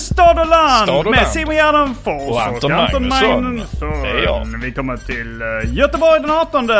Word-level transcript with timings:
Stad 0.00 0.38
och 0.38 0.46
land 0.46 1.06
med. 1.10 1.28
Simon 1.28 1.54
Gärdenfors 1.54 2.30
Och 2.30 2.42
Anton 2.42 2.72
Anton 2.72 3.08
Magnusson. 3.08 4.60
Vi 4.62 4.72
kommer 4.72 4.96
till 4.96 5.42
eh, 5.42 5.74
Göteborg 5.74 6.20
den 6.20 6.30
18. 6.30 6.70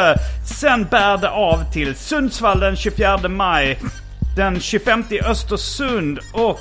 Sen 0.61 0.85
bär 0.85 1.17
det 1.17 1.31
av 1.31 1.73
till 1.73 1.95
Sundsvall 1.95 2.61
den 2.61 2.77
24 2.77 3.19
maj. 3.29 3.79
Den 4.37 4.61
25 4.61 5.05
i 5.11 5.21
Östersund 5.21 6.19
och 6.33 6.61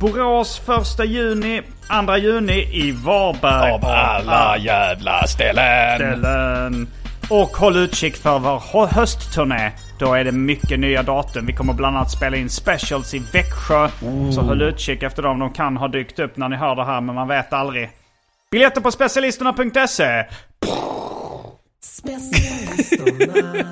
Borås 0.00 0.60
1 1.00 1.08
juni, 1.08 1.62
2 2.06 2.16
juni 2.16 2.68
i 2.72 2.92
Varberg. 2.92 3.72
Av 3.72 3.84
alla 3.84 4.56
jävla 4.58 5.26
ställen. 5.26 5.96
ställen. 5.96 6.88
Och 7.28 7.56
håll 7.56 7.76
utkik 7.76 8.16
för 8.16 8.38
vår 8.38 8.62
hö- 8.72 8.86
höstturné. 9.00 9.72
Då 10.00 10.14
är 10.14 10.24
det 10.24 10.32
mycket 10.32 10.80
nya 10.80 11.02
datum. 11.02 11.46
Vi 11.46 11.52
kommer 11.52 11.72
bland 11.72 11.96
annat 11.96 12.10
spela 12.10 12.36
in 12.36 12.50
specials 12.50 13.14
i 13.14 13.18
Växjö. 13.18 13.88
Så 14.34 14.40
håll 14.40 14.62
utkik 14.62 15.02
efter 15.02 15.22
dem. 15.22 15.38
De 15.38 15.52
kan 15.52 15.76
ha 15.76 15.88
dykt 15.88 16.18
upp 16.18 16.36
när 16.36 16.48
ni 16.48 16.56
hör 16.56 16.76
det 16.76 16.84
här, 16.84 17.00
men 17.00 17.14
man 17.14 17.28
vet 17.28 17.52
aldrig. 17.52 17.90
Biljetter 18.50 18.80
på 18.80 18.90
specialisterna.se. 18.90 20.24
Specialisterna, 21.80 23.64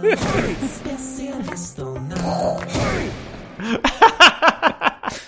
specialisterna. 0.69 2.17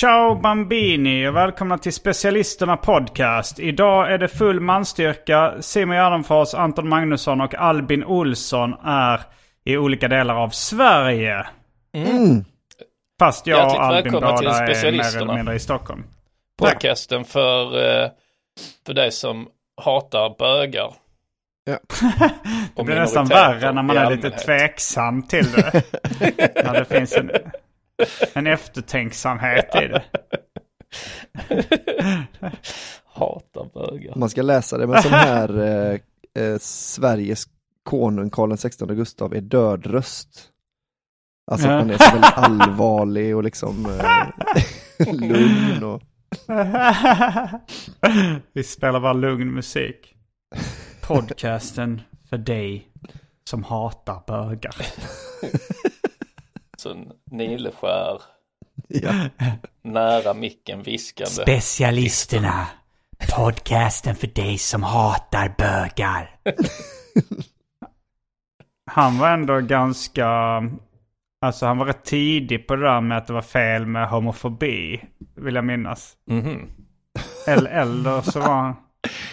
Ciao 0.00 0.34
Bambini 0.34 1.28
och 1.28 1.36
välkomna 1.36 1.78
till 1.78 1.92
Specialisterna 1.92 2.76
Podcast. 2.76 3.58
Idag 3.58 4.12
är 4.12 4.18
det 4.18 4.28
full 4.28 4.60
manstyrka. 4.60 5.54
Simon 5.60 5.96
Gärdenfors, 5.96 6.54
Anton 6.54 6.88
Magnusson 6.88 7.40
och 7.40 7.54
Albin 7.54 8.04
Olsson 8.04 8.74
är 8.84 9.20
i 9.64 9.76
olika 9.76 10.08
delar 10.08 10.34
av 10.34 10.48
Sverige. 10.48 11.46
Fast 13.18 13.46
jag 13.46 13.58
Hjärtligt 13.58 13.78
och 13.78 13.84
Albin 13.84 14.12
båda 14.12 14.28
är 14.28 14.92
mer 14.92 15.16
eller 15.16 15.34
mindre 15.34 15.54
i 15.54 15.58
Stockholm. 15.58 16.04
Podcasten 16.58 17.24
för, 17.24 17.64
eh, 17.64 18.10
för 18.86 18.94
dig 18.94 19.12
som 19.12 19.48
hatar 19.82 20.36
bögar. 20.38 20.92
Ja. 21.64 21.78
Det 22.76 22.84
blir 22.84 22.96
nästan 22.96 23.26
värre 23.26 23.72
när 23.72 23.82
man 23.82 23.96
är 23.96 24.10
lite 24.10 24.30
tveksam 24.30 25.22
till 25.22 25.52
det. 25.52 25.82
när 26.64 26.72
det 26.72 26.84
finns 26.84 27.12
en, 27.12 27.30
en 28.32 28.46
eftertänksamhet 28.46 29.74
i 29.74 29.88
det. 29.88 30.04
Hatar 33.04 33.70
bögar. 33.74 34.16
Man 34.16 34.30
ska 34.30 34.42
läsa 34.42 34.78
det 34.78 34.86
med 34.86 35.02
sån 35.02 35.12
här 35.12 35.58
eh, 35.58 35.98
eh, 36.44 36.58
Sveriges 36.58 37.46
konung 37.82 38.30
Karl 38.30 38.56
XVI 38.56 38.94
Gustav 38.94 39.34
är 39.34 39.40
död 39.40 39.86
röst. 39.86 40.50
Alltså 41.50 41.68
att 41.68 41.86
man 41.86 41.90
är 41.90 41.98
så 41.98 42.10
väldigt 42.10 42.38
allvarlig 42.38 43.36
och 43.36 43.42
liksom 43.44 43.86
eh, 43.86 44.26
lugn 45.12 45.84
och 45.84 46.02
Vi 48.52 48.64
spelar 48.64 49.00
bara 49.00 49.12
lugn 49.12 49.54
musik. 49.54 50.14
Podcasten 51.02 52.00
för 52.30 52.38
dig 52.38 52.88
som 53.50 53.64
hatar 53.64 54.22
bögar. 54.26 54.76
Så 56.80 56.90
en 56.90 57.12
nilskär, 57.30 58.22
ja. 58.88 59.12
nära 59.82 60.34
micken 60.34 60.82
viskande. 60.82 61.30
Specialisterna. 61.30 62.66
Podcasten 63.36 64.14
för 64.14 64.26
dig 64.26 64.58
som 64.58 64.82
hatar 64.82 65.54
bögar. 65.58 66.36
Han 68.90 69.18
var 69.18 69.30
ändå 69.30 69.60
ganska... 69.60 70.28
Alltså 71.40 71.66
han 71.66 71.78
var 71.78 71.86
rätt 71.86 72.04
tidig 72.04 72.66
på 72.66 72.76
det 72.76 72.82
där 72.82 73.00
med 73.00 73.18
att 73.18 73.26
det 73.26 73.32
var 73.32 73.42
fel 73.42 73.86
med 73.86 74.08
homofobi. 74.08 75.00
Vill 75.36 75.54
jag 75.54 75.64
minnas. 75.64 76.16
Mhm. 76.30 76.70
Eller, 77.46 77.70
eller 77.70 78.20
så 78.20 78.40
var 78.40 78.54
han... 78.54 78.76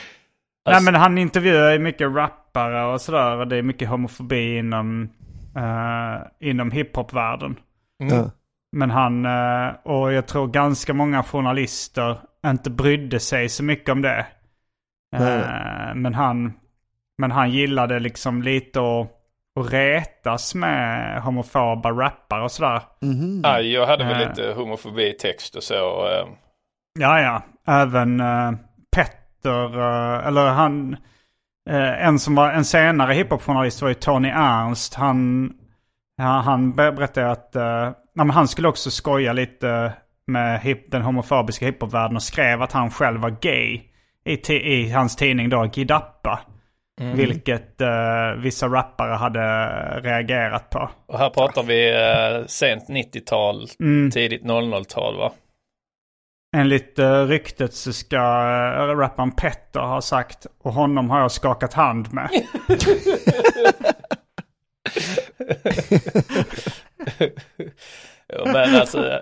Nej 0.70 0.82
men 0.82 0.96
han 0.96 1.18
intervjuar 1.18 1.72
ju 1.72 1.80
mycket 1.80 2.16
rappare 2.16 2.86
och 2.86 3.02
sådär. 3.02 3.38
Och 3.38 3.48
det 3.48 3.58
är 3.58 3.62
mycket 3.62 3.90
homofobi 3.90 4.58
inom, 4.58 5.10
uh, 5.58 6.22
inom 6.40 6.72
hiphopvärlden. 6.72 7.60
Ja. 7.98 8.32
Men 8.72 8.92
han, 8.92 9.26
eh, 9.26 9.74
och 9.84 10.14
jag 10.14 10.28
tror 10.28 10.48
ganska 10.48 10.94
många 10.94 11.24
journalister 11.24 12.18
inte 12.48 12.70
brydde 12.70 13.20
sig 13.20 13.50
så 13.50 13.64
mycket 13.64 13.90
om 13.90 14.02
det. 14.02 14.26
Eh, 15.16 15.96
Men 15.96 16.14
han, 16.14 16.54
men 17.18 17.32
han 17.32 17.52
gillade 17.52 18.00
liksom 18.00 18.42
lite 18.44 18.80
att, 18.80 19.12
att 19.60 19.74
retas 19.74 20.56
med 20.56 21.22
homofoba 21.22 21.92
rappare 21.92 22.44
och 22.44 22.52
sådär. 22.52 22.82
Mhm. 23.02 23.42
Ja, 23.44 23.60
jag 23.60 23.88
hade 23.88 24.04
väl 24.06 24.22
Eh. 24.22 24.28
lite 24.30 24.54
homofobi-text 24.54 25.56
och 25.56 25.64
så. 25.64 26.06
eh, 26.08 26.28
Ja, 27.00 27.22
ja. 27.22 27.42
Även 27.68 28.22
uh, 28.22 28.52
Petter, 28.96 29.80
eh, 29.80 30.28
eller 30.28 30.48
han... 30.48 30.98
eh, 31.70 32.06
en 32.08 32.20
som 32.20 32.36
var 32.36 32.52
en 32.52 32.66
senare 32.66 33.14
hiphopjournalist 33.14 33.82
var 33.82 33.90
ju 33.90 33.96
Tony 33.96 34.30
Ernst. 34.30 34.94
Han, 34.96 35.50
ja, 36.18 36.24
han 36.46 36.74
ber- 36.74 36.92
berättade 36.92 37.32
att 37.32 37.56
men 38.16 38.30
han 38.30 38.48
skulle 38.48 38.68
också 38.68 38.92
skoja 38.92 39.34
lite 39.34 39.94
med 40.28 40.60
hip, 40.62 40.92
den 40.92 41.02
homofobiska 41.02 41.66
hiphopvärlden 41.66 42.16
och 42.16 42.24
skrev 42.24 42.62
att 42.62 42.72
han 42.72 42.92
själv 42.92 43.22
var 43.22 43.30
gay 43.42 43.82
i, 44.26 44.54
i 44.54 44.90
hans 44.92 45.16
tidning 45.16 45.50
då, 45.50 45.66
Gidappa. 45.74 46.40
Vilket 47.16 47.82
eh, 47.82 48.32
vissa 48.38 48.68
rappare 48.68 49.14
hade 49.14 49.42
reagerat 50.02 50.70
på. 50.70 50.90
Och 51.08 51.18
här 51.20 51.30
pratar 51.30 51.64
vi 51.64 51.90
eh, 51.94 52.46
sent 52.48 52.84
90-tal, 52.90 53.68
Mm. 53.80 54.12
tidigt 54.12 54.44
00-tal 54.44 55.18
va? 55.18 55.32
Enligt 56.56 57.00
uh, 57.00 57.28
ryktet 57.28 57.74
så 57.74 57.94
ska 57.94 58.18
uh, 58.18 58.98
rapparen 58.98 59.32
Petter 59.32 59.80
ha 59.80 60.02
sagt 60.02 60.48
och 60.62 60.74
honom 60.74 61.10
har 61.10 61.20
jag 61.20 61.32
skakat 61.32 61.74
hand 61.74 62.14
med. 62.14 62.30
Ja, 68.28 68.46
Men 68.46 68.76
alltså, 68.76 69.22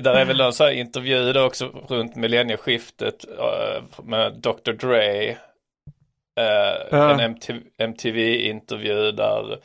där 0.00 0.14
är 0.14 0.24
väl 0.24 0.38
någon 0.38 0.52
sån 0.52 0.66
här 0.66 0.72
intervju 0.72 1.32
då 1.32 1.44
också 1.44 1.66
runt 1.88 2.16
millennieskiftet 2.16 3.24
eh, 3.38 4.04
med 4.04 4.32
Dr. 4.32 4.72
Dre. 4.72 5.28
Eh, 5.30 5.36
Ja. 6.90 7.10
En 7.10 7.20
MTV, 7.20 7.60
MTV-intervju 7.78 9.12
där 9.12 9.58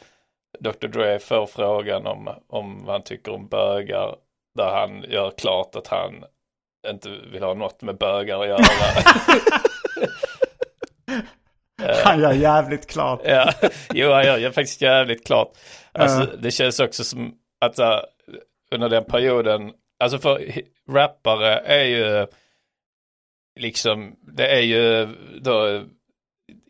Dr. 0.59 0.87
Dre 0.87 1.19
får 1.19 1.45
frågan 1.45 2.07
om, 2.07 2.29
om 2.47 2.85
vad 2.85 2.95
han 2.95 3.03
tycker 3.03 3.31
om 3.33 3.47
bögar. 3.47 4.15
Där 4.55 4.71
han 4.71 5.05
gör 5.09 5.31
klart 5.37 5.75
att 5.75 5.87
han 5.87 6.23
inte 6.87 7.09
vill 7.09 7.43
ha 7.43 7.53
något 7.53 7.81
med 7.81 7.97
bögar 7.97 8.39
att 8.39 8.47
göra. 8.47 8.63
Han 12.03 12.19
gör 12.19 12.33
jävligt 12.33 12.87
klart. 12.87 13.21
Ja, 13.23 13.53
jo 13.93 14.11
han 14.11 14.25
gör, 14.25 14.51
faktiskt 14.51 14.81
jävligt 14.81 15.27
klart. 15.27 15.57
Alltså 15.91 16.37
det 16.39 16.51
känns 16.51 16.79
också 16.79 17.03
som 17.03 17.33
att 17.65 17.79
uh, 17.79 17.99
under 18.71 18.89
den 18.89 19.05
perioden, 19.05 19.71
alltså 19.99 20.17
för 20.19 20.51
rappare 20.89 21.59
är 21.59 21.83
ju 21.83 22.27
liksom, 23.59 24.15
det 24.21 24.47
är 24.47 24.61
ju 24.61 25.07
då 25.39 25.83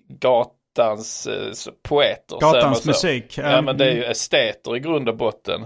gatans 0.10 1.28
eh, 1.28 1.52
så- 1.52 1.72
poeter. 1.72 2.38
Gatans 2.40 2.86
musik. 2.86 3.38
Ja 3.38 3.60
Um, 3.60 3.66
men 3.66 3.78
det 3.78 3.86
är 3.86 3.96
ju 3.96 4.04
esteter 4.04 4.76
i 4.76 4.80
grund 4.80 5.10
och 5.10 5.18
botten. 5.18 5.66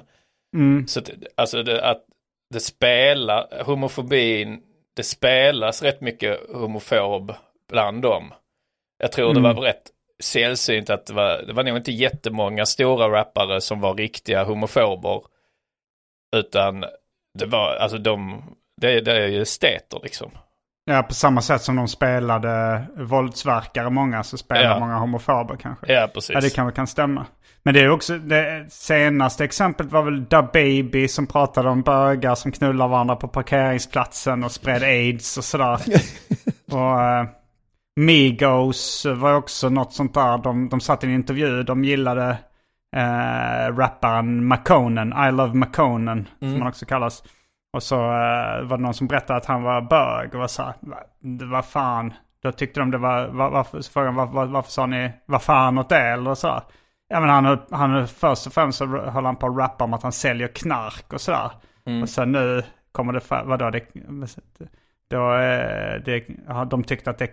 Mm. 0.55 0.87
Så 0.87 0.99
att, 0.99 1.09
alltså 1.35 1.63
det, 1.63 1.89
att 1.89 2.05
det 2.51 2.59
spelar, 2.59 3.63
homofobin, 3.63 4.61
det 4.95 5.03
spelas 5.03 5.81
rätt 5.81 6.01
mycket 6.01 6.39
homofob 6.49 7.33
bland 7.69 8.01
dem. 8.01 8.33
Jag 8.99 9.11
tror 9.11 9.31
Mm. 9.31 9.43
det 9.43 9.53
var 9.53 9.61
rätt 9.61 9.91
sällsynt 10.23 10.89
att 10.89 11.05
det 11.05 11.13
var, 11.13 11.43
det 11.47 11.53
var 11.53 11.63
nog 11.63 11.77
inte 11.77 11.91
jättemånga 11.91 12.65
stora 12.65 13.09
rappare 13.19 13.61
som 13.61 13.79
var 13.81 13.93
riktiga 13.95 14.43
homofober. 14.43 15.21
Utan 16.35 16.85
det 17.39 17.45
var, 17.45 17.75
alltså 17.75 17.97
de, 17.97 18.43
det, 18.81 19.01
det 19.01 19.11
är 19.11 19.27
ju 19.27 19.41
esteter 19.41 19.99
liksom. 20.03 20.31
Ja, 20.85 21.03
på 21.03 21.13
samma 21.13 21.41
sätt 21.41 21.61
som 21.61 21.75
de 21.75 21.87
spelade 21.87 22.83
våldsverkare 22.97 23.89
många 23.89 24.23
så 24.23 24.37
spelar 24.37 24.63
Ja. 24.63 24.79
många 24.79 24.97
homofober 24.97 25.55
kanske. 25.55 25.93
Ja, 25.93 26.07
precis. 26.13 26.33
Ja, 26.33 26.41
det 26.41 26.55
kan, 26.55 26.71
kan 26.71 26.87
stämma. 26.87 27.25
Men 27.63 27.73
det 27.73 27.79
är 27.81 27.89
också, 27.89 28.17
det 28.17 28.65
senaste 28.69 29.43
exemplet 29.43 29.91
var 29.91 30.03
väl 30.03 30.25
Da 30.25 30.41
Baby 30.53 31.07
som 31.07 31.27
pratade 31.27 31.69
om 31.69 31.81
bögar 31.81 32.35
som 32.35 32.51
knullar 32.51 32.87
varandra 32.87 33.15
på 33.15 33.27
parkeringsplatsen 33.27 34.43
och 34.43 34.51
spred 34.51 34.83
aids 34.83 35.37
och 35.37 35.43
sådär. 35.43 35.79
och 36.71 37.01
eh, 37.03 37.25
Migos 37.95 39.05
var 39.15 39.33
också 39.33 39.69
något 39.69 39.93
sånt 39.93 40.13
där. 40.13 40.37
De, 40.37 40.69
de 40.69 40.79
satt 40.79 41.03
i 41.03 41.07
en 41.07 41.13
intervju, 41.13 41.63
de 41.63 41.83
gillade 41.83 42.37
eh, 42.95 43.75
rapparen 43.77 44.45
Makonnen, 44.45 45.13
I 45.27 45.31
Love 45.31 45.53
Makonnen, 45.53 46.27
som 46.39 46.53
han 46.59 46.67
också 46.67 46.85
kallas. 46.85 47.23
Och 47.73 47.83
så 47.83 47.95
eh, 47.95 48.61
var 48.63 48.77
det 48.77 48.83
någon 48.83 48.93
som 48.93 49.07
berättade 49.07 49.37
att 49.37 49.45
han 49.45 49.63
var 49.63 49.81
bög 49.81 50.33
och 50.33 50.39
var 50.39 50.47
så 50.47 50.63
här, 50.63 50.73
"Va- 50.79 51.03
det 51.19 51.45
var 51.45 51.61
fan. 51.61 52.13
Då 52.43 52.51
tyckte 52.51 52.79
de 52.79 52.91
det 52.91 52.97
var, 52.97 53.27
var 53.27 53.49
varför, 53.49 54.05
de, 54.05 54.15
var, 54.15 54.25
var, 54.25 54.45
varför 54.45 54.71
sa 54.71 54.85
ni, 54.85 55.11
vad 55.25 55.41
fan 55.41 55.77
åt 55.77 55.89
det 55.89 55.99
eller 56.01 56.35
så. 56.35 56.47
här. 56.47 56.61
Ja 57.07 57.19
men 57.19 57.29
han, 57.29 57.59
han 57.71 58.07
först 58.07 58.47
och 58.47 58.53
främst 58.53 58.77
så 58.77 58.85
höll 58.85 59.25
han 59.25 59.35
på 59.35 59.47
att 59.47 59.57
rappa 59.57 59.83
om 59.83 59.93
att 59.93 60.03
han 60.03 60.11
säljer 60.11 60.47
knark 60.47 61.13
och 61.13 61.21
sådär. 61.21 61.51
Och 62.03 62.09
sen 62.09 62.31
nu 62.31 62.63
kommer 62.91 63.13
det, 63.13 63.19
fa- 63.19 63.45
vadå 63.45 63.69
det, 63.69 63.85
då, 65.09 65.33
eh, 65.33 66.01
det, 66.05 66.25
de 66.69 66.83
tyckte 66.83 67.09
att 67.09 67.17
det, 67.17 67.29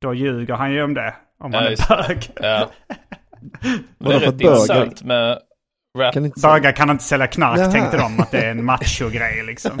då 0.00 0.14
ljuger 0.14 0.54
han 0.54 0.72
ju 0.72 0.82
om 0.82 0.94
det. 0.94 1.14
Om 1.40 1.52
han 1.54 1.62
Ja, 1.62 1.66
är 1.66 1.70
just 1.70 1.88
bög. 1.88 2.30
Ja. 2.42 2.68
Det 3.98 4.14
är 4.14 4.20
rätt 4.20 4.34
bögar? 4.38 4.50
intressant 4.52 5.02
med 5.02 5.38
rap. 5.98 6.14
Kan 6.14 6.24
inte. 6.24 6.40
Bögar 6.40 6.72
kan 6.72 6.90
inte 6.90 7.04
sälja 7.04 7.26
knark 7.26 7.58
Jaha. 7.58 7.72
tänkte 7.72 7.96
de 7.96 8.20
att 8.20 8.30
det 8.30 8.38
är 8.38 8.50
en 8.50 8.64
macho-grej 8.64 9.42
liksom. 9.42 9.80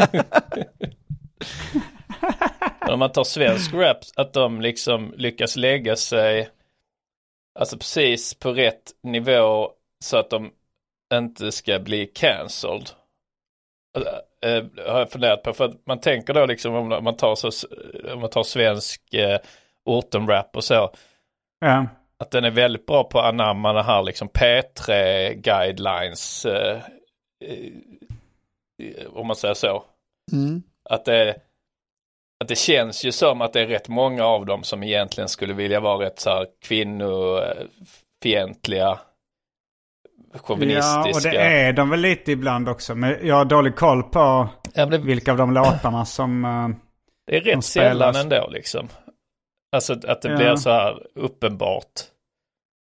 Om 2.88 2.98
man 2.98 3.12
tar 3.12 3.24
svensk 3.24 3.74
rap, 3.74 3.96
att 4.16 4.32
de 4.32 4.60
liksom 4.60 5.14
lyckas 5.16 5.56
lägga 5.56 5.96
sig 5.96 6.48
alltså 7.58 7.76
precis 7.76 8.34
på 8.34 8.52
rätt 8.52 8.92
nivå 9.02 9.70
så 10.04 10.16
att 10.16 10.30
de 10.30 10.50
inte 11.14 11.52
ska 11.52 11.78
bli 11.78 12.06
cancelled. 12.06 12.90
Eh, 14.44 14.64
har 14.86 14.98
jag 14.98 15.10
funderat 15.10 15.42
på, 15.42 15.52
för 15.52 15.64
att 15.64 15.86
man 15.86 16.00
tänker 16.00 16.34
då 16.34 16.46
liksom 16.46 16.74
om 16.74 17.04
man 17.04 17.16
tar, 17.16 17.34
så, 17.34 17.50
om 18.12 18.20
man 18.20 18.30
tar 18.30 18.42
svensk 18.42 19.14
eh, 19.14 19.38
ortenrap 19.84 20.56
och 20.56 20.64
så, 20.64 20.94
Ja. 21.60 21.86
Att 22.20 22.30
den 22.30 22.44
är 22.44 22.50
väldigt 22.50 22.86
bra 22.86 23.04
på 23.04 23.18
att 23.18 23.24
anamma 23.24 23.72
det 23.72 23.82
här 23.82 24.02
liksom 24.02 24.28
P3 24.28 25.32
guidelines, 25.34 26.46
eh, 26.46 26.80
eh, 27.44 27.72
om 29.12 29.26
man 29.26 29.36
säger 29.36 29.54
så. 29.54 29.84
Mm. 30.32 30.62
Att 30.90 31.04
det, 31.04 31.36
att 32.40 32.48
det 32.48 32.58
känns 32.58 33.04
ju 33.04 33.12
som 33.12 33.40
att 33.40 33.52
det 33.52 33.60
är 33.60 33.66
rätt 33.66 33.88
många 33.88 34.24
av 34.24 34.46
dem 34.46 34.62
som 34.62 34.82
egentligen 34.82 35.28
skulle 35.28 35.54
vilja 35.54 35.80
vara 35.80 36.04
rätt 36.04 36.20
så 36.20 36.30
här 36.30 36.46
kvinnofientliga, 36.64 38.98
chauvinistiska. 40.34 41.08
Ja, 41.08 41.14
och 41.14 41.22
det 41.22 41.36
är 41.38 41.72
de 41.72 41.90
väl 41.90 42.00
lite 42.00 42.32
ibland 42.32 42.68
också. 42.68 42.94
Men 42.94 43.26
jag 43.26 43.34
har 43.34 43.44
dålig 43.44 43.76
koll 43.76 44.02
på 44.02 44.48
Ja, 44.74 44.86
det, 44.86 44.98
vilka 44.98 45.30
av 45.30 45.36
de 45.38 45.52
låtarna 45.52 46.04
som... 46.04 46.44
eh, 46.44 46.68
det 47.26 47.36
är 47.36 47.40
rätt 47.40 47.64
sällan 47.64 48.16
ändå 48.16 48.48
liksom. 48.50 48.88
Alltså 49.72 49.92
att 49.92 50.22
det 50.22 50.28
Ja. 50.30 50.36
blir 50.36 50.56
så 50.56 50.70
här 50.70 51.02
uppenbart. 51.14 51.84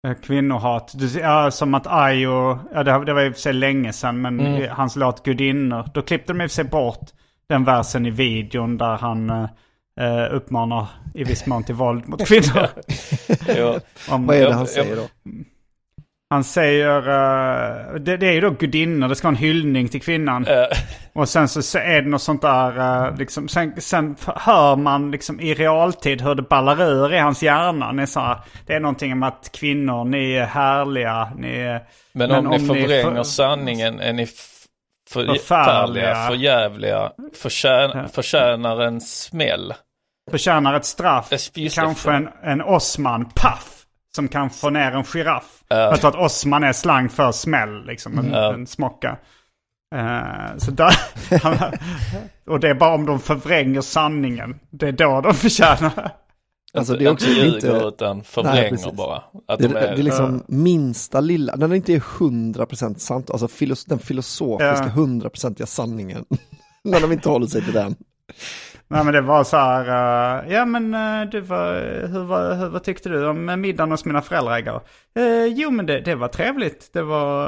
Eh, 0.07 0.13
Kvinnohat. 0.13 0.91
Du, 0.95 1.19
ja, 1.19 1.51
som 1.51 1.73
att 1.73 1.87
Ayo, 1.87 2.59
ja 2.73 2.83
det, 2.83 3.05
det 3.05 3.13
var 3.13 3.21
i 3.21 3.29
och 3.29 3.33
för 3.33 3.41
sig 3.41 3.53
länge 3.53 3.93
sedan, 3.93 4.21
men 4.21 4.39
Mm. 4.39 4.69
hans 4.71 4.95
låt 4.95 5.23
Gudinnor. 5.25 5.89
Då 5.93 6.01
klippte 6.01 6.33
de 6.33 6.41
i 6.41 6.45
och 6.45 6.49
för 6.51 6.55
sig 6.55 6.63
bort 6.65 7.09
den 7.49 7.63
versen 7.63 8.05
i 8.05 8.09
videon 8.09 8.77
där 8.77 8.97
han 8.97 9.29
eh, 9.29 9.45
eh, 9.99 10.33
uppmanar 10.35 10.87
i 11.13 11.23
viss 11.23 11.45
mån 11.45 11.63
till 11.63 11.75
våld 11.75 12.07
mot 12.07 12.25
kvinnor. 12.27 12.67
Jo. 13.57 13.79
Om, 14.13 14.25
Vad 14.25 14.35
är 14.37 14.45
det 14.45 14.53
han 14.53 14.67
säger 14.67 14.95
då? 14.95 15.07
Han 16.29 16.43
säger, 16.43 16.97
eh, 16.97 17.93
det, 17.93 18.17
det 18.17 18.27
är 18.27 18.31
ju 18.31 18.41
då 18.41 18.49
gudinnor, 18.49 19.07
det 19.07 19.15
ska 19.15 19.27
vara 19.27 19.35
en 19.35 19.41
hyllning 19.43 19.87
till 19.87 20.01
kvinnan. 20.01 20.47
Eh, 20.47 20.63
Och 21.13 21.29
sen 21.29 21.47
så, 21.47 21.77
är 21.77 22.01
det 22.01 22.09
något 22.09 22.21
sånt 22.21 22.41
där, 22.41 22.77
eh, 23.07 23.17
liksom, 23.17 23.47
sen, 23.47 23.81
sen 23.81 24.15
hör 24.35 24.75
man 24.75 25.11
liksom 25.11 25.39
i 25.39 25.53
realtid 25.53 26.21
hur 26.21 26.35
det 26.35 26.41
ballar 26.41 26.81
ur 26.81 27.13
i 27.13 27.17
hans 27.19 27.43
hjärna. 27.43 27.91
Ni 27.91 28.07
så 28.07 28.19
här, 28.19 28.37
det 28.67 28.73
är 28.73 28.79
någonting 28.79 29.13
om 29.13 29.23
att 29.23 29.49
kvinnor, 29.53 30.05
ni 30.05 30.31
är 30.33 30.45
härliga, 30.45 31.31
ni 31.37 31.57
är... 31.57 31.81
men, 32.13 32.31
om, 32.31 32.45
ni 32.45 32.59
förvränger 32.59 33.15
för- 33.15 33.23
sanningen 33.23 33.99
är 33.99 34.13
ni 34.13 34.25
för, 35.09 35.25
Förfärliga. 35.25 36.27
förjävliga, 36.27 37.11
förtjän, 37.41 38.09
förtjänar 38.09 38.81
en 38.81 39.01
smäll. 39.01 39.73
Förtjänar 40.31 40.73
ett 40.73 40.85
straff. 40.85 41.29
Kanske 41.75 42.11
en, 42.11 42.29
en 42.43 42.61
Osman, 42.61 43.25
paff! 43.35 43.75
Som 44.19 44.27
kan 44.27 44.49
få 44.49 44.69
ner 44.69 44.91
en 44.91 45.03
giraff. 45.03 45.63
Ja. 45.67 45.75
Jag 45.77 46.01
tror 46.01 46.09
att 46.09 46.25
Osman 46.25 46.63
är 46.63 46.73
slang 46.73 47.09
för 47.09 47.31
smäll, 47.31 47.85
liksom. 47.85 48.19
En, 48.19 48.31
Ja. 48.31 48.53
en 48.53 48.67
smocka. 48.67 49.17
Eh, 49.95 50.57
så 50.57 50.71
där, 50.71 50.93
och 52.49 52.59
det 52.59 52.69
är 52.69 52.73
bara 52.73 52.93
om 52.95 53.05
de 53.05 53.19
förvränger 53.19 53.81
sanningen. 53.81 54.59
Det 54.69 54.87
är 54.87 54.91
då 54.91 55.21
de 55.21 55.33
förtjänar. 55.33 56.11
Alltså 56.73 56.93
det 56.93 57.05
är 57.05 57.11
också 57.11 57.27
inte 57.29 57.41
ljuger 57.41 57.55
inte, 57.55 57.87
utan 57.87 58.23
förvränger 58.23 58.69
precis. 58.69 58.91
bara. 58.91 59.23
Att 59.47 59.59
det, 59.59 59.67
de 59.67 59.73
det 59.73 59.79
är, 59.79 59.93
är 59.93 59.97
liksom 59.97 60.43
minsta 60.47 61.19
lilla, 61.19 61.55
när 61.55 61.67
det 61.67 61.75
inte 61.75 61.93
är 61.93 61.99
100% 61.99 62.97
sant, 62.97 63.31
alltså 63.31 63.47
filos, 63.47 63.85
den 63.85 63.99
filosofiska 63.99 64.91
Ja. 64.95 65.01
100%iga 65.01 65.65
sanningen. 65.65 66.25
när 66.83 67.01
de 67.01 67.11
inte 67.11 67.29
håller 67.29 67.47
sig 67.47 67.61
till 67.63 67.73
den. 67.73 67.95
Nej 68.91 69.03
men 69.03 69.13
det 69.13 69.21
var 69.21 69.43
så 69.43 69.57
här, 69.57 69.85
eh, 70.45 70.53
ja 70.53 70.65
men 70.65 70.93
uh, 70.93 71.29
det 71.31 71.41
var, 71.41 71.73
hur, 72.07 72.23
var, 72.23 72.55
hur, 72.55 72.69
vad 72.69 72.83
tyckte 72.83 73.09
du 73.09 73.27
om 73.27 73.61
middagen 73.61 73.91
hos 73.91 74.05
mina 74.05 74.21
föräldrar 74.21 74.57
igår? 74.57 74.81
Eh, 75.15 75.45
jo 75.45 75.71
men 75.71 75.85
det, 75.85 75.99
det 76.01 76.15
var 76.15 76.27
trevligt, 76.27 76.89
det 76.93 77.01
var, 77.01 77.47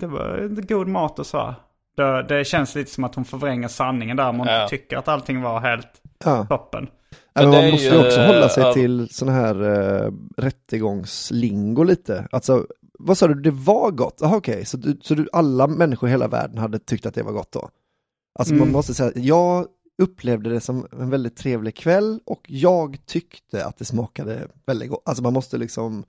det 0.00 0.06
var 0.06 0.48
god 0.68 0.88
mat 0.88 1.18
och 1.18 1.26
så. 1.26 1.54
Det, 1.96 2.22
det 2.22 2.44
känns 2.44 2.74
lite 2.74 2.90
som 2.90 3.04
att 3.04 3.14
hon 3.14 3.24
förvränger 3.24 3.68
sanningen 3.68 4.16
där, 4.16 4.28
om 4.28 4.38
hon 4.38 4.48
Ja. 4.48 4.68
tycker 4.68 4.96
att 4.96 5.08
allting 5.08 5.42
var 5.42 5.60
helt 5.60 5.88
Ja. 6.24 6.46
toppen. 6.48 6.88
Ja, 7.34 7.42
men 7.42 7.50
man 7.50 7.70
måste 7.70 7.86
ju, 7.88 8.06
också 8.06 8.20
hålla 8.20 8.48
sig 8.48 8.72
till 8.74 9.08
sån 9.10 9.28
här 9.28 9.62
uh, 9.62 10.12
rättegångslingo 10.36 11.82
lite. 11.82 12.28
Alltså, 12.30 12.66
vad 12.98 13.18
sa 13.18 13.26
du, 13.28 13.34
det 13.34 13.50
var 13.50 13.90
gott? 13.90 14.18
Jaha 14.20 14.36
okej, 14.36 14.64
så, 14.64 14.76
du, 14.76 14.98
så 15.02 15.14
du, 15.14 15.28
alla 15.32 15.66
människor 15.66 16.08
i 16.08 16.12
hela 16.12 16.28
världen 16.28 16.58
hade 16.58 16.78
tyckt 16.78 17.06
att 17.06 17.14
det 17.14 17.22
var 17.22 17.32
gott 17.32 17.52
då? 17.52 17.68
Alltså 18.38 18.54
man 18.54 18.62
Mm. 18.62 18.72
måste 18.72 18.94
säga, 18.94 19.12
jag 19.14 19.66
upplevde 20.02 20.50
det 20.50 20.60
som 20.60 20.86
en 21.00 21.10
väldigt 21.10 21.36
trevlig 21.36 21.76
kväll 21.76 22.20
och 22.26 22.40
jag 22.46 23.06
tyckte 23.06 23.64
att 23.66 23.78
det 23.78 23.84
smakade 23.84 24.48
väldigt 24.66 24.90
gott. 24.90 25.02
Alltså 25.04 25.22
man 25.22 25.32
måste 25.32 25.58
liksom, 25.58 26.04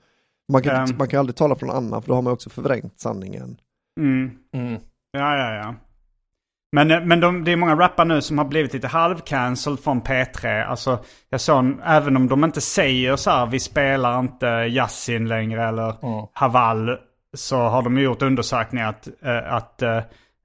man 0.52 0.62
kan, 0.64 0.76
Ehm. 0.90 0.98
man 0.98 1.08
kan 1.08 1.20
aldrig 1.20 1.36
tala 1.36 1.56
från 1.56 1.70
annan 1.70 2.02
för 2.02 2.10
då 2.10 2.16
har 2.16 2.22
man 2.22 2.34
också 2.34 2.50
förvrängt 2.50 3.00
sanningen. 3.00 3.58
Mm. 4.00 4.32
mm. 4.54 4.82
Ja, 5.12 5.38
ja, 5.38 5.54
ja. 5.54 5.76
Men, 6.72 6.92
eh, 6.92 7.02
men 7.06 7.20
de, 7.20 7.44
det 7.44 7.52
är 7.52 7.56
många 7.56 7.76
rappare 7.76 8.08
nu 8.08 8.22
som 8.22 8.38
har 8.38 8.46
blivit 8.46 8.74
lite 8.74 8.88
halvcancelled 8.88 9.80
från 9.80 10.02
P3. 10.02 10.64
Alltså, 10.66 11.04
jag 11.30 11.42
såg, 11.42 11.58
en- 11.60 11.82
även 11.86 12.16
om 12.18 12.28
de 12.28 12.44
inte 12.44 12.62
säger 12.62 13.16
så 13.16 13.30
här, 13.32 13.46
vi 13.46 13.60
spelar 13.60 14.20
inte 14.20 14.46
Yasin 14.48 15.28
längre 15.28 15.68
eller 15.68 15.90
Mm. 16.06 16.26
Haval, 16.34 16.98
så 17.38 17.58
har 17.58 17.82
de 17.82 17.98
gjort 17.98 18.22
undersökningar 18.22 18.90
att, 18.90 19.08
eh, 19.22 19.54
att, 19.54 19.82
eh, 19.82 20.00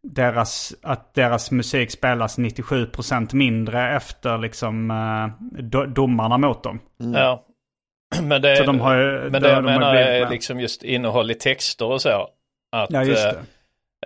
deras, 0.04 0.75
att 0.82 1.14
deras 1.14 1.50
musik 1.50 1.90
spelas 1.90 2.38
97% 2.38 3.34
mindre 3.34 3.96
efter 3.96 4.38
liksom 4.38 4.90
eh, 4.90 5.62
do, 5.62 5.84
domarna 5.87 6.38
mot 6.38 6.62
dem. 6.62 6.80
Ja. 7.14 7.44
Men 8.23 8.42
det, 8.42 8.56
Så 8.56 8.64
de 8.64 8.80
har 8.80 8.96
ju- 8.96 9.20
men 9.20 9.32
de- 9.32 9.38
det 9.40 9.49
jag 9.49 9.58
de 9.64 9.64
menar 9.64 9.92
blivit 9.92 10.08
är 10.08 10.20
med. 10.20 10.30
liksom 10.30 10.61
just 10.61 10.82
innehåll 10.82 11.30
i 11.30 11.34
texter 11.34 11.87
och 11.87 12.02
så. 12.02 12.28
Att, 12.73 12.90
Ja, 12.90 13.04
just 13.04 13.26
eh, 13.26 13.32
det. 13.32 13.38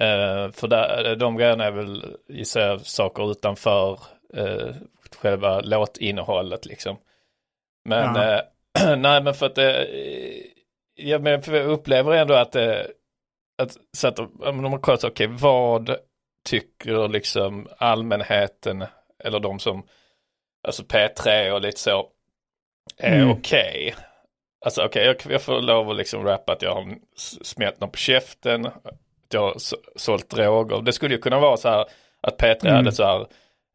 Eh, 0.06 0.50
för 0.50 0.68
där, 0.68 1.16
de 1.16 1.36
grejerna 1.36 1.64
är 1.64 1.70
väl 1.70 2.04
i 2.28 2.44
sig 2.44 2.78
saker 2.82 3.30
utanför 3.30 3.98
eh, 4.34 4.74
själva 5.22 5.60
låtinnehållet 5.60 6.66
liksom. 6.66 6.96
Men, 7.84 8.14
Ja. 8.14 8.32
eh, 8.34 8.96
nej 8.98 9.22
men 9.22 9.34
för 9.34 9.46
att 9.46 9.54
det, 9.54 9.84
eh, 9.84 10.42
ja, 10.94 11.18
men 11.18 11.32
jag 11.46 11.54
upplever 11.66 12.12
ändå 12.12 12.34
att 12.34 12.52
det, 12.52 12.86
att, 13.58 13.76
så 13.96 14.08
att 14.08 14.18
om 14.18 14.62
de 14.62 14.72
har 14.72 14.78
kollat, 14.78 15.04
okej 15.04 15.26
vad 15.26 15.96
tycker 16.44 17.08
liksom 17.08 17.68
allmänheten 17.78 18.84
eller 19.24 19.40
de 19.40 19.58
som, 19.58 19.86
alltså 20.66 20.82
P3 20.82 21.50
och 21.50 21.60
lite 21.60 21.80
så, 21.80 22.08
är 22.98 23.16
Mm. 23.16 23.30
okej. 23.30 23.94
Alltså 24.64 24.84
okej, 24.84 25.06
jag, 25.06 25.16
jag 25.32 25.42
får 25.42 25.60
lov 25.60 25.90
att 25.90 25.96
liksom 25.96 26.24
rappa 26.24 26.52
att 26.52 26.62
jag 26.62 26.74
har 26.74 26.94
smält 27.42 27.80
någon 27.80 27.90
på 27.90 27.96
käften. 27.98 28.68
då 29.30 29.54
så- 29.58 29.76
sålt 29.96 30.30
droger. 30.30 30.82
Det 30.82 30.92
skulle 30.92 31.14
ju 31.14 31.20
kunna 31.20 31.38
vara 31.40 31.56
så 31.56 31.68
här 31.68 31.86
att 32.20 32.38
P3 32.38 32.56
Mm. 32.66 32.74
hade 32.76 32.92
så 32.92 33.04
här, 33.04 33.26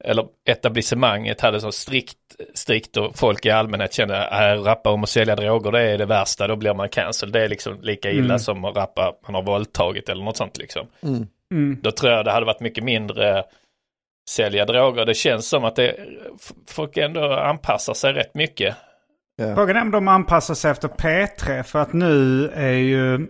eller 0.03 0.25
etablissemanget 0.49 1.41
hade 1.41 1.61
så 1.61 1.71
strikt, 1.71 2.17
strikt 2.53 2.97
och 2.97 3.17
folk 3.17 3.45
i 3.45 3.49
allmänhet 3.49 3.93
kände 3.93 4.27
att 4.27 4.65
rappa 4.65 4.89
om 4.89 5.03
att 5.03 5.09
sälja 5.09 5.35
droger 5.35 5.71
det 5.71 5.81
är 5.81 5.97
det 5.97 6.05
värsta, 6.05 6.47
då 6.47 6.55
blir 6.55 6.73
man 6.73 6.89
cancel. 6.89 7.31
Det 7.31 7.43
är 7.43 7.47
liksom 7.49 7.81
lika 7.81 8.11
illa 8.11 8.25
Mm. 8.25 8.39
som 8.39 8.65
att 8.65 8.75
rappa 8.75 9.13
man 9.25 9.35
har 9.35 9.43
våldtagit 9.43 10.09
eller 10.09 10.23
något 10.23 10.37
sånt 10.37 10.57
liksom. 10.57 10.87
Mm. 11.03 11.27
Mm. 11.51 11.79
Då 11.81 11.91
tror 11.91 12.11
jag 12.11 12.25
det 12.25 12.31
hade 12.31 12.45
varit 12.45 12.59
mycket 12.59 12.83
mindre 12.83 13.43
sälja 14.29 14.65
droger. 14.65 15.05
Det 15.05 15.13
känns 15.13 15.49
som 15.49 15.63
att 15.65 15.75
det, 15.75 15.95
folk 16.67 16.97
ändå 16.97 17.33
anpassar 17.33 17.93
sig 17.93 18.13
rätt 18.13 18.35
mycket. 18.35 18.75
Frågan 19.55 19.75
är 19.75 19.81
om 19.81 19.91
de 19.91 20.07
anpassar 20.07 20.53
sig 20.53 20.71
efter 20.71 20.87
P3 20.87 21.63
för 21.63 21.79
att 21.79 21.93
nu 21.93 22.47
är 22.53 22.71
ju 22.71 23.27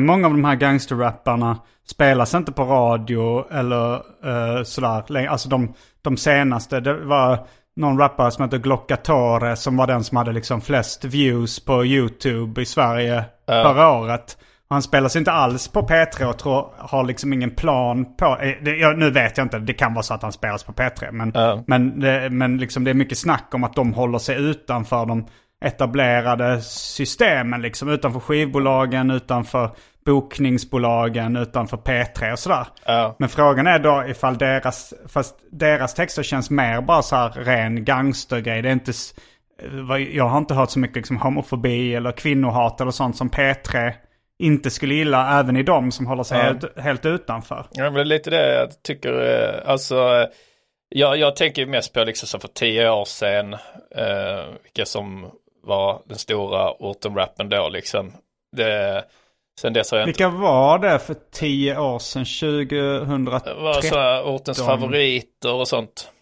många 0.00 0.26
av 0.26 0.32
de 0.32 0.44
här 0.44 0.54
gangsterrapparna 0.56 1.58
spelas 1.88 2.34
inte 2.34 2.52
på 2.52 2.64
radio 2.64 3.44
eller 3.52 3.94
eh, 3.94 4.62
sådär. 4.64 5.26
Alltså 5.26 5.48
de, 5.48 5.74
de 6.02 6.16
senaste, 6.16 6.80
det 6.80 6.94
var 6.94 7.46
någon 7.76 7.98
rappare 7.98 8.30
som 8.30 8.44
heter 8.44 8.58
Glockatore 8.58 9.56
som 9.56 9.76
var 9.76 9.86
den 9.86 10.04
som 10.04 10.16
hade 10.16 10.32
liksom 10.32 10.60
flest 10.60 11.04
views 11.04 11.64
på 11.64 11.84
YouTube 11.84 12.62
i 12.62 12.66
Sverige 12.66 13.24
förra 13.46 13.90
året. 13.92 14.38
Han 14.70 14.82
spelas 14.82 15.16
inte 15.16 15.32
alls 15.32 15.68
på 15.68 15.80
P3 15.82 16.24
och 16.24 16.38
tror, 16.38 16.66
har 16.78 17.04
liksom 17.04 17.32
ingen 17.32 17.50
plan 17.50 18.16
på... 18.16 18.24
eh, 18.26 18.52
Det, 18.62 18.70
jag, 18.76 18.98
nu 18.98 19.10
vet 19.10 19.36
jag 19.38 19.44
inte, 19.44 19.58
det 19.58 19.72
kan 19.72 19.94
vara 19.94 20.02
så 20.02 20.14
att 20.14 20.22
han 20.22 20.32
spelas 20.32 20.64
på 20.64 20.72
P3. 20.72 21.12
Men, 21.12 21.32
Ja. 21.34 21.64
men, 21.66 22.00
det, 22.00 22.30
men 22.30 22.58
liksom 22.58 22.84
det 22.84 22.90
är 22.90 22.94
mycket 22.94 23.18
snack 23.18 23.48
om 23.54 23.64
att 23.64 23.74
de 23.74 23.92
håller 23.94 24.18
sig 24.18 24.36
utanför 24.36 25.06
de 25.06 25.26
etablerade 25.62 26.60
systemen. 26.62 27.62
Liksom 27.62 27.88
utanför 27.88 28.20
skivbolagen, 28.20 29.10
utanför 29.10 29.70
bokningsbolagen, 30.06 31.36
utanför 31.36 31.76
P3 31.76 32.32
och 32.32 32.38
sådär. 32.38 32.66
Ja. 32.86 33.16
Men 33.18 33.28
frågan 33.28 33.66
är 33.66 33.78
då 33.78 34.04
ifall 34.08 34.38
deras, 34.38 34.94
fast 35.08 35.34
deras 35.50 35.94
texter 35.94 36.22
känns 36.22 36.50
mer 36.50 36.80
bara 36.80 37.02
så 37.02 37.16
här 37.16 37.30
ren 37.30 37.84
gangstergrej. 37.84 38.62
Det 38.62 38.68
är 38.68 38.72
inte, 38.72 38.92
jag 40.12 40.24
har 40.28 40.38
inte 40.38 40.54
hört 40.54 40.70
så 40.70 40.78
mycket 40.78 40.96
liksom 40.96 41.16
homofobi 41.16 41.94
eller 41.94 42.12
kvinnohat 42.12 42.80
eller 42.80 42.90
sånt 42.90 43.16
som 43.16 43.30
P3 43.30 43.92
inte 44.38 44.70
skulle 44.70 44.94
gilla 44.94 45.40
även 45.40 45.56
i 45.56 45.62
dem 45.62 45.90
som 45.92 46.06
håller 46.06 46.22
sig 46.22 46.38
Ja. 46.38 46.44
helt, 46.44 46.78
helt 46.78 47.06
utanför. 47.06 47.66
Ja, 47.70 47.84
men 47.84 47.94
det 47.94 48.00
är 48.00 48.04
lite 48.04 48.30
det 48.30 48.54
jag 48.54 48.82
tycker, 48.82 49.12
eh, 49.12 49.70
alltså, 49.70 49.96
eh, 49.96 50.26
jag, 50.88 51.16
jag 51.16 51.36
tänker 51.36 51.66
mest 51.66 51.92
på 51.92 52.04
liksom 52.04 52.26
så 52.28 52.38
för 52.38 52.48
tio 52.48 52.90
år 52.90 53.04
sedan, 53.04 53.52
eh, 53.96 54.44
vilka 54.62 54.84
som 54.86 55.30
var 55.62 56.02
den 56.06 56.18
stora 56.18 56.70
orten-rappen 56.72 57.48
då 57.48 57.68
liksom. 57.68 58.12
Det, 58.56 59.04
sen 59.60 59.72
dess 59.72 59.90
har 59.90 59.98
jag 59.98 60.08
inte, 60.08 60.24
Vilka 60.24 60.28
var 60.28 60.78
det 60.78 60.98
för 60.98 61.16
tio 61.32 61.78
år 61.78 61.98
sedan? 61.98 62.24
2013? 62.24 63.56
det 63.56 63.62
var 63.62 63.80
så 63.80 63.98
här 63.98 64.22
ortens 64.22 64.58
favoriter 64.58 65.52
och 65.52 65.68
sånt. 65.68 66.12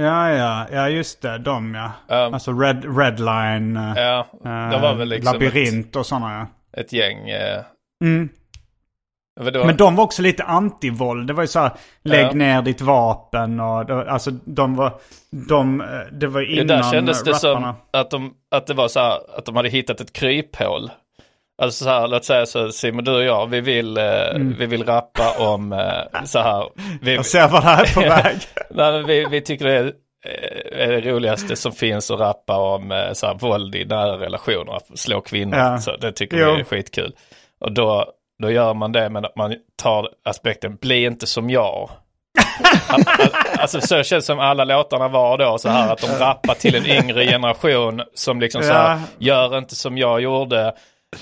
Ja, 0.00 0.30
ja, 0.30 0.66
ja 0.72 0.88
just 0.88 1.22
det. 1.22 1.38
De 1.38 1.74
ja. 1.74 1.92
Ja. 2.08 2.16
Alltså 2.16 2.52
Red, 2.52 2.98
Redline, 2.98 3.76
eh, 3.76 3.92
Ja, 3.96 4.26
det 4.42 4.78
var 4.78 4.94
väl 4.94 5.08
liksom 5.08 5.32
Labyrint 5.32 5.96
och 5.96 6.06
sådana 6.06 6.32
ja. 6.38 6.46
ett, 6.80 6.86
ett 6.86 6.92
gäng. 6.92 7.28
Eh, 7.28 7.62
Mm. 8.04 8.28
Vadå? 9.42 9.64
Men 9.64 9.76
de 9.76 9.96
var 9.96 10.04
också 10.04 10.22
lite 10.22 10.44
antivåld. 10.44 11.26
Det 11.26 11.32
var 11.32 11.42
ju 11.42 11.46
så 11.46 11.60
här, 11.60 11.70
lägg 12.04 12.26
Ja. 12.26 12.32
ner 12.32 12.62
ditt 12.62 12.80
vapen 12.80 13.60
och 13.60 13.86
det, 13.86 14.10
alltså 14.10 14.30
de 14.30 14.76
var, 14.76 14.92
de, 15.48 15.84
det 16.12 16.26
var 16.26 16.40
Ja, 16.40 16.46
innan 16.62 16.66
där 16.66 16.90
kändes 16.92 17.24
det 17.24 17.30
rapparna. 17.32 17.74
som 17.92 18.00
att 18.00 18.10
de, 18.10 18.32
att 18.54 18.66
det 18.66 18.74
var 18.74 18.88
så 18.88 19.00
här, 19.00 19.18
att 19.38 19.44
de 19.44 19.56
hade 19.56 19.68
hittat 19.68 20.00
ett 20.00 20.12
kryphål. 20.12 20.90
Alltså 21.62 21.84
så 21.84 21.90
här, 21.90 22.08
låt 22.08 22.24
säga 22.24 22.46
så 22.46 22.68
Simon, 22.72 23.04
du 23.04 23.14
och 23.16 23.22
jag, 23.24 23.46
vi 23.46 23.60
vill, 23.60 23.96
eh, 23.96 24.04
Mm. 24.34 24.54
vi 24.58 24.66
vill 24.66 24.84
rappa 24.84 25.34
om 25.38 25.72
eh, 25.72 26.24
så 26.24 26.38
här. 26.38 26.64
Vi, 27.02 27.14
Jag 27.14 27.26
ser 27.26 27.48
vad 27.48 27.62
det 27.62 27.66
här 27.68 27.82
är 27.82 27.94
på 27.94 28.00
väg. 28.22 28.36
Nej, 28.70 29.02
vi, 29.02 29.24
vi 29.30 29.40
tycker 29.40 29.64
det 29.64 29.72
är, 29.74 29.84
eh, 29.84 30.88
är 30.88 30.92
det 30.92 31.00
roligaste 31.10 31.56
som 31.56 31.72
finns 31.72 32.10
att 32.10 32.20
rappa 32.20 32.56
om 32.56 33.10
så 33.12 33.26
här, 33.26 33.34
våld 33.34 33.74
i 33.74 33.84
nära 33.84 34.18
relationer, 34.18 34.78
slå 34.96 35.20
kvinnor. 35.20 35.58
Ja. 35.58 35.78
Så 35.78 35.96
det 35.96 36.12
tycker 36.12 36.36
Jo. 36.36 36.54
vi 36.54 36.60
är 36.60 36.64
skitkul. 36.64 37.12
Och 37.60 37.72
då, 37.72 38.06
då 38.42 38.50
gör 38.50 38.74
man 38.74 38.92
det 38.92 39.08
men 39.10 39.24
att 39.24 39.36
man 39.36 39.54
tar 39.76 40.08
aspekten, 40.24 40.76
bli 40.76 41.04
inte 41.04 41.26
som 41.26 41.50
jag. 41.50 41.90
Alltså 43.58 43.80
så 43.80 44.02
känns 44.02 44.26
som 44.26 44.38
alla 44.38 44.64
låtarna 44.64 45.08
var 45.08 45.38
då 45.38 45.58
så 45.58 45.68
här 45.68 45.92
att 45.92 46.00
de 46.00 46.06
rappar 46.06 46.54
till 46.54 46.74
en 46.74 46.86
yngre 46.86 47.26
generation 47.26 48.02
som 48.14 48.40
liksom 48.40 48.62
så 48.62 48.72
här, 48.72 49.00
gör 49.18 49.58
inte 49.58 49.74
som 49.76 49.98
jag 49.98 50.20
gjorde. 50.20 50.74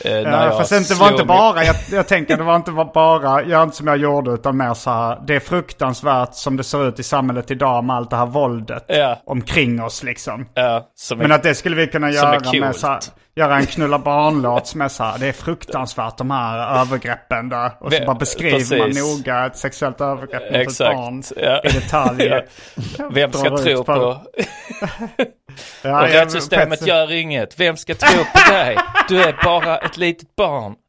Eh, 0.04 0.12
Ja, 0.12 0.50
fast 0.58 0.72
inte, 0.72 0.94
var 0.94 1.10
inte 1.12 1.24
bara, 1.24 1.64
jag, 1.64 1.76
jag 1.92 2.06
tänker 2.08 2.36
det 2.36 2.42
var 2.44 2.56
inte 2.56 2.70
bara, 2.94 3.42
gör 3.44 3.62
inte 3.62 3.76
som 3.76 3.86
jag 3.86 3.96
gjorde 3.96 4.30
utan 4.30 4.56
mer 4.56 4.74
så 4.74 4.90
här, 4.90 5.18
det 5.26 5.34
är 5.36 5.40
fruktansvärt 5.40 6.34
som 6.34 6.56
det 6.56 6.64
ser 6.64 6.88
ut 6.88 6.98
i 6.98 7.02
samhället 7.02 7.50
idag 7.50 7.84
med 7.84 7.96
allt 7.96 8.10
det 8.10 8.16
här 8.16 8.26
våldet 8.26 8.84
Ja. 8.88 9.22
omkring 9.26 9.82
oss 9.82 10.02
liksom. 10.02 10.46
Ja, 10.54 10.86
Men 11.16 11.30
är- 11.30 11.34
att 11.34 11.42
det 11.42 11.54
skulle 11.54 11.76
vi 11.76 11.86
kunna 11.86 12.10
göra 12.10 12.40
med 12.60 12.76
så 12.76 12.86
här, 12.86 12.98
göra 13.36 13.56
en 13.56 13.66
knulla 13.66 13.98
barnlåt 13.98 14.66
som 14.66 14.80
är 14.80 14.88
så 14.88 15.04
här, 15.04 15.18
det 15.18 15.26
är 15.28 15.32
fruktansvärt 15.32 16.16
de 16.18 16.30
här 16.30 16.80
övergreppen 16.80 17.48
där. 17.48 17.70
Och 17.80 17.92
så 17.92 18.04
bara 18.06 18.14
beskriver 18.16 18.78
man 18.78 18.86
precis. 18.88 19.18
noga 19.18 19.46
ett 19.46 19.56
sexuellt 19.56 20.00
övergrepp 20.00 20.42
mot 20.52 20.70
ett 20.70 20.78
barn 20.78 21.22
Ja. 21.36 21.60
i 21.64 21.68
detalj. 21.68 22.32
Vem 23.12 23.32
ska 23.32 23.56
tro 23.58 23.76
på- 23.76 23.84
på... 23.84 24.18
Ja, 25.82 26.02
Och 26.02 26.08
rättssystemet 26.08 26.86
gör 26.86 27.12
inget. 27.12 27.60
Vem 27.60 27.76
ska 27.76 27.94
tro 27.94 28.24
på 28.24 28.52
dig? 28.52 28.76
Du 29.08 29.22
är 29.22 29.44
bara 29.44 29.78
ett 29.78 29.96
litet 29.96 30.36
barn. 30.36 30.74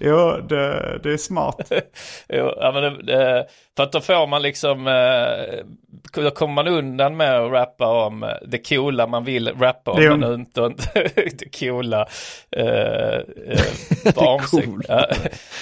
Jo, 0.00 0.40
det, 0.48 0.98
det 1.02 1.12
är 1.12 1.16
smart. 1.16 1.72
Jo, 2.28 2.52
ja, 2.56 2.72
men 2.72 3.06
det, 3.06 3.46
för 3.76 3.82
att 3.82 3.92
då 3.92 4.00
får 4.00 4.26
man 4.26 4.42
liksom, 4.42 4.86
eh, 4.86 5.64
då 6.22 6.30
kommer 6.30 6.54
man 6.54 6.68
undan 6.68 7.16
med 7.16 7.40
att 7.40 7.52
rappa 7.52 8.06
om 8.06 8.30
det 8.46 8.68
coola 8.68 9.06
man 9.06 9.24
vill 9.24 9.48
rappa 9.60 9.90
om, 9.90 10.20
men 10.20 10.34
inte, 10.34 10.60
inte 10.60 10.90
det 11.14 11.58
coola 11.58 12.06
eh, 12.56 12.66
eh. 12.66 13.22
Ja, 14.16 14.40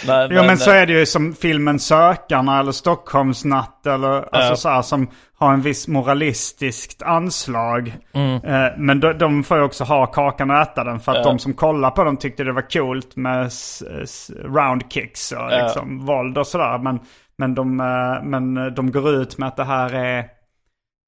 nej, 0.06 0.28
Jo 0.30 0.42
men 0.42 0.58
så 0.58 0.70
eh, 0.70 0.76
är 0.76 0.86
det 0.86 0.92
ju 0.92 1.06
som 1.06 1.34
filmen 1.34 1.78
Sökarna 1.80 2.60
eller 2.60 2.72
Stockholmsnatt 2.72 3.86
eller 3.86 4.34
alltså 4.34 4.52
Ja. 4.52 4.56
så 4.56 4.68
här, 4.68 4.82
som 4.82 5.10
har 5.38 5.52
en 5.52 5.60
viss 5.60 5.88
moralistiskt 5.88 7.02
anslag. 7.02 7.96
Mm. 8.12 8.34
Eh, 8.44 8.72
men 8.76 9.00
de, 9.00 9.12
de 9.12 9.44
får 9.44 9.56
ju 9.56 9.62
också 9.62 9.84
ha 9.84 10.06
kakan 10.06 10.50
och 10.50 10.56
äta 10.56 10.84
den 10.84 11.00
för 11.00 11.12
att 11.12 11.18
Ja. 11.18 11.24
de 11.24 11.38
som 11.38 11.54
kollar 11.54 11.90
på 11.90 12.04
dem 12.04 12.16
tyckte 12.16 12.44
det 12.44 12.52
var 12.52 12.70
coolt 12.70 13.16
med 13.16 13.46
s- 13.46 13.82
s- 14.02 14.30
roundkicks 14.44 15.32
och 15.32 15.38
Ja. 15.52 15.62
liksom 15.62 16.06
våld 16.06 16.38
och 16.38 16.46
sådär. 16.46 16.78
Men, 16.78 17.00
men, 17.38 17.54
de, 17.54 17.80
eh, 17.80 18.22
men 18.24 18.74
de 18.74 18.92
går 18.92 19.10
ut 19.10 19.38
med 19.38 19.48
att 19.48 19.56
det 19.56 19.64
här 19.64 19.94
är 19.94 20.18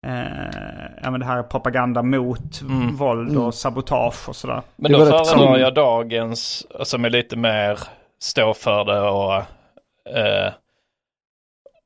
eh, 0.07 0.91
ja, 1.03 1.11
men 1.11 1.21
det 1.21 1.27
här 1.27 1.39
är 1.39 1.43
propaganda 1.43 2.03
mot 2.03 2.61
Mm. 2.61 2.97
våld 2.97 3.37
och 3.37 3.55
sabotage 3.55 4.29
och 4.29 4.37
sådär. 4.37 4.63
Men 4.77 4.93
då 4.93 4.99
föredrar 5.07 5.59
jag 5.59 5.75
dagens 5.75 6.67
som 6.85 7.05
är 7.05 7.11
lite 7.11 7.37
mer 7.37 7.79
stå 8.23 8.55
för 8.55 8.85
det 8.85 9.01
och... 9.01 9.35
Eh, 10.19 10.53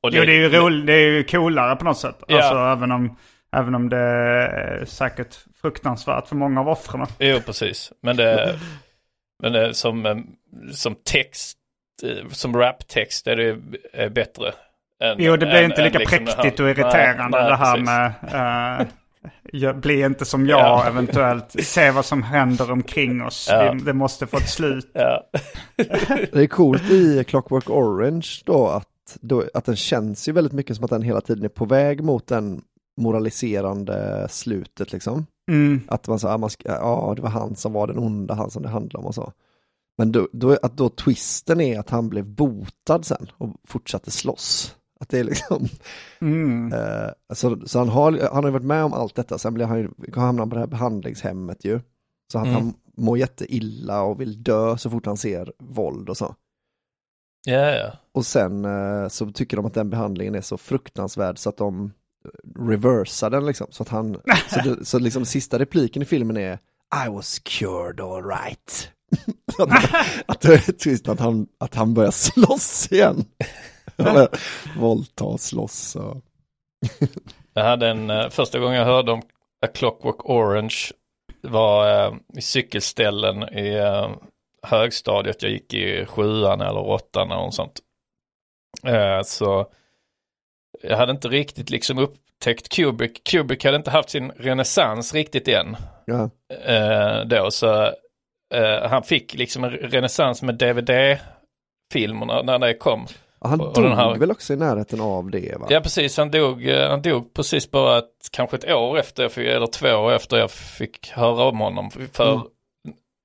och 0.03 0.09
Jo, 0.13 0.23
det 0.25 0.31
är 0.31 0.35
ju 0.35 0.49
roligt, 0.49 0.87
det 0.87 0.93
är 0.93 1.11
ju 1.11 1.23
coolare 1.23 1.75
på 1.75 1.85
något 1.85 1.97
sätt. 1.97 2.23
Ja. 2.27 2.37
Alltså 2.37 2.57
även 2.57 2.91
om, 2.91 3.17
även 3.55 3.75
om 3.75 3.89
det 3.89 3.97
är 3.97 4.85
säkert 4.85 5.35
fruktansvärt 5.61 6.27
för 6.27 6.35
många 6.35 6.59
av 6.59 6.69
offren. 6.69 7.05
Jo, 7.19 7.39
precis. 7.45 7.91
Men 8.01 8.15
det, 8.17 8.59
men 9.43 9.51
det 9.53 9.73
som, 9.73 10.05
eh, 10.05 10.15
som 10.71 10.95
text, 11.05 11.57
eh, 12.03 12.29
som 12.29 12.57
raptext 12.57 13.27
är 13.27 13.35
det 13.35 13.57
eh, 13.93 14.09
bättre. 14.09 14.51
Än, 15.03 15.15
Jo, 15.19 15.31
det 15.31 15.45
blir 15.45 15.55
än- 15.55 15.65
inte 15.71 15.83
lika 15.83 15.99
liksom 15.99 16.17
präktigt 16.25 16.57
det 16.57 16.63
här. 16.63 16.71
och 16.71 16.77
irriterande 16.77 17.37
Nej, 17.37 17.41
nej, 17.41 17.49
det 17.49 17.55
här 17.55 17.73
precis. 17.73 17.85
med... 18.31 18.79
eh, 18.81 18.87
jag, 19.51 19.77
bli 19.77 20.01
inte 20.01 20.25
som 20.25 20.47
jag 20.47 20.59
Ja. 20.59 20.85
eventuellt. 20.87 21.55
Se 21.63 21.91
vad 21.91 22.05
som 22.05 22.23
händer 22.23 22.71
omkring 22.71 23.23
oss. 23.23 23.47
Ja. 23.51 23.71
Vi, 23.71 23.79
det 23.79 23.93
måste 23.93 24.27
få 24.27 24.37
ett 24.37 24.49
slut. 24.49 24.91
Ja. 24.93 25.23
Det 26.31 26.35
är 26.41 26.47
coolt 26.47 26.91
i 26.91 27.23
Clockwork 27.23 27.69
Orange 27.69 28.27
då 28.45 28.67
att, 28.67 28.87
då 29.21 29.43
att 29.53 29.65
den 29.65 29.75
känns 29.75 30.27
ju 30.27 30.31
väldigt 30.31 30.53
mycket 30.53 30.75
som 30.75 30.85
att 30.85 30.91
den 30.91 31.01
hela 31.01 31.21
tiden 31.21 31.45
är 31.45 31.49
på 31.49 31.65
väg 31.65 32.03
mot 32.03 32.27
den 32.27 32.61
moraliserande 32.97 34.27
slutet 34.29 34.91
liksom. 34.91 35.25
Mm. 35.51 35.81
Att 35.87 36.07
man 36.07 36.19
sa, 36.19 36.37
man 36.37 36.49
ska, 36.49 36.69
ja 36.69 37.13
det 37.15 37.21
var 37.21 37.29
han 37.29 37.55
som 37.55 37.73
var 37.73 37.87
den 37.87 37.97
onda, 37.99 38.33
han 38.33 38.51
som 38.51 38.63
det 38.63 38.69
handlade 38.69 38.97
om 38.97 39.05
och 39.05 39.15
så. 39.15 39.31
Men 39.97 40.11
då, 40.11 40.27
då, 40.31 40.57
att 40.63 40.77
då 40.77 40.89
twisten 40.89 41.61
är 41.61 41.79
att 41.79 41.89
han 41.89 42.09
blev 42.09 42.25
botad 42.27 43.05
sen 43.05 43.27
och 43.37 43.49
fortsatte 43.67 44.11
slåss. 44.11 44.75
Att 44.99 45.09
det 45.09 45.19
är 45.19 45.23
liksom, 45.23 45.67
Mm. 46.21 46.73
eh, 46.73 47.09
så, 47.33 47.57
så 47.65 47.79
han 47.79 47.89
har, 47.89 48.29
han 48.33 48.43
har 48.43 48.51
varit 48.51 48.65
med 48.65 48.83
om 48.83 48.93
allt 48.93 49.15
detta, 49.15 49.37
sen 49.37 49.53
blev 49.53 49.67
han 49.67 49.79
ju, 49.79 49.89
hamnade 50.15 50.41
han 50.41 50.49
på 50.49 50.55
det 50.55 50.59
här 50.59 50.67
behandlingshemmet 50.67 51.65
ju. 51.65 51.79
Så 52.31 52.37
att 52.39 52.45
Mm. 52.45 52.55
han 52.55 52.73
mår 52.97 53.17
jätteilla 53.17 54.01
och 54.01 54.21
vill 54.21 54.43
dö 54.43 54.77
så 54.77 54.89
fort 54.89 55.05
han 55.05 55.17
ser 55.17 55.53
våld 55.59 56.09
och 56.09 56.17
så. 56.17 56.35
Ja, 57.43 57.71
ja. 57.71 57.91
Och 58.11 58.25
sen 58.25 58.65
eh, 58.65 59.07
så 59.07 59.31
tycker 59.31 59.57
de 59.57 59.65
att 59.65 59.73
den 59.73 59.89
behandlingen 59.89 60.35
är 60.35 60.41
så 60.41 60.57
fruktansvärd 60.57 61.37
så 61.37 61.49
att 61.49 61.57
de 61.57 61.93
reversar 62.59 63.29
den 63.29 63.45
liksom. 63.45 63.67
Så 63.69 63.83
att 63.83 63.89
han, 63.89 64.21
så, 64.49 64.59
det, 64.59 64.85
så 64.85 64.99
liksom 64.99 65.25
sista 65.25 65.59
repliken 65.59 66.01
i 66.01 66.05
filmen 66.05 66.37
är 66.37 66.53
I 67.05 67.09
was 67.09 67.39
cured 67.39 68.01
all 68.01 68.23
right. 68.25 68.89
att, 70.25 70.41
det 70.41 70.53
är 70.53 70.71
trist 70.71 71.07
att 71.07 71.19
han, 71.19 71.47
att 71.57 71.75
han 71.75 71.93
börjar 71.93 72.11
slåss 72.11 72.91
igen. 72.91 73.25
Våldta, 74.77 75.37
slåss 75.37 75.95
och... 75.95 76.21
Jag 77.53 77.63
hade 77.63 77.87
en, 77.87 78.09
eh, 78.09 78.29
första 78.29 78.59
gången 78.59 78.77
jag 78.77 78.85
hörde 78.85 79.11
om 79.11 79.21
A 79.65 79.67
Clockwork 79.73 80.29
Orange 80.29 80.75
var 81.41 82.05
eh, 82.05 82.13
i 82.37 82.41
cykelställen 82.41 83.43
i 83.43 83.73
eh, 83.73 84.09
högstadiet. 84.63 85.43
Jag 85.43 85.51
gick 85.51 85.73
i 85.73 86.05
sjuan 86.05 86.61
eller 86.61 86.79
åttan 86.79 87.31
eller 87.31 87.41
något 87.41 87.53
sånt. 87.55 87.79
Eh, 88.87 89.21
så 89.23 89.65
jag 90.83 90.97
hade 90.97 91.11
inte 91.11 91.27
riktigt 91.27 91.69
liksom 91.69 91.97
upptäckt 91.97 92.69
Kubrick. 92.69 93.23
Kubrick 93.23 93.65
hade 93.65 93.77
inte 93.77 93.91
haft 93.91 94.09
sin 94.09 94.31
renässans 94.31 95.13
riktigt 95.13 95.47
än. 95.47 95.75
Ja. 96.05 96.29
Eh, 96.65 97.25
då 97.25 97.51
så 97.51 97.83
eh, 98.53 98.89
han 98.89 99.03
fick 99.03 99.33
liksom 99.33 99.63
en 99.63 99.69
renässans 99.71 100.41
med 100.41 100.55
DVD-filmerna 100.55 102.41
när 102.41 102.59
det 102.59 102.73
kom. 102.73 103.07
Han 103.39 103.61
Och- 103.61 103.73
dog 103.73 103.85
här- 103.85 104.15
väl 104.17 104.31
också 104.31 104.53
i 104.53 104.55
närheten 104.55 105.01
av 105.01 105.29
det 105.29 105.55
va? 105.59 105.67
Ja 105.69 105.81
precis, 105.81 106.17
han 106.17 106.31
dog, 106.31 106.65
han 106.67 107.01
dog 107.01 107.33
precis 107.33 107.71
bara 107.71 107.97
ett, 107.97 108.29
kanske 108.31 108.57
ett 108.57 108.71
år 108.71 108.97
efter, 108.99 109.23
jag 109.23 109.31
fick, 109.31 109.47
eller 109.47 109.67
två 109.67 109.87
år 109.89 110.11
efter 110.13 110.37
jag 110.37 110.51
fick 110.51 111.09
höra 111.11 111.43
om 111.43 111.59
honom. 111.59 111.91
För, 112.13 112.31
Mm. 112.33 112.47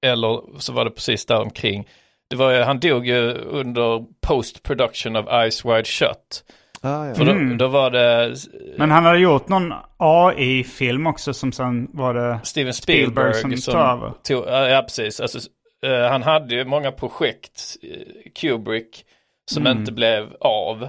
Eller 0.06 0.58
så 0.60 0.72
var 0.72 0.84
det 0.84 0.90
precis 0.90 1.26
där 1.26 1.40
omkring. 1.40 1.88
Det 2.30 2.36
var, 2.36 2.60
han 2.60 2.80
dog 2.80 3.06
ju 3.06 3.32
under 3.34 4.04
post 4.20 4.62
production 4.62 5.16
of 5.16 5.26
Eyes 5.28 5.64
Wide 5.64 5.84
Shut. 5.84 6.44
Ah, 6.82 7.06
ja. 7.06 7.14
För 7.14 7.24
då, 7.24 7.30
Mm. 7.30 7.58
då 7.58 7.66
var 7.68 7.90
det 7.90 8.34
Men 8.76 8.90
han 8.90 9.04
hade 9.04 9.18
gjort 9.18 9.48
någon 9.48 9.72
AI-film 9.96 11.06
också 11.06 11.34
som 11.34 11.52
sen 11.52 11.88
var 11.92 12.14
det 12.14 12.40
Steven 12.44 12.74
Spielberg, 12.74 13.34
Spielberg 13.34 13.56
som 13.58 13.62
som, 13.62 13.72
tog 13.74 13.82
över. 13.82 14.12
tog, 14.22 14.44
ja 14.72 14.82
precis. 14.82 15.20
Alltså, 15.20 15.38
eh, 15.86 16.08
han 16.10 16.22
hade 16.22 16.54
ju 16.54 16.64
många 16.64 16.92
projekt, 16.92 17.76
eh, 17.82 18.30
Kubrick, 18.34 19.04
som 19.50 19.66
Mm. 19.66 19.78
inte 19.78 19.92
blev 19.92 20.36
av. 20.40 20.88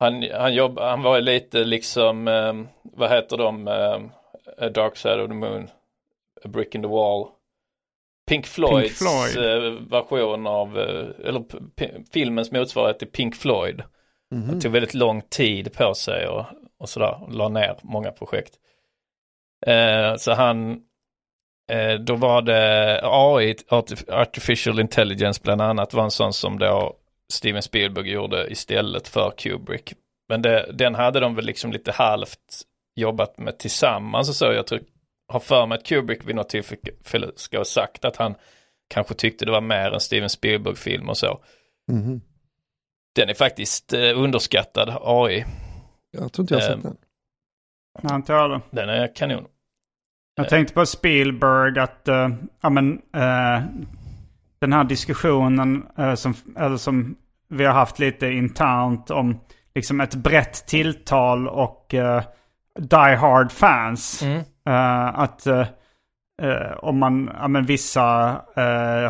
Han, 0.00 0.24
han, 0.32 0.54
jobb, 0.54 0.78
han 0.78 1.02
var 1.02 1.16
ju 1.16 1.22
lite 1.22 1.64
liksom, 1.64 2.28
eh, 2.28 2.52
vad 2.82 3.10
heter 3.10 3.36
de, 3.36 3.68
eh, 3.68 4.64
A 4.66 4.68
Dark 4.68 4.96
Side 4.96 5.20
of 5.20 5.28
the 5.28 5.34
Moon, 5.34 5.68
A 6.44 6.48
Brick 6.48 6.74
in 6.74 6.82
the 6.82 6.88
Wall. 6.88 7.26
Pink 8.28 8.46
Floyds 8.46 8.98
Floyd. 8.98 9.36
eh, 9.64 9.72
version 9.90 10.46
av, 10.46 10.78
eh, 10.78 11.28
eller 11.28 11.44
filmens 12.12 12.52
motsvarighet 12.52 12.98
till 12.98 13.08
Pink 13.08 13.36
Floyd. 13.36 13.82
Mhm. 14.34 14.54
Det 14.54 14.60
tog 14.60 14.72
väldigt 14.72 14.94
lång 14.94 15.22
tid 15.22 15.72
på 15.72 15.94
sig 15.94 16.26
och, 16.28 16.44
och 16.80 16.88
sådär, 16.88 17.18
och 17.22 17.32
la 17.34 17.48
ner 17.48 17.76
många 17.82 18.10
projekt. 18.12 18.54
Eh, 19.66 20.14
så 20.16 20.32
han, 20.32 20.80
eh, 21.72 21.94
då 21.94 22.14
var 22.14 22.42
det 22.42 23.00
AI, 23.02 23.54
Artif- 23.68 24.10
Artificial 24.12 24.80
Intelligence 24.80 25.40
bland 25.44 25.60
annat, 25.62 25.94
var 25.94 26.04
en 26.04 26.10
sån 26.10 26.32
som 26.32 26.58
då 26.58 26.96
Steven 27.32 27.62
Spielberg 27.62 28.10
gjorde 28.10 28.46
istället 28.52 29.08
för 29.08 29.30
Kubrick. 29.38 29.92
Men 30.28 30.42
det, 30.42 30.70
den 30.74 30.94
hade 30.94 31.20
de 31.20 31.34
väl 31.34 31.44
liksom 31.44 31.72
lite 31.72 31.92
halvt 31.92 32.62
jobbat 32.96 33.38
med 33.38 33.58
tillsammans 33.58 34.28
och 34.28 34.34
så. 34.34 34.44
Jag 34.44 34.66
tror, 34.66 34.80
har 35.28 35.40
för 35.40 35.66
mig 35.66 35.78
att 35.78 35.86
Kubrick 35.86 36.24
vid 36.28 36.34
något 36.36 36.48
tillfälle 36.48 37.30
ska 37.36 37.56
ha 37.58 37.64
sagt 37.64 38.04
att 38.04 38.16
han 38.16 38.34
kanske 38.88 39.14
tyckte 39.14 39.44
det 39.44 39.50
var 39.52 39.60
mer 39.60 39.90
en 39.92 40.00
Steven 40.00 40.28
Spielberg-film 40.30 41.08
och 41.08 41.16
så. 41.16 41.40
Mhm. 41.92 42.20
Den 43.14 43.28
är 43.28 43.34
faktiskt 43.34 43.92
eh, 43.92 44.18
underskattad 44.20 44.96
AI. 45.02 45.44
Jag 46.10 46.32
tror 46.32 46.42
inte 46.42 46.54
jag 46.54 46.60
har 46.60 46.68
Ehm. 46.70 46.82
sett 46.82 46.82
den. 46.82 46.96
när 48.02 48.10
han 48.10 48.22
tog 48.22 48.36
över. 48.36 48.60
Den 48.70 48.88
är 48.88 49.14
kanon. 49.14 49.44
Jag 50.34 50.48
tänkte 50.48 50.74
på 50.74 50.86
Spielberg 50.86 51.78
att, 51.80 52.08
eh, 52.08 52.28
ja 52.60 52.70
men, 52.70 52.92
eh, 53.14 53.62
den 54.60 54.72
här 54.72 54.84
diskussionen 54.84 55.86
eh, 55.98 56.14
som, 56.14 56.34
eller 56.58 56.76
som 56.76 57.16
vi 57.48 57.64
har 57.64 57.72
haft 57.72 57.98
lite 57.98 58.26
internt 58.26 59.10
om 59.10 59.40
liksom 59.74 60.00
ett 60.00 60.14
brett 60.14 60.66
tilltal 60.66 61.48
och 61.48 61.94
die 62.78 63.16
hard 63.16 63.52
fans. 63.52 64.22
Eh, 64.68 65.18
att 65.20 65.46
eh, 65.46 65.66
eh, 66.42 66.72
om 66.78 66.98
man, 66.98 67.30
ja 67.40 67.48
men 67.48 67.64
vissa 67.64 68.02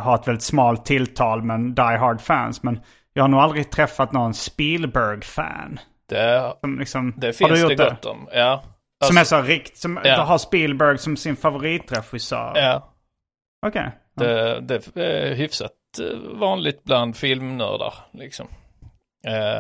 har 0.03 0.15
ett 0.15 0.29
väldigt 0.29 0.43
smalt 0.43 0.85
tilltal 0.85 1.43
men 1.43 1.75
die 1.75 1.83
hard 1.97 2.21
fans. 2.21 2.63
Men 2.63 2.81
jag 3.13 3.23
har 3.23 3.29
nog 3.29 3.41
aldrig 3.41 3.71
träffat 3.71 4.13
någon 4.13 4.35
Spielberg-fan. 4.35 5.79
Det, 6.09 6.53
Som 6.61 6.79
liksom, 6.79 7.15
det 7.17 7.33
finns 7.33 7.61
det 7.61 7.75
det? 7.75 7.85
gott 7.91 8.05
om. 8.05 8.29
Ja. 8.33 8.63
Som 9.05 9.17
är 9.17 9.21
Alltså, 9.21 9.37
så 9.37 9.43
rikt, 9.43 9.77
som 9.77 9.99
Ja. 10.05 10.23
har 10.23 10.39
Spielberg 10.39 10.99
som 10.99 11.17
sin 11.17 11.37
favoritregissör. 11.37 12.53
ja. 12.55 12.93
Okej. 13.67 13.91
Det, 14.17 14.61
det 14.61 14.97
är 14.97 15.35
hyfsat 15.35 15.73
vanligt 16.35 16.85
bland 16.85 17.17
filmnördar. 17.17 17.95
Liksom. 18.13 18.47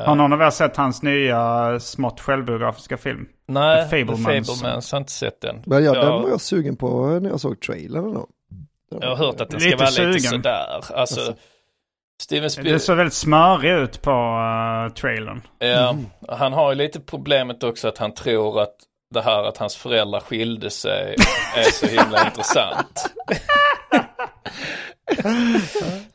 Har 0.06 0.14
någon 0.14 0.32
av 0.32 0.42
er 0.42 0.50
sett 0.50 0.76
hans 0.76 1.02
nya 1.02 1.80
smått 1.80 2.20
självbiografiska 2.20 2.96
film? 2.96 3.26
Nej, 3.48 3.90
The 3.90 3.90
The 3.90 4.06
Fablemans. 4.06 4.48
Fablemans 4.60 4.92
har 4.92 4.98
inte 4.98 5.12
sett 5.12 5.40
den. 5.40 5.62
Men 5.66 5.84
ja, 5.84 5.94
jag, 5.94 6.04
den 6.06 6.22
var 6.22 6.28
jag 6.28 6.40
sugen 6.40 6.76
på 6.76 7.06
när 7.06 7.30
jag 7.30 7.40
såg 7.40 7.60
trailern. 7.60 8.14
Då. 8.14 8.26
jag 9.00 9.08
har 9.08 9.16
hört 9.16 9.40
att 9.40 9.50
den 9.50 9.60
Lite 9.60 9.68
ska 9.86 10.02
vara 10.02 10.08
lite 10.08 10.20
sugen. 10.20 10.30
sådär. 10.42 10.66
Alltså, 10.74 10.94
Alltså. 10.94 11.34
Steven 12.22 12.42
Det 12.42 12.50
Spielberg, 12.50 12.80
såg 12.80 12.96
väldigt 12.96 13.14
smörig 13.14 13.72
ut 13.72 14.02
på 14.02 14.10
uh, 14.10 14.94
trailern. 14.94 15.42
ja, 15.58 15.88
Mm. 15.90 16.06
han 16.28 16.52
har 16.52 16.70
ju 16.72 16.78
lite 16.78 17.00
problemet 17.00 17.62
också 17.62 17.88
att 17.88 17.98
han 17.98 18.14
tror 18.14 18.60
att 18.62 18.74
det 19.14 19.20
här 19.22 19.42
att 19.44 19.56
hans 19.58 19.76
föräldrar 19.76 20.20
skilde 20.20 20.70
sig 20.70 21.16
är 21.56 21.62
så 21.62 21.86
himla 21.86 22.24
intressant. 22.26 23.14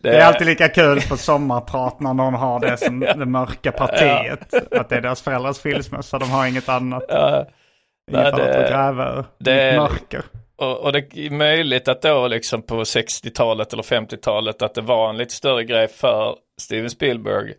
Det 0.02 0.10
är 0.18 0.26
alltid 0.26 0.48
lika 0.48 0.70
kul 0.70 1.02
på 1.02 1.18
sommarprat 1.18 2.00
när 2.00 2.14
någon 2.14 2.34
har 2.34 2.60
det 2.60 2.78
som 2.78 3.00
det 3.00 3.26
mörka 3.26 3.72
partiet. 3.72 4.54
Att 4.72 4.90
det 4.90 4.96
är 4.96 5.02
deras 5.02 5.22
föräldrars 5.22 5.58
skilsmässa. 5.58 6.20
De 6.20 6.30
har 6.32 6.48
inget 6.48 6.70
annat. 6.70 7.04
Ja, 7.10 7.40
Inget 7.40 8.24
Nej, 8.24 8.26
annat 8.26 8.40
det- 8.40 8.64
att 8.64 8.70
gräva 8.72 9.14
ur. 9.20 9.26
det 9.40 9.78
mörker. 9.78 10.24
Och, 10.56 10.78
och 10.80 10.92
det 10.94 11.00
är 11.18 11.30
möjligt 11.30 11.88
att 11.88 12.02
då 12.02 12.28
liksom 12.28 12.62
på 12.62 12.84
60-talet 12.84 13.74
eller 13.74 13.84
50-talet 13.84 14.62
att 14.62 14.74
det 14.76 14.82
var 14.82 15.10
en 15.10 15.18
lite 15.18 15.34
större 15.34 15.64
grej 15.64 15.88
för 15.88 16.36
Steven 16.62 16.90
Spielberg. 16.90 17.54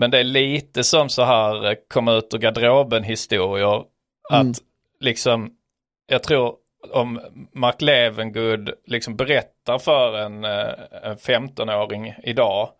Men 0.00 0.10
det 0.10 0.18
är 0.18 0.24
lite 0.24 0.84
som 0.84 1.08
så 1.08 1.24
här 1.24 1.66
eh, 1.70 1.74
komma 1.94 2.12
ut 2.12 2.34
ur 2.34 2.38
garderoben 2.38 3.02
historier. 3.04 3.84
Mm. 4.32 4.50
Att 4.50 4.56
liksom, 5.00 5.50
jag 6.06 6.22
tror 6.22 6.54
om 6.92 7.20
Mark 7.52 7.82
Levengood 7.82 8.70
liksom 8.84 9.16
berättar 9.16 9.78
för 9.78 10.18
en, 10.18 10.44
eh, 10.44 10.74
en 11.02 11.16
15-åring 11.16 12.14
idag 12.22 12.70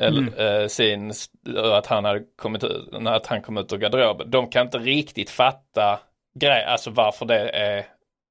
eller, 0.00 0.60
eh, 0.62 0.66
sin, 0.66 1.12
att 1.56 1.86
han 1.86 2.04
hade 2.04 2.22
kommit 2.36 2.64
ut, 2.64 2.94
att 3.06 3.26
han 3.26 3.42
kom 3.42 3.58
ut 3.58 3.72
ur 3.72 3.78
garderoben. 3.78 4.30
De 4.30 4.50
kan 4.50 4.66
inte 4.66 4.78
riktigt 4.78 5.30
fatta 5.30 6.00
grej, 6.40 6.64
alltså 6.64 6.90
varför 6.90 7.26
det 7.26 7.48
är, 7.48 7.86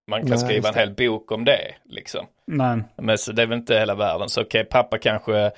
man 0.08 0.22
kan 0.22 0.30
Nej, 0.30 0.38
skriva 0.38 0.70
en 0.70 0.76
hel 0.76 0.94
bok 0.94 1.32
om 1.32 1.46
det 1.46 1.76
liksom. 1.86 2.26
Nej, 2.48 2.84
Men 2.98 3.18
så 3.18 3.32
det 3.32 3.42
är 3.42 3.48
väl 3.48 3.58
inte 3.58 3.80
hela 3.80 3.96
världen, 3.96 4.30
så 4.30 4.42
okej, 4.42 4.66
pappa 4.66 4.98
kanske, 4.98 5.52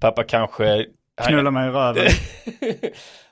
pappa 0.00 0.24
kanske 0.24 0.86
knulla 1.26 1.50
mig 1.50 1.68
i 1.68 1.70
röven. 1.70 2.08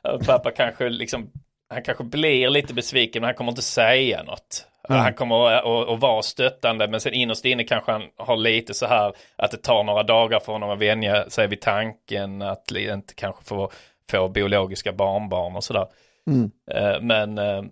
Pappa 0.26 0.50
kanske 0.50 0.88
liksom, 0.88 1.30
han 1.68 1.82
kanske 1.82 2.04
blir 2.04 2.50
lite 2.50 2.74
besviken 2.74 3.20
men 3.20 3.28
han 3.28 3.34
kommer 3.34 3.52
inte 3.52 3.62
säga 3.62 4.22
något. 4.22 4.66
Nej. 4.90 5.02
Han 5.02 5.14
kommer 5.14 5.50
att, 5.50 5.64
att, 5.64 5.88
att 5.88 6.00
vara 6.00 6.22
stöttande 6.22 6.88
men 6.88 7.00
sen 7.00 7.14
innerst 7.14 7.44
inne 7.44 7.64
kanske 7.64 7.92
han 7.92 8.02
har 8.16 8.36
lite 8.36 8.74
så 8.74 8.86
här 8.86 9.12
att 9.36 9.50
det 9.50 9.56
tar 9.56 9.84
några 9.84 10.02
dagar 10.02 10.40
för 10.40 10.52
honom 10.52 10.70
att 10.70 10.78
vänja 10.78 11.30
sig 11.30 11.46
vid 11.46 11.60
tanken 11.60 12.42
att 12.42 12.70
inte 12.70 13.14
kanske 13.14 13.44
få, 13.44 13.70
få 14.10 14.28
biologiska 14.28 14.92
barnbarn 14.92 15.56
och 15.56 15.64
sådär. 15.64 15.86
Mm. 16.26 16.50
Eh, 16.70 17.00
Men 17.00 17.38
eh, 17.38 17.64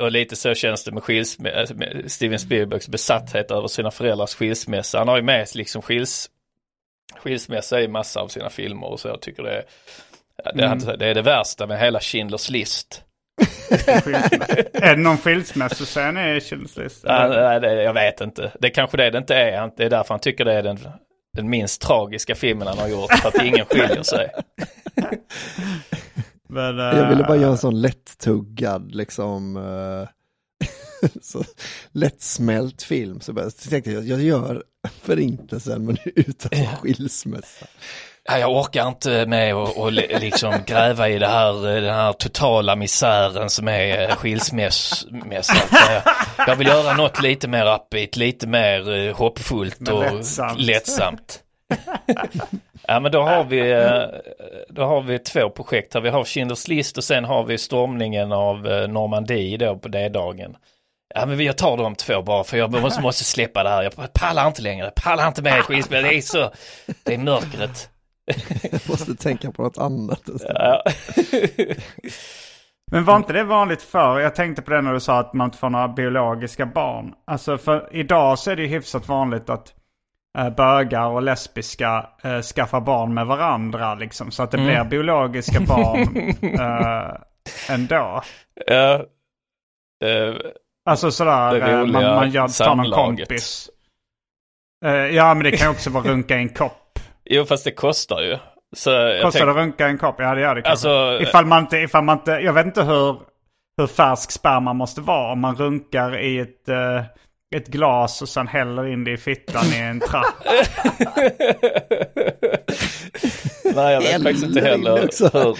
och 0.00 0.12
lite 0.12 0.36
så 0.36 0.54
känns 0.54 0.84
det 0.84 0.92
med, 0.92 1.02
skilsm- 1.02 1.74
med 1.74 2.12
Steven 2.12 2.38
Spielbergs 2.38 2.88
besatthet 2.88 3.50
över 3.50 3.68
sina 3.68 3.90
föräldrars 3.90 4.34
skilsmässa. 4.34 4.98
Han 4.98 5.08
har 5.08 5.16
ju 5.16 5.22
med 5.22 5.48
liksom 5.54 5.82
skils, 5.82 6.30
skilsmässa 7.16 7.80
i 7.80 7.88
massa 7.88 8.20
av 8.20 8.28
sina 8.28 8.50
filmer 8.50 8.86
och 8.86 9.00
så. 9.00 9.08
Jag 9.08 9.20
tycker 9.20 9.42
det 9.42 9.64
är, 10.44 10.52
det, 10.54 10.64
är, 10.64 10.96
det 10.96 11.06
är 11.06 11.14
det 11.14 11.22
värsta 11.22 11.66
med 11.66 11.80
hela 11.80 11.98
Schindler's 11.98 12.52
list. 12.52 13.03
Är 14.72 14.96
det 14.96 15.02
någon 15.02 15.18
skilsmässoscen 15.18 16.16
i 16.16 16.20
Schindler's 16.20 16.82
list? 16.82 17.04
Nej, 17.04 17.60
det, 17.60 17.82
jag 17.82 17.94
vet 17.94 18.20
inte. 18.20 18.52
Det 18.60 18.68
är 18.68 18.72
kanske 18.74 18.96
det 18.96 19.10
det 19.10 19.18
inte 19.18 19.34
är. 19.34 19.70
Det 19.76 19.84
är 19.84 19.90
därför 19.90 20.14
han 20.14 20.20
tycker 20.20 20.44
det 20.44 20.52
är 20.52 20.62
den, 20.62 20.78
den 21.36 21.48
minst 21.50 21.82
tragiska 21.82 22.34
filmen 22.34 22.68
han 22.68 22.78
har 22.78 22.88
gjort. 22.88 23.12
För 23.12 23.28
att 23.28 23.42
ingen 23.44 23.66
skiljer 23.66 24.02
sig. 24.02 24.30
Men, 26.48 26.76
Jag 26.78 27.08
ville 27.08 27.24
bara 27.24 27.36
göra 27.36 27.50
en 27.50 27.58
sån 27.58 27.80
lättuggad, 27.80 28.94
liksom, 28.94 29.56
eh, 29.56 30.08
så 31.22 31.44
lättsmält 31.92 32.82
film. 32.82 33.20
Så 33.20 33.50
så 33.50 33.70
tänkte 33.70 33.90
jag, 33.90 34.04
jag 34.04 34.20
gör 34.22 34.62
förintelsen 35.02 35.84
men 35.84 35.96
utan 36.04 36.66
skilsmässa. 36.66 37.66
Ja, 38.28 38.38
jag 38.38 38.50
orkar 38.56 38.88
inte 38.88 39.26
med 39.26 39.54
och 39.54 39.92
li- 39.92 40.16
liksom 40.20 40.54
gräva 40.66 41.08
i 41.08 41.18
det 41.18 41.26
här, 41.28 41.80
den 41.80 41.94
här 41.94 42.12
totala 42.12 42.76
misären 42.76 43.50
som 43.50 43.68
är 43.68 44.02
eh, 44.08 44.16
skilsmässan. 44.16 45.56
Jag, 46.46 46.56
vill 46.56 46.66
göra 46.66 46.96
något 46.96 47.22
lite 47.22 47.48
mer 47.48 47.74
upbeat, 47.74 48.16
lite 48.16 48.46
mer 48.46 48.92
eh, 49.08 49.16
hoppfullt 49.16 49.88
och 49.88 50.02
lättsamt. 50.14 50.60
lättsamt. 50.60 51.40
ja 52.86 53.00
men 53.00 53.12
då 53.12 53.22
har 53.22 53.44
vi, 53.44 53.70
eh, 53.72 54.02
då 54.68 54.84
har 54.84 55.00
vi 55.00 55.18
två 55.18 55.50
projekt 55.50 55.94
här. 55.94 56.00
Vi 56.00 56.08
har 56.08 56.24
Schindler's 56.24 56.68
list 56.68 56.98
och 56.98 57.04
sen 57.04 57.24
har 57.24 57.44
vi 57.44 57.58
stormningen 57.58 58.32
av 58.32 58.56
Normandie 58.88 59.56
då 59.56 59.76
på 59.76 59.88
D-dagen. 59.88 60.56
Ja 61.14 61.26
men 61.26 61.40
jag 61.40 61.58
tar 61.58 61.76
de 61.76 61.94
två 61.94 62.22
bara 62.22 62.44
för 62.44 62.56
jag 62.56 62.70
måste, 62.82 63.02
måste 63.02 63.24
släppa 63.24 63.62
det 63.62 63.70
här. 63.70 63.82
Jag 63.82 64.12
pallar 64.12 64.46
inte 64.46 64.62
längre, 64.62 64.90
pallar 64.96 65.28
inte 65.28 65.42
med 65.42 65.62
skivspel. 65.62 66.02
Det 66.02 66.14
är 66.14 66.20
så, 66.20 66.50
det 67.02 67.14
är 67.14 67.18
mörkret. 67.18 67.88
Jag 68.72 68.80
måste 68.88 69.14
tänka 69.14 69.52
på 69.52 69.62
något 69.62 69.78
annat. 69.78 70.22
Ja. 70.48 70.82
Men 72.92 73.04
var 73.04 73.16
inte 73.16 73.32
det 73.32 73.44
vanligt 73.44 73.82
förr? 73.82 74.20
Jag 74.20 74.34
tänkte 74.34 74.62
på 74.62 74.70
det 74.70 74.80
när 74.82 74.92
du 74.92 75.00
sa 75.00 75.18
att 75.18 75.32
man 75.34 75.44
inte 75.44 75.58
får 75.58 75.70
några 75.70 75.88
biologiska 75.88 76.66
barn. 76.66 77.12
Alltså 77.26 77.58
för 77.58 77.88
idag 77.92 78.38
så 78.38 78.50
är 78.50 78.56
det 78.56 78.62
ju 78.62 78.68
hyfsat 78.68 79.08
vanligt 79.08 79.50
att 79.50 79.74
eh, 80.38 80.50
bögar 80.50 81.06
och 81.08 81.22
lesbiska 81.22 82.06
eh, 82.22 82.40
skaffar 82.40 82.80
barn 82.80 83.14
med 83.14 83.26
varandra 83.26 83.94
liksom. 83.94 84.30
Så 84.30 84.42
att 84.42 84.50
det 84.50 84.56
blir 84.58 84.84
biologiska 84.84 85.60
barn 85.60 86.16
eh, 86.60 87.14
ändå. 87.74 88.22
Ja. 88.66 88.94
Eh, 90.04 90.34
Alltså 90.90 91.10
sådär, 91.10 91.54
Det 91.60 91.86
man, 91.92 92.02
man 92.02 92.30
gör, 92.30 92.64
tar 92.64 92.74
någon 92.74 92.90
kompis. 92.90 93.70
Eh, 94.84 94.92
ja 94.92 95.34
men 95.34 95.44
det 95.44 95.50
kan 95.56 95.70
också 95.70 95.90
vara 95.90 96.04
runka 96.10 96.36
i 96.36 96.40
en 96.40 96.48
kopp. 96.48 96.83
Jo 97.24 97.44
fast 97.44 97.64
det 97.64 97.70
kostar 97.70 98.20
ju. 98.22 98.38
Så 98.76 98.90
jag 98.90 99.22
Kostar 99.22 99.40
tänk- 99.40 99.46
det 99.46 99.50
att 99.50 99.56
runka 99.66 99.86
en 99.86 99.98
kopp? 99.98 100.14
Ja 100.18 100.34
det 100.34 100.40
gör 100.40 100.54
det 100.54 100.62
kanske. 100.62 100.88
Alltså, 100.88 101.22
ifall 101.22 101.46
man 101.46 101.60
inte, 101.62 101.76
ifall 101.76 102.04
man 102.04 102.18
inte, 102.18 102.30
jag 102.30 102.52
vet 102.52 102.66
inte 102.66 102.82
hur, 102.82 103.16
hur 103.76 103.86
färsk 103.86 104.30
sperma 104.30 104.72
måste 104.72 105.00
vara. 105.00 105.32
Om 105.32 105.40
man 105.40 105.56
runkar 105.56 106.18
i 106.18 106.38
ett, 106.38 106.68
eh, 106.68 107.02
ett 107.56 107.66
glas 107.66 108.22
och 108.22 108.28
sen 108.28 108.46
häller 108.48 108.86
in 108.92 109.04
det 109.04 109.10
i 109.10 109.16
fittan 109.16 109.64
i 109.74 109.78
en 109.78 110.00
trapp. 110.00 110.34
Nej 113.74 113.92
jag 113.94 114.00
vet 114.00 114.22
faktiskt 114.22 114.44
inte 114.46 114.60
heller 114.60 115.08
hur. 115.32 115.56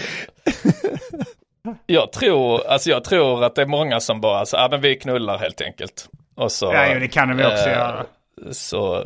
Jag 1.85 2.11
tror, 2.11 2.67
alltså 2.67 2.89
jag 2.89 3.03
tror 3.03 3.43
att 3.43 3.55
det 3.55 3.61
är 3.61 3.65
många 3.65 3.99
som 3.99 4.21
bara, 4.21 4.45
så, 4.45 4.57
ja 4.57 4.67
men 4.71 4.81
vi 4.81 4.95
knullar 4.95 5.37
helt 5.37 5.61
enkelt. 5.61 6.09
Och 6.35 6.51
så, 6.51 6.65
Ja, 6.73 6.93
jo, 6.93 6.99
det 6.99 7.07
kan 7.07 7.37
vi 7.37 7.45
också 7.45 7.69
eh, 7.69 7.71
göra. 7.77 8.05
Så 8.51 9.05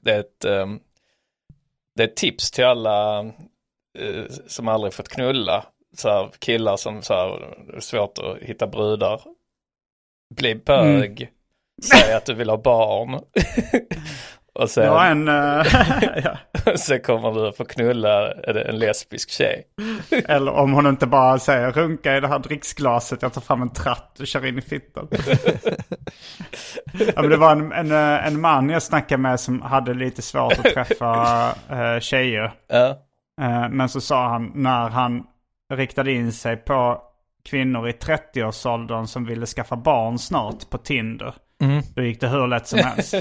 det 0.00 0.10
är 0.10 0.20
ett, 0.20 0.44
ehm, 0.44 0.78
det 1.98 2.04
är 2.04 2.14
tips 2.14 2.50
till 2.50 2.64
alla 2.64 3.20
eh, 3.98 4.24
som 4.46 4.68
aldrig 4.68 4.92
fått 4.92 5.08
knulla. 5.08 5.66
Så 5.96 6.08
här, 6.08 6.30
killar 6.38 6.76
som 6.76 7.02
så 7.02 7.14
här, 7.14 7.80
svårt 7.80 8.18
att 8.18 8.38
hitta 8.42 8.66
brudar. 8.66 9.20
Bli 10.34 10.54
bög. 10.54 11.30
Säg 11.82 12.14
att 12.14 12.26
du 12.26 12.34
vill 12.34 12.50
ha 12.50 12.56
barn. 12.56 13.20
och 14.58 14.70
sen, 14.70 14.90
var 14.90 15.04
en... 15.04 15.26
ja. 16.24 16.38
sen 16.76 17.00
kommer 17.00 17.32
du 17.32 17.52
få 17.52 17.64
knulla 17.64 18.32
en, 18.32 18.78
lesbisk 18.78 19.30
tjej. 19.30 19.64
Eller 20.28 20.52
om 20.52 20.72
hon 20.72 20.86
inte 20.86 21.06
bara 21.06 21.38
säger 21.38 21.72
runka 21.72 22.16
i 22.16 22.20
det 22.20 22.28
här 22.28 22.38
dricksglaset, 22.38 23.22
jag 23.22 23.32
tar 23.32 23.40
fram 23.40 23.62
en 23.62 23.72
tratt 23.72 24.20
och 24.20 24.26
kör 24.26 24.46
in 24.46 24.58
i 24.58 24.62
fittan. 24.62 25.08
ja, 26.92 27.22
men 27.22 27.30
det 27.30 27.36
var 27.36 27.52
en, 27.52 27.72
en, 27.72 27.92
eh, 27.92 28.26
en 28.26 28.40
man 28.40 28.70
jag 28.70 28.82
snackade 28.82 29.22
med 29.22 29.40
som 29.40 29.62
hade 29.62 29.94
lite 29.94 30.22
svårt 30.22 30.52
att 30.52 30.74
träffa 30.74 31.48
uh, 31.72 32.00
tjejer. 32.00 32.52
Ja. 32.68 32.88
Eh, 33.40 33.68
Men 33.70 33.88
så 33.88 34.00
sa 34.00 34.28
han 34.28 34.52
när 34.54 34.88
han 34.88 35.24
riktade 35.74 36.12
in 36.12 36.32
sig 36.32 36.56
på 36.56 37.02
kvinnor 37.44 37.88
i 37.88 37.92
30-årsåldern 37.92 39.06
som 39.06 39.24
ville 39.24 39.46
skaffa 39.46 39.76
barn 39.76 40.18
snart 40.18 40.70
på 40.70 40.78
Tinder. 40.78 41.34
Då 41.94 42.02
gick 42.02 42.20
det 42.20 42.28
hur 42.28 42.46
lätt 42.46 42.66
som 42.66 42.78
helst. 42.78 43.14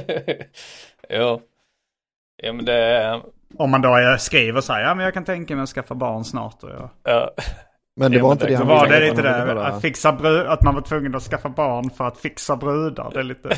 Jo. 1.09 1.41
Ja 2.43 2.53
men 2.53 2.65
det 2.65 3.21
Om 3.57 3.71
man 3.71 3.81
då 3.81 3.95
är- 3.95 4.17
skriver 4.17 4.61
så 4.61 4.73
här, 4.73 4.81
ja 4.81 4.95
men 4.95 5.05
jag 5.05 5.13
kan 5.13 5.25
tänka 5.25 5.55
mig 5.55 5.63
att 5.63 5.69
skaffa 5.69 5.95
barn 5.95 6.23
snart. 6.23 6.63
Och 6.63 6.69
jag... 6.69 6.89
ja. 7.03 7.31
Men 7.99 8.11
det 8.11 8.17
Ja, 8.17 8.23
var 8.23 8.29
men 8.29 8.35
inte 8.35 8.45
det- 8.45 8.51
det 8.51 8.57
han 8.57 8.67
var 8.67 8.85
ville, 8.85 8.99
det 8.99 9.05
utan 9.05 9.17
lite 9.17 9.45
det, 9.45 9.55
bara- 9.55 9.67
att, 9.67 9.81
fixa 9.81 10.11
brud, 10.11 10.47
att 10.47 10.63
man 10.63 10.75
var 10.75 10.81
tvungen 10.81 11.15
att 11.15 11.23
skaffa 11.23 11.49
barn 11.49 11.89
för 11.89 12.07
att 12.07 12.17
fixa 12.17 12.55
brudar. 12.55 13.11
Det 13.13 13.19
är 13.19 13.23
lite... 13.23 13.49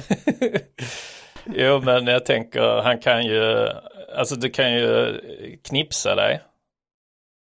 Jo 1.45 1.81
men 1.83 2.07
jag 2.07 2.25
tänker 2.25 2.81
han 2.83 2.97
kan 2.99 3.25
ju, 3.25 3.67
alltså 4.17 4.35
du 4.35 4.49
kan 4.49 4.73
ju 4.73 5.19
knipsa 5.69 6.15
dig. 6.15 6.41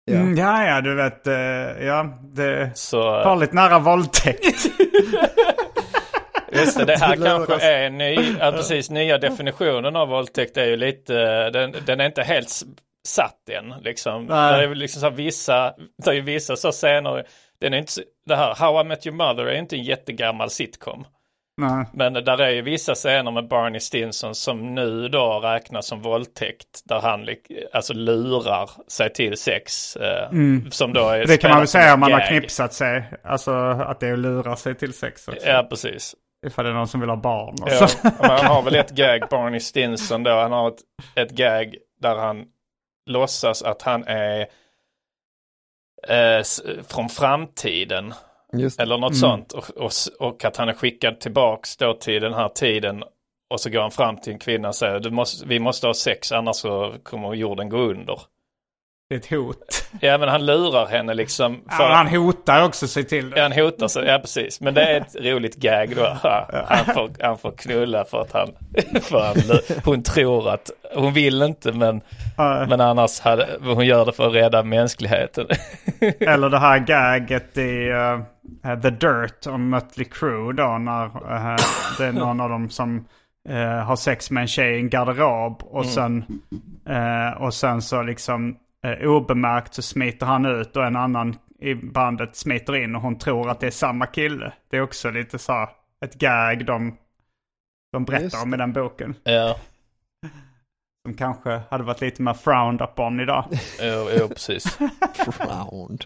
Ja. 0.05 0.13
Mm, 0.15 0.35
ja, 0.37 0.65
ja, 0.65 0.81
du 0.81 0.95
vet, 0.95 1.27
eh, 1.27 1.85
ja, 1.85 2.19
det 2.21 2.43
är 2.43 2.71
Så 2.75 3.01
farligt 3.01 3.53
nära 3.53 3.79
våldtäkt. 3.79 4.45
just 6.55 6.77
det, 6.77 6.85
det 6.85 6.97
här 6.97 7.15
kanske 7.47 7.71
är 7.71 7.89
ny, 7.89 8.15
ja, 8.39 8.51
precis 8.51 8.89
nya 8.89 9.17
definitionen 9.17 9.95
av 9.95 10.07
våldtäkt 10.07 10.57
är 10.57 10.65
ju 10.65 10.75
lite, 10.75 11.13
den, 11.49 11.75
den 11.85 11.99
är 11.99 12.05
inte 12.05 12.23
helt 12.23 12.61
satt 13.07 13.49
än 13.49 13.73
liksom. 13.81 14.27
Det 14.27 14.33
är 14.33 14.75
liksom 14.75 15.01
så 15.01 15.09
vissa, 15.09 15.73
det 16.03 16.09
är 16.09 16.13
ju 16.13 16.21
vissa 16.21 16.55
så 16.55 16.71
scener, 16.71 17.23
den 17.61 17.73
är 17.73 17.77
inte, 17.77 17.91
det 18.25 18.35
här 18.35 18.55
How 18.55 18.81
I 18.81 18.83
Met 18.83 19.07
Your 19.07 19.17
Mother 19.17 19.45
är 19.45 19.55
inte 19.55 19.75
en 19.75 19.83
jättegammal 19.83 20.49
sitcom. 20.49 21.05
Nej. 21.57 21.85
Men 21.93 22.13
där 22.13 22.41
är 22.41 22.49
ju 22.49 22.61
vissa 22.61 22.95
scener 22.95 23.31
med 23.31 23.47
Barney 23.47 23.79
Stinson 23.79 24.35
som 24.35 24.75
nu 24.75 25.07
då 25.07 25.39
räknas 25.39 25.87
som 25.87 26.01
våldtäkt. 26.01 26.81
Där 26.85 26.99
han 26.99 27.27
alltså 27.73 27.93
lurar 27.93 28.69
sig 28.87 29.13
till 29.13 29.37
sex. 29.37 29.95
Eh, 29.95 30.29
Som 30.69 30.93
då 30.93 31.09
är 31.09 31.15
Mm. 31.15 31.27
Det 31.27 31.37
kan 31.37 31.49
man 31.51 31.59
väl 31.59 31.67
säga 31.67 31.93
om 31.93 31.99
man 31.99 32.11
har 32.11 32.19
gag. 32.19 32.27
knipsat 32.27 32.73
sig. 32.73 33.03
Alltså 33.23 33.51
att 33.51 33.99
det 33.99 34.07
är 34.07 34.13
att 34.13 34.19
lura 34.19 34.55
sig 34.55 34.75
till 34.75 34.93
sex 34.93 35.27
också. 35.27 35.47
Ja, 35.47 35.67
precis. 35.69 36.15
Ifall 36.43 36.65
det 36.65 36.71
är 36.71 36.75
någon 36.75 36.87
som 36.87 36.99
vill 36.99 37.09
ha 37.09 37.17
barn. 37.17 37.55
Och 37.61 37.69
Ja, 37.69 37.87
så. 37.87 37.97
men 38.03 38.29
han 38.29 38.45
har 38.45 38.61
väl 38.61 38.75
ett 38.75 38.91
gag, 38.95 39.23
Barney 39.29 39.59
Stinson 39.59 40.23
då. 40.23 40.31
Han 40.31 40.51
har 40.51 40.67
ett, 40.67 40.81
ett 41.15 41.31
gag 41.31 41.75
där 42.01 42.15
han 42.15 42.45
låtsas 43.09 43.63
att 43.63 43.81
han 43.81 44.03
är 44.07 44.39
eh, 46.07 46.43
från 46.87 47.09
framtiden. 47.09 48.13
Just. 48.53 48.79
Eller 48.79 48.97
något 48.97 49.17
sånt. 49.17 49.51
Och, 49.51 49.69
och, 49.69 49.91
och 50.19 50.45
att 50.45 50.57
han 50.57 50.69
är 50.69 50.73
skickad 50.73 51.19
tillbaks 51.19 51.77
då 51.77 51.93
till 51.93 52.21
den 52.21 52.33
här 52.33 52.49
tiden. 52.49 53.03
Och 53.49 53.59
så 53.61 53.69
går 53.69 53.81
han 53.81 53.91
fram 53.91 54.17
till 54.17 54.33
en 54.33 54.39
kvinna 54.39 54.67
och 54.67 54.75
säger 54.75 54.99
du 54.99 55.11
måste, 55.11 55.47
vi 55.47 55.59
måste 55.59 55.87
ha 55.87 55.93
sex 55.93 56.31
annars 56.31 56.55
så 56.55 56.95
kommer 57.03 57.33
jorden 57.33 57.69
gå 57.69 57.77
under. 57.77 58.19
Det 59.13 59.17
är 59.31 59.37
ett 59.37 59.45
hot. 59.45 59.85
Ja 59.99 60.17
men 60.17 60.29
han 60.29 60.45
lurar 60.45 60.85
henne 60.85 61.13
liksom. 61.13 61.61
För, 61.69 61.83
Ja, 61.83 61.93
han 61.93 62.07
hotar 62.07 62.63
också 62.65 62.87
sig 62.87 63.03
till 63.03 63.29
det. 63.29 63.37
Ja, 63.37 63.43
han 63.43 63.51
hotar 63.51 63.87
sig, 63.87 64.05
ja 64.05 64.19
precis. 64.19 64.61
Men 64.61 64.73
det 64.73 64.81
är 64.83 65.01
ett 65.01 65.15
roligt 65.15 65.55
gag 65.55 65.95
då. 65.95 66.17
Han 66.67 66.85
får, 66.93 67.23
han 67.23 67.37
får 67.37 67.51
knulla 67.51 68.05
för 68.05 68.21
att 68.21 68.31
han, 68.31 68.49
för 69.01 69.19
han, 69.19 69.59
hon 69.85 70.03
tror 70.03 70.49
att, 70.49 70.71
hon 70.95 71.13
vill 71.13 71.41
inte 71.41 71.71
men, 71.71 72.01
Ja. 72.37 72.65
men 72.69 72.81
annars 72.81 73.19
hade, 73.19 73.47
hon 73.61 73.85
gör 73.85 74.05
det 74.05 74.11
för 74.13 74.27
att 74.27 74.33
rädda 74.33 74.63
mänskligheten. 74.63 75.47
Eller 76.19 76.49
det 76.49 76.59
här 76.59 76.79
gaget 76.79 77.57
i 77.57 77.89
eh, 78.65 78.79
The 78.81 78.89
Dirt 78.89 79.47
om 79.47 79.69
Mötley 79.69 80.05
Crüe 80.07 80.53
då 80.53 80.77
när 80.77 81.05
eh, 81.05 81.55
det 81.97 82.05
är 82.05 82.11
någon 82.11 82.41
av 82.41 82.49
dem 82.49 82.69
som 82.69 83.05
eh, 83.49 83.57
har 83.85 83.95
sex 83.95 84.31
med 84.31 84.41
en 84.41 84.47
tjej 84.47 84.75
i 84.75 84.79
en 84.79 84.89
garderob 84.89 85.63
och 85.63 85.85
sen 85.85 86.25
eh, 86.89 87.41
och 87.41 87.53
sen 87.53 87.81
så 87.81 88.01
liksom 88.03 88.55
eh, 88.83 89.09
obemärkt 89.09 89.73
så 89.73 89.81
smiter 89.81 90.25
han 90.25 90.45
ut 90.45 90.77
och 90.77 90.85
en 90.85 90.95
annan 90.95 91.35
i 91.59 91.75
bandet 91.75 92.35
smiter 92.35 92.75
in 92.75 92.95
och 92.95 93.01
hon 93.01 93.17
tror 93.17 93.49
att 93.49 93.59
det 93.59 93.67
är 93.67 93.71
samma 93.71 94.05
kille. 94.05 94.53
Det 94.69 94.77
är 94.77 94.81
också 94.81 95.09
lite 95.09 95.39
så 95.39 95.53
här 95.53 95.69
ett 96.05 96.13
gag 96.13 96.65
de, 96.65 96.97
de 97.91 98.01
Just 98.01 98.07
berättar 98.07 98.43
om 98.43 98.53
i 98.53 98.57
den 98.57 98.73
boken. 98.73 99.15
Ja, 99.23 99.55
Som 101.05 101.13
kanske 101.13 101.61
hade 101.69 101.83
varit 101.83 102.01
lite 102.01 102.21
mer 102.21 102.33
frowned 102.33 102.81
upon 102.81 103.19
idag. 103.19 103.45
jo, 103.81 104.09
jo 104.19 104.27
precis. 104.27 104.79
Round. 105.39 106.05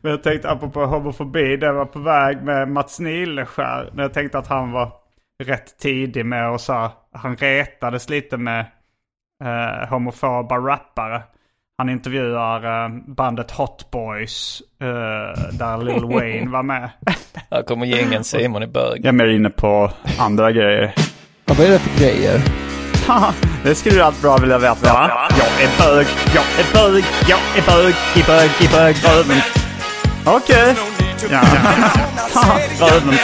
Men 0.00 0.10
jag 0.10 0.22
tänkte 0.22 0.50
apropå 0.50 0.86
homofobi, 0.86 1.56
det 1.56 1.72
var 1.72 1.84
på 1.84 1.98
väg 1.98 2.42
med 2.42 2.68
Mats 2.68 3.00
Nileskär. 3.00 3.90
När 3.92 4.02
jag 4.02 4.14
tänkte 4.14 4.38
att 4.38 4.46
han 4.46 4.72
var 4.72 4.92
rätt 5.42 5.78
tidig 5.78 6.26
med 6.26 6.50
och 6.50 6.60
så 6.60 6.92
han 7.12 7.36
retades 7.36 8.08
lite 8.08 8.36
med 8.36 8.66
eh, 9.44 9.88
homofoba 9.88 10.56
rappare. 10.56 11.22
Han 11.78 11.88
intervjuar 11.88 12.84
eh, 12.84 12.88
bandet 13.06 13.50
Hot 13.50 13.90
Boys 13.90 14.62
eh, 14.80 15.48
där 15.52 15.84
Lil 15.84 16.04
Wayne 16.14 16.50
var 16.50 16.62
med. 16.62 16.90
Här 17.50 17.62
kommer 17.62 17.86
gängen 17.86 18.24
Simon 18.24 18.62
i 18.62 18.66
bög. 18.66 18.98
Jag 18.98 19.06
är 19.06 19.12
mer 19.12 19.26
inne 19.26 19.50
på 19.50 19.90
andra 20.18 20.52
grejer. 20.52 20.94
Ja, 21.44 21.54
vad 21.58 21.66
är 21.66 21.70
det 21.70 21.78
för 21.78 22.00
grejer? 22.00 22.40
det 23.64 23.74
skulle 23.74 23.94
du 23.94 24.02
allt 24.02 24.22
bra 24.22 24.36
vilja 24.36 24.58
veta 24.58 24.92
va? 24.92 25.28
Jag 25.30 25.64
är 25.64 25.78
bög, 25.78 26.06
jag 26.34 26.44
är 26.44 26.74
bög, 26.74 27.04
jag 27.28 27.38
är 27.56 27.66
bög, 27.66 27.94
i 28.16 28.22
bög, 28.26 28.50
i 28.60 28.68
bög, 28.72 28.96
röven. 29.04 29.42
Okej. 30.26 30.74
Ja. 31.30 31.40
röven. 32.80 33.14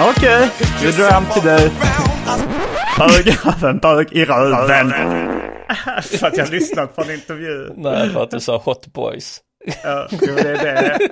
Okej, 0.00 0.48
vi 0.82 0.90
drar 0.92 1.10
hem 1.10 1.24
till 1.34 1.42
dig. 1.42 1.70
Röven, 2.98 3.78
bög 3.78 4.12
i 4.12 4.24
röven. 4.24 4.90
för 6.02 6.26
att 6.26 6.36
jag 6.36 6.50
lyssnat 6.50 6.96
på 6.96 7.02
en 7.02 7.10
intervju. 7.10 7.72
Nej, 7.76 8.10
för 8.10 8.22
att 8.22 8.30
du 8.30 8.40
sa 8.40 8.56
hot 8.58 8.86
boys. 8.86 9.40
Ja, 9.84 10.08
jo, 10.10 10.34
det 10.34 10.50
är 10.50 10.64
det. 10.64 11.08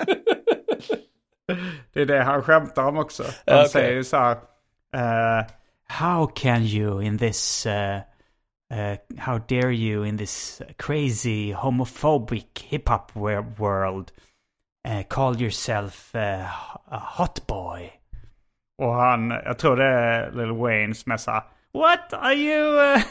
Det 1.92 2.00
är 2.02 2.06
det 2.06 2.22
han 2.22 2.42
skämtar 2.42 2.84
om 2.84 2.98
också. 2.98 3.22
Han 3.46 3.58
okej. 3.58 3.68
säger 3.68 3.92
ju 3.92 4.04
så 4.04 4.16
här. 4.16 4.36
eh, 4.94 5.46
how 5.88 6.26
can 6.26 6.62
you 6.62 7.02
in 7.04 7.18
this... 7.18 7.66
uh, 7.66 7.72
uh, 8.78 8.96
how 9.18 9.38
dare 9.38 9.72
you 9.74 10.06
in 10.06 10.18
this 10.18 10.62
crazy 10.78 11.52
homophobic 11.52 12.44
hip-hop 12.68 13.10
wor- 13.12 13.54
world 13.58 14.10
uh, 14.88 15.02
call 15.08 15.40
yourself 15.42 16.14
uh, 16.14 16.44
a 16.94 17.02
hot 17.16 17.46
boy? 17.46 17.92
Och 18.82 18.94
han, 18.94 19.30
jag 19.30 19.58
tror 19.58 19.76
det 19.76 19.84
är 19.84 20.30
Lil 20.30 20.50
Wayne 20.52 20.94
som 20.94 21.12
är 21.12 21.16
så 21.16 21.30
här, 21.30 21.42
What 21.72 22.12
are 22.12 22.34
you... 22.34 22.78
Uh, 22.78 23.02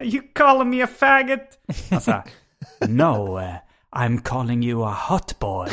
are 0.00 0.06
you 0.06 0.22
calling 0.34 0.70
me 0.70 0.82
a 0.82 0.86
faggot? 0.86 1.58
Han 1.90 2.00
sa, 2.00 2.22
No, 2.88 3.36
uh, 3.36 3.58
I'm 3.92 4.18
calling 4.18 4.62
you 4.62 4.82
a 4.82 4.90
hot 4.90 5.38
boy. 5.38 5.68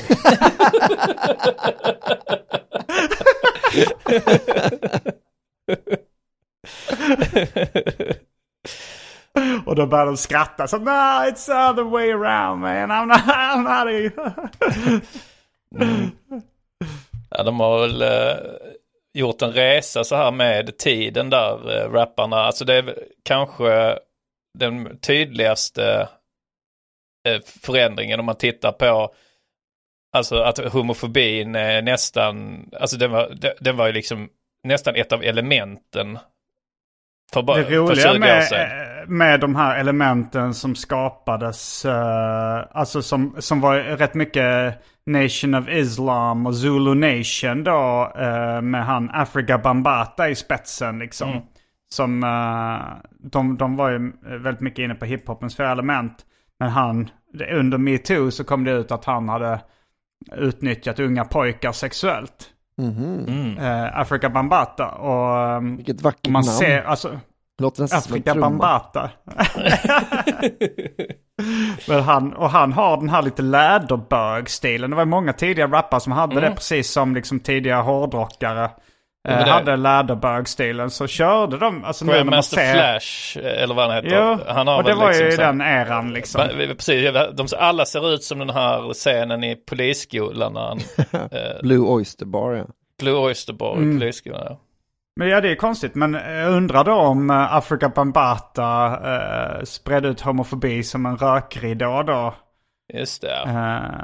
Och 9.66 9.76
då 9.76 9.86
börjar 9.88 10.06
de 10.06 10.18
skratta. 10.18 10.68
Så 10.68 10.78
no, 10.78 10.92
it's 10.92 11.46
the 11.46 11.54
other 11.54 11.84
way 11.84 12.12
around 12.12 12.62
man. 12.62 12.92
I'm 12.92 13.06
not, 13.06 13.22
I'm 13.22 13.64
not 13.64 13.88
a... 13.88 14.12
Ja, 17.30 17.44
de 17.44 17.60
har 17.60 17.82
väl 17.82 18.02
eh, 18.02 18.38
gjort 19.13 19.41
en 19.41 19.52
resa 19.54 20.04
så 20.04 20.15
här 20.15 20.32
med 20.32 20.78
tiden 20.78 21.30
där, 21.30 21.78
eh, 21.78 21.91
rapparna. 21.91 22.36
Alltså 22.38 22.65
det 22.65 22.76
är 22.76 22.97
kanske 23.24 24.00
den 24.60 25.00
tydligaste 25.00 26.10
eh, 27.28 27.41
förändringen 27.62 28.19
om 28.19 28.26
man 28.26 28.36
tittar 28.38 28.71
på 28.71 29.13
Alltså 30.17 30.36
att 30.38 30.58
homofobin 30.74 31.56
är 31.56 31.82
nästan, 31.82 32.65
alltså 32.80 32.97
den 32.97 33.12
var, 33.12 33.34
den- 33.60 33.78
var 33.78 33.88
ju 33.88 33.93
liksom 33.93 34.30
nästan 34.67 34.95
ett 34.95 35.12
av 35.13 35.24
elementen 35.24 36.19
för, 37.34 37.41
bara, 37.41 37.58
Det 37.58 37.63
för 37.65 37.71
roliga 37.76 37.95
20 37.95 38.15
år 38.15 38.19
med, 38.19 38.43
sedan. 38.43 38.60
eh, 39.00 39.08
med 39.08 39.39
de 39.39 39.56
här 39.56 39.80
elementen 39.80 40.54
som 40.54 40.76
skapades, 40.76 41.86
eh, 41.86 42.65
alltså 42.71 43.02
som, 43.02 43.36
som 43.39 43.62
var 43.62 43.80
rätt 43.80 44.13
mycket 44.13 44.74
Nation 45.06 45.56
of 45.56 45.70
Islam 45.70 46.46
och 46.46 46.56
Zulu 46.56 46.94
Nation 46.94 47.64
då, 47.64 48.12
eh, 48.16 48.62
med 48.62 48.86
han 48.86 49.10
Afrika 49.14 49.58
Bambata 49.58 50.30
i 50.30 50.36
spetsen 50.36 51.00
liksom. 51.00 51.30
Mm. 51.30 51.44
Som, 51.90 52.24
eh, 52.24 53.10
de, 53.32 53.58
de 53.58 53.76
var 53.76 53.90
ju 53.90 54.12
väldigt 54.24 54.62
mycket 54.62 54.84
inne 54.84 54.96
på 54.96 55.06
hiphopens 55.06 55.56
fyra 55.58 55.72
element. 55.72 56.14
Men 56.60 56.70
han, 56.70 57.10
under 57.52 57.78
metoo 57.78 58.32
så 58.32 58.44
kom 58.44 58.64
det 58.64 58.72
ut 58.72 58.92
att 58.92 59.06
han 59.06 59.30
hade 59.30 59.62
utnyttjat 60.36 61.00
unga 61.00 61.26
pojkar 61.26 61.72
sexuellt. 61.72 62.50
Mhm. 62.78 63.26
Mm. 63.28 63.58
Eh, 63.58 64.00
Afrika 64.00 64.30
Bambata. 64.30 64.88
Och 64.88 65.40
ehm, 65.40 65.76
Vilket 65.76 66.02
vackert 66.02 66.28
man 66.32 66.44
namn. 66.46 66.58
ser, 66.58 66.82
alltså, 66.82 67.20
Låter 67.62 67.82
nästan 67.82 68.02
som 68.02 68.13
en 68.13 68.19
Afrika 68.19 68.32
trumma. 68.34 68.50
Bambata. 68.50 69.10
Men 71.88 72.02
han, 72.04 72.34
och 72.34 72.50
han 72.50 72.74
har 72.74 72.97
den 72.97 73.10
här 73.10 73.21
lite 73.21 73.41
läderbög-stilen. 73.41 74.89
Det 74.89 74.95
var 74.95 75.06
många 75.06 75.34
tidiga 75.34 75.67
rappare 75.67 76.00
som 76.00 76.12
hade 76.12 76.39
det 76.41 76.52
precis 76.56 76.91
som 76.91 77.15
liksom 77.15 77.39
tidiga 77.39 77.82
hårdrockare. 77.82 78.69
men 79.28 79.39
eh, 79.39 79.45
det- 79.45 79.52
hade 79.52 79.76
läderbög-stilen. 79.76 80.89
Så 80.89 81.08
körde 81.08 81.58
de, 81.58 81.84
alltså 81.84 82.06
nu 82.06 82.12
när 82.12 82.24
man 82.24 82.43
ser... 82.43 82.74
Flash, 82.74 83.38
eh, 83.38 83.63
eller 83.63 83.76
vad 83.76 83.86
han 83.91 83.95
heter. 83.95 84.30
Jo, 84.32 84.39
han 84.47 84.67
har 84.67 84.78
och 84.78 84.84
det 84.84 84.89
väl 84.89 84.97
var 85.00 85.08
liksom 85.08 85.26
ju 85.26 85.32
så 85.32 85.41
den 85.41 85.62
eran 85.62 86.13
liksom. 86.13 86.41
Precis, 86.58 87.10
de, 87.34 87.47
alla 87.58 87.86
ser 87.86 88.13
ut 88.13 88.24
som 88.24 88.39
den 88.39 88.50
här 88.50 88.93
scenen 88.93 89.43
i 89.43 89.56
polisskolan 89.56 90.54
när 90.54 90.62
han, 90.62 90.80
eh, 91.32 91.62
Blue 91.62 91.88
Oyster 91.88 92.26
Bar 92.26 92.52
ja. 92.54 92.65
Blue 93.00 93.13
Oyster 93.17 93.54
Bar 93.54 93.76
Mm. 93.76 93.91
i 93.95 94.00
polisskolan. 94.00 94.41
Ja. 94.50 94.60
Men 95.15 95.28
ja, 95.30 95.41
det 95.41 95.52
är 95.52 95.56
konstigt. 95.56 95.95
Men 95.95 96.13
jag 96.13 96.52
undrar 96.52 96.84
då 96.84 96.93
om 96.93 97.30
uh, 97.30 97.56
Afrika 97.56 97.89
Bambata 97.89 98.88
uh, 99.60 99.63
spred 99.63 100.06
ut 100.06 100.21
homofobi 100.21 100.84
som 100.84 101.06
en 101.06 101.17
rökridå 101.17 102.04
då. 102.04 102.34
Just 102.93 103.21
det. 103.21 103.36
Eh, 103.47 104.02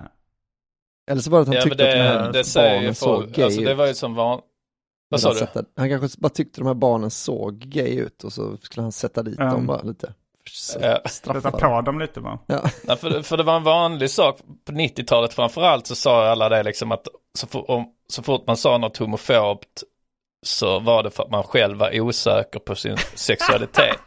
Eller 1.11 1.21
så 1.21 1.31
var 1.31 1.37
det 1.37 1.41
att 1.41 1.47
han 1.47 1.55
ja, 1.55 1.61
tyckte 1.61 1.83
att 1.89 1.91
de 1.93 1.97
det, 1.99 2.03
här 2.03 2.31
det 2.31 2.43
säger 2.43 2.71
ju 2.73 2.79
barnen 2.79 2.95
såg 2.95 3.27
gay 3.31 3.43
Alltså 3.45 3.61
det 3.61 3.71
ut. 3.71 3.77
var 3.77 3.87
ju 3.87 3.93
som 3.93 4.15
van... 4.15 4.41
Vad 5.09 5.19
sa 5.21 5.27
Han 5.29 5.33
du? 5.35 5.39
sätta- 5.39 5.63
Han 5.77 5.89
kanske 5.89 6.19
bara 6.21 6.29
tyckte 6.29 6.61
de 6.61 6.67
här 6.67 6.73
barnen 6.73 7.11
såg 7.11 7.59
gay 7.59 7.95
ut 7.99 8.23
och 8.23 8.33
så 8.33 8.57
skulle 8.57 8.83
han 8.83 8.91
sätta 8.91 9.23
dit 9.23 9.39
Mm. 9.39 9.53
dem 9.53 9.65
bara 9.65 9.81
lite. 9.81 10.13
Ja. 10.81 10.99
Sätta 11.09 11.33
dem. 11.33 11.51
på 11.51 11.81
dem 11.81 11.99
lite 11.99 12.19
va? 12.19 12.39
Ja. 12.47 12.61
Nej, 12.83 12.97
för, 12.97 13.21
för 13.21 13.37
det 13.37 13.43
var 13.43 13.55
en 13.57 13.63
vanlig 13.63 14.09
sak 14.09 14.37
på 14.65 14.71
90-talet 14.71 15.33
framförallt 15.33 15.87
så 15.87 15.95
sa 15.95 16.27
alla 16.29 16.49
det 16.49 16.63
liksom 16.63 16.91
att 16.91 17.07
så, 17.33 17.47
for, 17.47 17.71
om, 17.71 17.85
så 18.07 18.23
fort 18.23 18.47
man 18.47 18.57
sa 18.57 18.77
något 18.77 18.97
homofobt 18.97 19.83
så 20.45 20.80
var 20.80 21.04
det 21.04 21.12
för 21.12 21.23
att 21.23 21.32
man 21.32 21.43
själv 21.43 21.78
var 21.78 22.00
osäker 22.00 22.60
på 22.60 22.76
sin 22.76 22.97
sexualitet. 23.13 23.97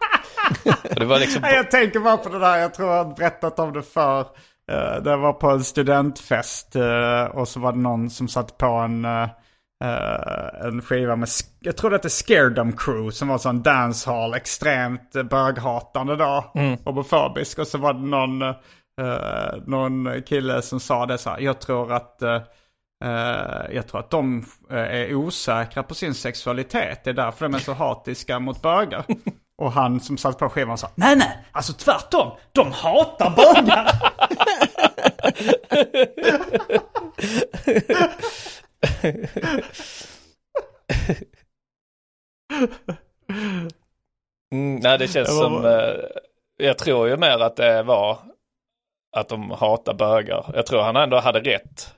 Det 0.97 1.05
var 1.05 1.19
liksom, 1.19 1.43
Jag 1.55 1.71
tänker 1.71 2.01
bara 2.01 2.17
på 2.17 2.29
det 2.29 2.39
där, 2.39 2.57
jag 2.57 2.75
tror 2.75 2.89
jag 2.89 3.05
har 3.05 3.15
berättat 3.15 3.59
om 3.59 3.73
det 3.73 3.83
för. 3.83 4.21
Uh, 4.21 5.03
det 5.03 5.17
var 5.17 5.33
på 5.33 5.51
en 5.51 5.65
studentfest 5.65 6.77
eh, 6.77 7.25
och 7.25 7.49
så 7.49 7.61
var 7.61 7.73
det 7.73 7.79
någon 7.79 8.11
som 8.11 8.29
satt 8.29 8.59
på 8.59 8.67
en, 8.67 9.05
eh, 9.05 9.29
eh, 9.85 10.67
en 10.67 10.83
skiva 10.83 11.17
med, 11.17 11.29
jag 11.61 11.77
tror 11.77 11.91
det 11.91 11.97
hette 11.97 12.11
Scaredom 12.11 12.73
Crew 12.73 13.11
som 13.11 13.29
var 13.29 13.39
sån 13.39 13.63
dancehall, 13.63 14.35
extremt 14.35 15.13
böghatande 15.31 16.17
då, 16.17 16.51
homofobisk. 16.85 17.59
Och 17.59 17.67
så 17.67 17.79
var 17.79 17.93
det 17.93 18.01
någon, 18.01 18.43
eh, 18.43 19.63
någon 19.67 20.23
kille 20.23 20.63
som 20.63 20.81
sa 20.81 21.07
det 21.07 21.19
så 21.19 21.31
här, 21.31 21.41
jag 21.41 21.61
tror 21.61 21.93
att 21.93 22.23
eh, 23.05 23.75
jag 23.75 23.87
tror 23.89 24.01
att 24.01 24.11
de 24.11 24.47
eh, 24.71 24.77
är 24.79 25.15
osäkra 25.15 25.83
på 25.83 25.95
sin 25.95 26.15
sexualitet. 26.15 27.05
Det 27.05 27.11
är 27.11 27.15
därför 27.15 27.49
de 27.49 27.55
är 27.55 27.59
så 27.59 27.73
hatiska 27.73 28.39
mot 28.39 28.63
bögar. 28.63 29.05
Och 29.59 29.73
han 29.73 30.01
som 30.01 30.19
satt 30.19 30.39
på 30.39 30.49
skivan 30.49 30.79
sa 30.79 30.89
Nej 30.95 31.17
nej, 31.17 31.39
alltså 31.53 31.73
tvärtom. 31.73 32.31
De 32.53 32.73
hatar 32.73 33.31
bögar. 33.31 33.91
mm, 44.53 44.77
nej 44.83 44.99
det 44.99 45.09
känns 45.09 45.29
Det 45.29 45.35
var- 45.35 45.43
som, 45.43 45.65
eh, 45.67 45.95
jag 46.57 46.79
tror 46.79 47.09
ju 47.09 47.17
mer 47.17 47.39
att 47.39 47.57
det 47.57 47.83
var 47.83 48.19
att 49.17 49.29
de 49.29 49.51
hatar 49.51 49.95
bögar. 49.95 50.51
Jag 50.55 50.67
tror 50.67 50.83
han 50.83 50.97
ändå 50.97 51.21
hade 51.21 51.41
rätt. 51.41 51.95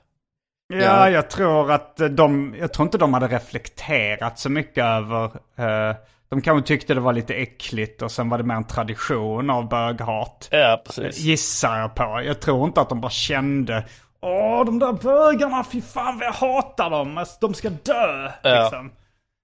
Ja, 0.81 1.09
jag 1.09 1.29
tror 1.29 1.71
att 1.71 2.01
de, 2.11 2.55
jag 2.59 2.73
tror 2.73 2.85
inte 2.85 2.97
de 2.97 3.13
hade 3.13 3.27
reflekterat 3.27 4.39
så 4.39 4.49
mycket 4.49 4.83
över, 4.83 5.23
eh, 5.55 5.95
de 6.29 6.41
kanske 6.41 6.67
tyckte 6.67 6.93
det 6.93 6.99
var 6.99 7.13
lite 7.13 7.33
äckligt 7.33 8.01
och 8.01 8.11
sen 8.11 8.29
var 8.29 8.37
det 8.37 8.43
mer 8.43 8.55
en 8.55 8.63
tradition 8.63 9.49
av 9.49 9.69
böghat. 9.69 10.47
Ja, 10.51 10.81
precis. 10.85 11.19
Gissar 11.19 11.79
jag 11.79 11.95
på. 11.95 12.21
Jag 12.25 12.41
tror 12.41 12.65
inte 12.65 12.81
att 12.81 12.89
de 12.89 13.01
bara 13.01 13.11
kände, 13.11 13.85
åh 14.21 14.65
de 14.65 14.79
där 14.79 14.93
bögarna, 14.93 15.63
fy 15.63 15.81
fan 15.81 16.17
vad 16.17 16.27
jag 16.27 16.33
hatar 16.33 16.89
dem, 16.89 17.17
alltså, 17.17 17.37
de 17.41 17.53
ska 17.53 17.69
dö. 17.69 18.31
Ja. 18.43 18.63
Liksom. 18.63 18.91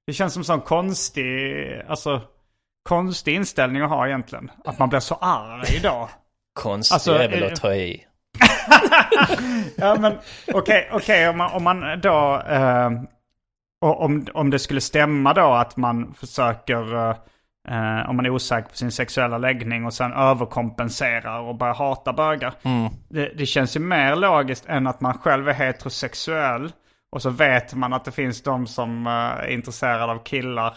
Det 0.07 0.13
känns 0.13 0.33
som 0.33 0.43
sån 0.43 0.61
konstig, 0.61 1.81
alltså 1.87 2.21
konstig 2.89 3.35
inställning 3.35 3.81
att 3.81 3.89
ha 3.89 4.07
egentligen. 4.07 4.51
Att 4.65 4.79
man 4.79 4.89
blir 4.89 4.99
så 4.99 5.15
arg 5.15 5.79
då. 5.83 6.09
Konstigt 6.59 6.93
Alltså, 6.93 7.13
är 7.13 7.29
väl 7.29 7.43
eh, 7.43 7.47
att 7.51 7.61
ta 7.61 7.73
i. 7.73 8.05
Ja 9.77 9.95
men 9.99 10.17
okej, 10.53 10.89
okej 10.93 11.29
om, 11.29 11.37
man, 11.37 11.51
om 11.51 11.63
man 11.63 12.01
då... 12.01 12.41
Eh, 12.49 12.91
och 13.81 14.01
om, 14.01 14.27
om 14.33 14.49
det 14.49 14.59
skulle 14.59 14.81
stämma 14.81 15.33
då 15.33 15.53
att 15.53 15.77
man 15.77 16.13
försöker... 16.13 16.95
Eh, 16.95 17.15
eh, 17.69 18.09
om 18.09 18.15
man 18.15 18.25
är 18.25 18.29
osäker 18.29 18.69
på 18.69 18.75
sin 18.75 18.91
sexuella 18.91 19.37
läggning 19.37 19.85
och 19.85 19.93
sen 19.93 20.13
överkompenserar 20.13 21.39
och 21.39 21.55
börjar 21.55 21.75
hata 21.75 22.13
bögar. 22.13 22.53
Det, 23.09 23.31
det 23.37 23.45
känns 23.45 23.75
ju 23.75 23.79
mer 23.79 24.15
logiskt 24.15 24.65
än 24.67 24.87
att 24.87 25.01
man 25.01 25.17
själv 25.17 25.49
är 25.49 25.53
heterosexuell. 25.53 26.71
Och 27.11 27.21
så 27.21 27.29
vet 27.29 27.73
man 27.73 27.93
att 27.93 28.05
det 28.05 28.11
finns 28.11 28.43
de 28.43 28.67
som 28.67 29.07
eh, 29.07 29.13
är 29.13 29.47
intresserade 29.47 30.11
av 30.11 30.23
killar. 30.23 30.73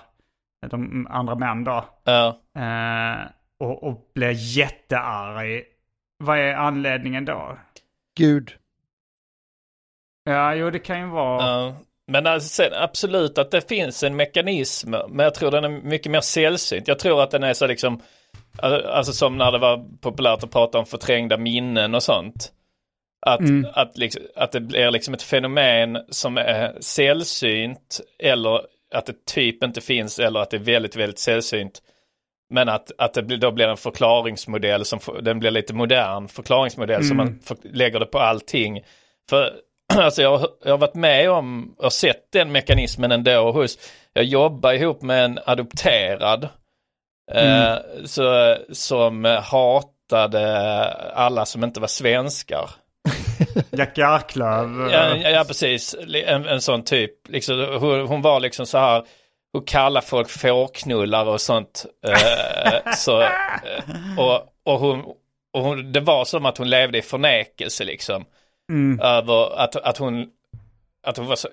De 0.71 1.07
andra 1.11 1.35
män 1.35 1.65
då. 1.65 1.85
Ja. 2.05 2.39
Eh, 2.59 3.27
och, 3.61 3.83
och 3.83 4.11
blir 4.15 4.31
jättearg. 4.31 5.63
Vad 6.23 6.39
är 6.39 6.55
anledningen 6.55 7.25
då? 7.25 7.59
Gud. 8.17 8.51
Ja, 10.25 10.55
jo 10.55 10.71
det 10.71 10.79
kan 10.79 11.01
ju 11.01 11.07
vara... 11.07 11.43
Ja. 11.47 11.77
Men 12.07 12.27
alltså, 12.27 12.63
absolut 12.73 13.39
att 13.39 13.51
det 13.51 13.69
finns 13.69 14.03
en 14.03 14.17
mekanism, 14.17 14.91
men 14.91 15.19
jag 15.19 15.35
tror 15.35 15.51
den 15.51 15.65
är 15.65 15.69
mycket 15.69 16.13
mer 16.13 16.21
sällsynt. 16.21 16.89
Jag 16.89 16.99
tror 16.99 17.23
att 17.23 17.31
den 17.31 17.43
är 17.43 17.53
så 17.53 17.67
liksom, 17.67 18.03
alltså 18.59 19.13
som 19.13 19.39
när 19.39 19.53
det 19.53 19.59
var 19.59 19.99
populärt 20.01 20.45
att 20.45 20.51
prata 20.51 20.79
om 20.79 20.87
förträngda 20.87 21.37
minnen 21.37 21.95
och 21.95 22.03
sånt. 22.03 22.53
Att, 23.27 23.41
att, 23.73 23.99
liksom, 23.99 24.23
att 24.37 24.53
det 24.53 24.61
blir 24.61 24.91
liksom 24.91 25.15
ett 25.15 25.23
fenomen 25.23 25.99
som 26.09 26.39
är 26.39 26.77
sällsynt 26.81 28.01
eller 28.19 28.61
att 28.95 29.07
det 29.07 29.27
typ 29.27 29.65
inte 29.65 29.81
finns 29.81 30.19
eller 30.19 30.41
att 30.41 30.51
det 30.51 30.57
är 30.57 30.65
väldigt, 30.65 30.97
väldigt 30.97 31.19
sällsynt. 31.19 31.83
Men 32.53 32.69
att, 32.69 32.93
att 32.99 33.15
det 33.15 33.23
då 33.37 33.51
blir 33.51 33.69
en 33.69 33.77
förklaringsmodell 33.77 34.85
som 34.85 35.01
den 35.23 35.39
blir 35.39 35.51
lite 35.51 35.75
modern 35.75 36.29
förklaringsmodell 36.29 36.97
mm. 36.97 37.09
som 37.09 37.17
man 37.17 37.39
för, 37.45 37.57
lägger 37.63 38.01
det 38.01 38.07
på 38.07 38.19
allting. 38.19 38.81
För 39.31 39.53
alltså 39.95 40.23
jag, 40.23 40.47
jag 40.65 40.71
har 40.71 40.79
varit 40.79 40.95
med 40.95 41.31
om 41.31 41.75
och 41.79 41.93
sett 41.93 42.33
den 42.33 42.53
mekanismen 42.53 43.13
ändå 43.13 43.53
hos, 43.53 43.79
jag 44.13 44.25
jobbar 44.25 44.73
ihop 44.73 45.03
med 45.03 45.25
en 45.25 45.39
adopterad 45.47 46.49
mm. 47.33 47.73
eh, 47.73 47.79
så, 48.05 48.57
som 48.73 49.25
hatade 49.25 50.89
alla 51.15 51.47
som 51.47 51.65
inte 51.65 51.81
var 51.81 51.89
svenskar. 51.89 52.71
Jackie 53.71 54.07
Arklöv. 54.07 54.91
Ja, 54.91 55.17
ja, 55.17 55.45
precis. 55.47 55.97
En, 56.27 56.47
en 56.47 56.61
sån 56.61 56.85
typ. 56.85 57.29
Liksom, 57.29 57.77
hon, 57.81 58.01
hon 58.01 58.23
var 58.23 58.41
liksom 58.41 58.67
så 58.67 58.79
här 58.79 59.05
och 59.53 59.69
kalla 59.69 60.01
folk 60.01 60.31
fårknullare 60.31 61.31
och 61.31 61.41
sånt. 61.41 61.87
Eh, 62.07 62.93
så, 62.97 63.21
eh, 63.21 63.29
och, 64.19 64.55
och, 64.65 64.81
hon, 64.81 65.05
och 65.53 65.63
hon, 65.63 65.93
det 65.93 66.01
var 66.01 66.25
som 66.25 66.47
att 66.47 66.59
hon 66.59 66.71
levde 66.71 66.99
i 66.99 67.03
förnekelse 67.03 67.85
liksom. 67.85 68.25
Mm. 68.71 69.01
Över 69.01 69.59
att, 69.59 69.77
att 69.77 69.99
hon 69.99 70.31
att 71.03 71.17
hon 71.17 71.27
var 71.27 71.37
så 71.37 71.49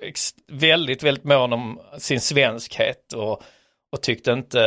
väldigt, 0.48 1.04
väldigt 1.04 1.24
mån 1.24 1.54
om 1.54 1.80
sin 1.98 2.22
svenskhet 2.22 3.14
och, 3.14 3.44
och 3.92 4.02
tyckte 4.02 4.32
inte, 4.32 4.60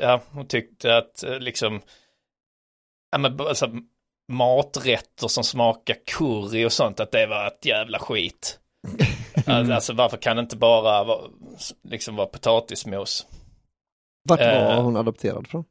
ja, 0.00 0.20
hon 0.30 0.46
tyckte 0.46 0.96
att 0.96 1.22
eh, 1.22 1.38
liksom, 1.38 1.80
ja 3.10 3.18
men 3.18 3.40
alltså, 3.40 3.70
maträtter 4.32 5.28
som 5.28 5.44
smakar 5.44 5.96
curry 6.06 6.64
och 6.64 6.72
sånt, 6.72 7.00
att 7.00 7.10
det 7.10 7.26
var 7.26 7.46
ett 7.46 7.64
jävla 7.64 7.98
skit. 7.98 8.58
Mm. 9.46 9.70
Alltså 9.72 9.92
varför 9.92 10.16
kan 10.16 10.36
det 10.36 10.40
inte 10.40 10.56
bara 10.56 11.18
liksom 11.82 12.16
vara 12.16 12.26
potatismos? 12.26 13.26
Vart 14.28 14.40
var 14.40 14.76
uh, 14.76 14.82
hon 14.82 14.96
adopterad 14.96 15.48
från? 15.48 15.64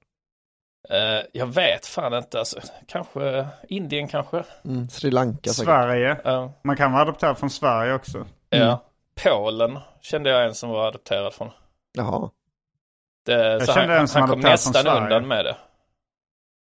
Uh, 0.91 1.25
jag 1.33 1.47
vet 1.47 1.85
fan 1.85 2.13
inte, 2.13 2.39
alltså, 2.39 2.59
kanske 2.87 3.47
Indien 3.69 4.07
kanske. 4.07 4.43
Mm, 4.65 4.89
Sri 4.89 5.11
Lanka 5.11 5.49
säkert. 5.49 5.65
Sverige. 5.65 6.21
Uh. 6.25 6.49
Man 6.63 6.77
kan 6.77 6.91
vara 6.91 7.01
adopterad 7.01 7.37
från 7.37 7.49
Sverige 7.49 7.93
också. 7.93 8.17
Mm. 8.17 8.27
Ja. 8.49 8.85
Polen 9.23 9.79
kände 10.01 10.29
jag 10.29 10.45
en 10.45 10.55
som 10.55 10.69
var 10.69 10.87
adopterad 10.87 11.33
från. 11.33 11.49
Jaha. 11.93 12.31
Det, 13.25 13.33
jag 13.33 13.65
kände 13.65 13.93
han, 13.93 14.01
en 14.01 14.07
som 14.07 14.21
han 14.21 14.29
kom 14.29 14.39
nästan 14.39 14.87
undan 14.87 15.27
med 15.27 15.45
det. 15.45 15.57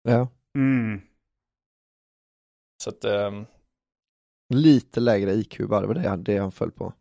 Ja. 0.03 0.27
Mm. 0.55 1.01
Så 2.83 2.89
att, 2.89 3.05
um, 3.05 3.45
Lite 4.53 4.99
lägre 4.99 5.31
IQ 5.31 5.57
bara, 5.59 5.81
det 5.81 5.87
var 5.87 5.93
det, 5.93 6.17
det 6.17 6.37
han 6.37 6.51
föll 6.51 6.71
på. 6.71 6.93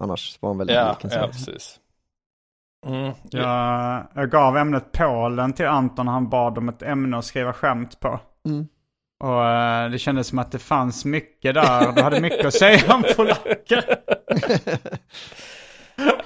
Annars 0.00 0.38
var 0.40 0.50
han 0.50 0.58
väldigt 0.58 0.76
ja, 0.76 0.96
lik 1.02 1.12
Ja, 1.12 1.26
precis. 1.26 1.80
Mm. 2.86 3.12
Jag, 3.30 4.06
jag 4.14 4.30
gav 4.30 4.56
ämnet 4.56 4.92
Polen 4.92 5.52
till 5.52 5.66
Anton 5.66 6.08
han 6.08 6.28
bad 6.28 6.58
om 6.58 6.68
ett 6.68 6.82
ämne 6.82 7.18
att 7.18 7.24
skriva 7.24 7.52
skämt 7.52 8.00
på. 8.00 8.20
Mm. 8.48 8.68
Och 9.24 9.40
uh, 9.40 9.90
det 9.90 9.98
kändes 9.98 10.26
som 10.26 10.38
att 10.38 10.52
det 10.52 10.58
fanns 10.58 11.04
mycket 11.04 11.54
där. 11.54 11.92
Du 11.92 12.02
hade 12.02 12.20
mycket 12.20 12.46
att 12.46 12.54
säga 12.54 12.94
om 12.94 13.04
polacker. 13.16 13.84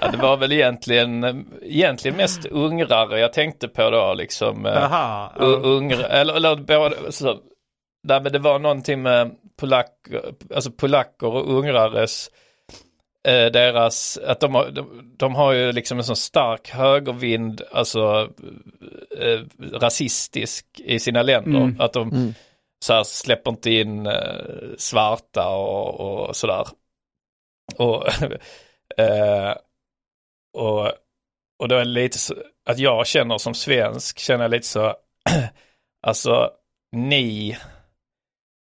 ja, 0.01 0.11
det 0.11 0.17
var 0.17 0.37
väl 0.37 0.51
egentligen, 0.51 1.45
egentligen 1.61 2.17
mest 2.17 2.45
ungrare 2.45 3.19
jag 3.19 3.33
tänkte 3.33 3.67
på 3.67 3.89
då 3.89 4.13
liksom. 4.13 4.65
Eh, 4.65 4.83
Aha, 4.83 5.31
uh, 5.41 5.59
ungrare, 5.63 6.07
eller, 6.07 6.33
eller 6.33 6.55
både, 6.55 7.11
så, 7.11 7.37
nej, 8.03 8.21
men 8.21 8.31
det 8.31 8.39
var 8.39 8.59
någonting 8.59 9.01
med 9.01 9.31
polack, 9.59 9.91
alltså 10.55 10.71
polacker 10.71 11.27
och 11.27 11.57
ungrares 11.57 12.27
eh, 12.27 12.33
deras, 13.31 14.17
att 14.17 14.39
de 14.39 14.55
har, 14.55 14.71
de, 14.71 15.13
de, 15.17 15.35
har 15.35 15.53
ju 15.53 15.71
liksom 15.71 15.97
en 15.97 16.03
sån 16.03 16.15
stark 16.15 16.69
högervind, 16.69 17.61
alltså 17.71 18.29
eh, 19.17 19.41
rasistisk 19.71 20.65
i 20.75 20.99
sina 20.99 21.21
länder. 21.21 21.59
Mm. 21.61 21.81
Att 21.81 21.93
de 21.93 22.09
mm. 22.09 22.33
så 22.85 22.93
här, 22.93 23.03
släpper 23.03 23.51
inte 23.51 23.71
in 23.71 24.05
eh, 24.05 24.45
svarta 24.77 25.47
och, 25.47 25.99
och 25.99 26.35
sådär. 26.35 26.67
Och, 27.75 28.07
eh, 28.97 29.55
och, 30.57 30.91
och 31.59 31.67
då 31.67 31.75
är 31.75 31.79
det 31.79 31.85
lite 31.85 32.17
så, 32.17 32.35
att 32.69 32.79
jag 32.79 33.07
känner 33.07 33.37
som 33.37 33.53
svensk, 33.53 34.19
känner 34.19 34.47
lite 34.47 34.67
så, 34.67 34.95
alltså 36.07 36.51
ni 36.91 37.57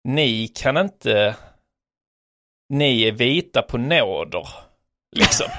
ni 0.05 0.49
kan 0.49 0.77
inte, 0.77 1.37
ni 2.71 3.03
är 3.03 3.13
vita 3.13 3.63
på 3.63 3.79
nåder. 3.79 4.49
Liksom. 5.17 5.47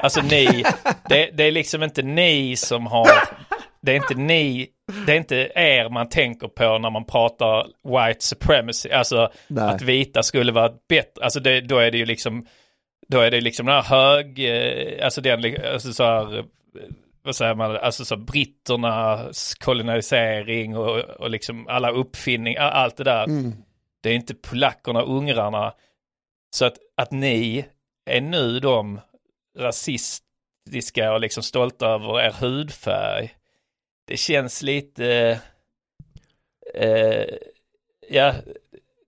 Alltså 0.00 0.20
ni, 0.22 0.64
det, 1.08 1.30
det, 1.32 1.44
är 1.44 1.52
liksom 1.52 1.82
inte 1.82 2.02
ni 2.02 2.56
som 2.56 2.86
har, 2.86 3.08
det 3.80 3.92
är 3.92 3.96
inte 3.96 4.14
ni, 4.14 4.68
det 5.06 5.12
är 5.12 5.16
inte 5.16 5.50
er 5.54 5.88
man 5.88 6.08
tänker 6.08 6.48
på 6.48 6.78
när 6.78 6.90
man 6.90 7.04
pratar 7.04 7.66
white 7.84 8.24
supremacy, 8.24 8.90
alltså 8.90 9.30
Nej. 9.48 9.64
att 9.64 9.82
vita 9.82 10.22
skulle 10.22 10.52
vara 10.52 10.72
bättre, 10.88 11.24
alltså 11.24 11.40
det, 11.40 11.60
då 11.60 11.78
är 11.78 11.90
det 11.90 11.98
ju 11.98 12.06
liksom, 12.06 12.46
då 13.08 13.20
är 13.20 13.30
det 13.30 13.40
liksom 13.40 13.66
den 13.66 13.74
här 13.74 13.82
hög, 13.82 14.38
eh, 14.38 15.04
alltså 15.04 15.20
den, 15.20 15.56
alltså 15.72 15.92
så 15.92 16.04
här, 16.04 16.44
vad 17.22 17.36
säger 17.36 17.54
man, 17.54 17.76
alltså 17.76 18.04
så 18.04 18.16
britternas 18.16 19.54
kolonisering 19.54 20.76
och, 20.76 20.98
och 20.98 21.30
liksom 21.30 21.66
alla 21.68 21.90
uppfinningar, 21.90 22.70
allt 22.70 22.96
det 22.96 23.04
där. 23.04 23.24
Mm. 23.24 23.52
Det 24.02 24.10
är 24.10 24.14
inte 24.14 24.34
polackerna 24.34 25.02
och 25.02 25.16
ungrarna. 25.16 25.72
Så 26.50 26.64
att, 26.64 26.76
att 26.96 27.10
ni 27.10 27.66
är 28.04 28.20
nu 28.20 28.60
de 28.60 29.00
rasistiska 29.58 31.12
och 31.12 31.20
liksom 31.20 31.42
stolta 31.42 31.86
över 31.86 32.20
er 32.20 32.34
hudfärg. 32.40 33.34
Det 34.06 34.16
känns 34.16 34.62
lite... 34.62 35.40
Eh, 36.74 37.26
ja, 38.08 38.34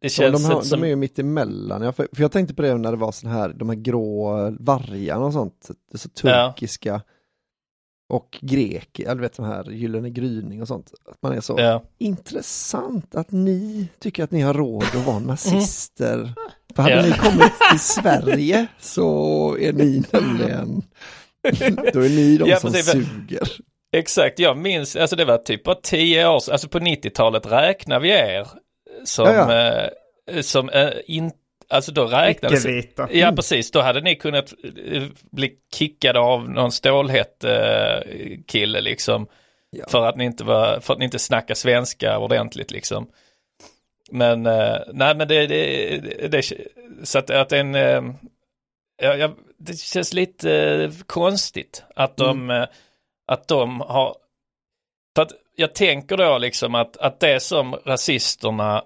det 0.00 0.08
känns 0.08 0.42
de, 0.42 0.54
har, 0.54 0.62
som... 0.62 0.80
de 0.80 0.86
är 0.86 0.88
ju 0.88 0.96
mitt 0.96 1.18
emellan. 1.18 1.82
Jag, 1.82 1.96
för, 1.96 2.08
för 2.12 2.22
jag 2.22 2.32
tänkte 2.32 2.54
på 2.54 2.62
det 2.62 2.74
när 2.74 2.90
det 2.90 2.96
var 2.96 3.12
sån 3.12 3.30
här, 3.30 3.48
de 3.48 3.68
här 3.68 3.76
grå 3.76 4.50
vargarna 4.60 5.24
och 5.24 5.32
sånt. 5.32 5.70
Det 5.92 5.98
så 5.98 6.08
turkiska. 6.08 6.88
Ja 6.88 7.00
och 8.10 8.38
grek, 8.40 9.00
jag 9.04 9.16
vet 9.16 9.36
de 9.36 9.46
här 9.46 9.70
Gyllene 9.70 10.10
gryning 10.10 10.62
och 10.62 10.68
sånt. 10.68 10.94
Att 11.04 11.22
man 11.22 11.32
är 11.32 11.40
så 11.40 11.54
ja. 11.58 11.82
intressant 11.98 13.14
att 13.14 13.30
ni 13.30 13.88
tycker 13.98 14.24
att 14.24 14.30
ni 14.30 14.40
har 14.40 14.54
råd 14.54 14.82
att 14.82 15.06
vara 15.06 15.18
nazister. 15.26 16.34
För 16.76 16.82
hade 16.82 16.94
ja. 16.94 17.02
ni 17.02 17.12
kommit 17.12 17.52
till 17.70 17.80
Sverige 17.80 18.66
så 18.78 19.56
är 19.60 19.72
ni 19.72 20.02
nämligen, 20.10 20.82
då 21.92 22.00
är 22.00 22.08
ni 22.08 22.36
de 22.36 22.48
ja, 22.48 22.60
som 22.60 22.72
precis, 22.72 22.92
suger. 22.92 23.48
Exakt, 23.92 24.38
jag 24.38 24.56
minns, 24.56 24.96
alltså 24.96 25.16
det 25.16 25.24
var 25.24 25.38
typ 25.38 25.64
bara 25.64 25.74
tio 25.82 26.28
år 26.28 26.34
alltså 26.52 26.68
på 26.68 26.78
90-talet 26.78 27.46
räknar 27.46 28.00
vi 28.00 28.10
er 28.10 28.48
som, 29.04 29.26
eh, 29.26 30.40
som 30.40 30.68
eh, 30.68 30.90
inte 31.06 31.36
Alltså 31.72 31.92
då 31.92 32.04
räknades... 32.04 32.64
Icke-vita. 32.66 33.08
Ja 33.12 33.26
mm. 33.26 33.36
precis, 33.36 33.70
då 33.70 33.80
hade 33.80 34.00
ni 34.00 34.16
kunnat 34.16 34.54
eh, 34.92 35.02
bli 35.30 35.52
kickade 35.74 36.20
av 36.20 36.50
någon 36.50 36.72
stålhätt 36.72 37.44
kille 38.46 38.80
liksom. 38.80 39.26
Ja. 39.70 39.84
För 39.88 40.06
att 40.06 40.16
ni 40.16 40.24
inte 40.24 40.44
var, 40.44 40.80
för 40.80 40.92
att 40.92 40.98
ni 40.98 41.04
inte 41.04 41.18
snackar 41.18 41.54
svenska 41.54 42.18
ordentligt 42.18 42.70
liksom. 42.70 43.06
Men 44.10 44.46
eh, 44.46 44.78
nej 44.92 45.16
men 45.16 45.28
det, 45.28 45.46
det, 45.46 46.28
det, 46.28 46.42
så 47.04 47.18
att, 47.18 47.30
att 47.30 47.52
en, 47.52 47.74
eh, 47.74 48.02
ja, 49.02 49.16
ja, 49.16 49.30
det 49.58 49.78
känns 49.78 50.12
lite 50.12 50.92
konstigt 51.06 51.84
att 51.96 52.16
de, 52.16 52.50
mm. 52.50 52.68
att 53.26 53.48
de 53.48 53.80
har, 53.80 54.16
för 55.16 55.22
att 55.22 55.32
jag 55.56 55.74
tänker 55.74 56.16
då 56.16 56.38
liksom 56.38 56.74
att, 56.74 56.96
att 56.96 57.20
det 57.20 57.40
som 57.40 57.74
rasisterna 57.74 58.84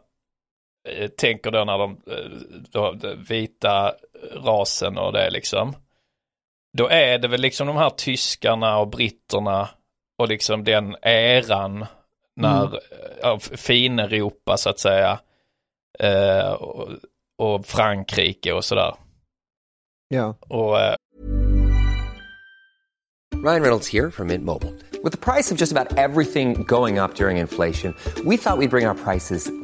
Eh, 0.89 1.09
tänker 1.09 1.51
då 1.51 1.65
när 1.65 1.79
de, 1.79 2.01
eh, 2.07 2.31
då, 2.71 2.95
vita 3.29 3.95
rasen 4.33 4.99
och 4.99 5.13
det 5.13 5.31
liksom. 5.31 5.77
Då 6.77 6.89
är 6.89 7.19
det 7.19 7.29
väl 7.29 7.41
liksom 7.41 7.67
de 7.67 7.77
här 7.77 7.91
tyskarna 7.91 8.79
och 8.79 8.89
britterna 8.89 9.69
och 10.19 10.29
liksom 10.29 10.65
den 10.65 10.97
eran 11.03 11.87
när, 12.37 12.67
mm. 12.67 12.79
av 13.23 13.39
fin-Europa 13.39 14.57
så 14.57 14.71
att 14.71 14.79
säga. 14.79 15.19
Eh, 15.99 16.53
och, 16.53 16.89
och, 17.39 17.67
Frankrike 17.67 18.53
och 18.53 18.65
sådär. 18.65 18.95
Ja. 20.09 20.35
Och, 20.41 20.81
eh, 20.81 20.95
Ryan 23.45 23.63
Reynolds 23.63 23.93
här 23.93 24.11
från 24.11 24.27
Mint 24.27 24.45
Mobile. 24.45 24.73
Med 25.03 25.21
priset 25.21 25.59
på 25.59 25.61
nästan 25.61 25.87
allt 25.99 26.33
som 26.33 26.65
går 26.65 27.05
upp 27.05 27.21
under 27.21 27.31
inflationen, 27.31 27.95
trodde 28.15 28.31
vi 28.31 28.35
att 28.35 28.59
vi 28.61 28.69
skulle 28.69 28.69
bring 28.69 28.87
våra 28.89 28.95
priser 28.95 29.64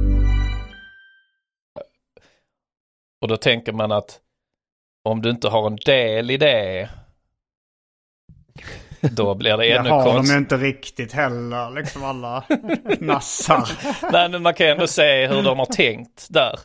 Och 3.21 3.27
då 3.27 3.37
tänker 3.37 3.73
man 3.73 3.91
att 3.91 4.19
om 5.03 5.21
du 5.21 5.29
inte 5.29 5.47
har 5.47 5.67
en 5.67 5.75
del 5.85 6.31
i 6.31 6.37
det, 6.37 6.89
då 9.01 9.35
blir 9.35 9.51
det 9.51 9.57
Det 9.63 9.71
ännu 9.71 9.89
har 9.89 10.13
de 10.13 10.25
ju 10.25 10.37
inte 10.37 10.57
riktigt 10.57 11.13
heller, 11.13 11.71
liksom 11.71 12.03
alla 12.03 12.43
nassar. 12.99 13.69
Nej, 14.11 14.29
men 14.29 14.41
man 14.41 14.53
kan 14.53 14.65
ju 14.67 14.71
ändå 14.71 14.87
se 14.87 15.27
hur 15.27 15.43
de 15.43 15.59
har 15.59 15.65
tänkt 15.65 16.27
där. 16.29 16.59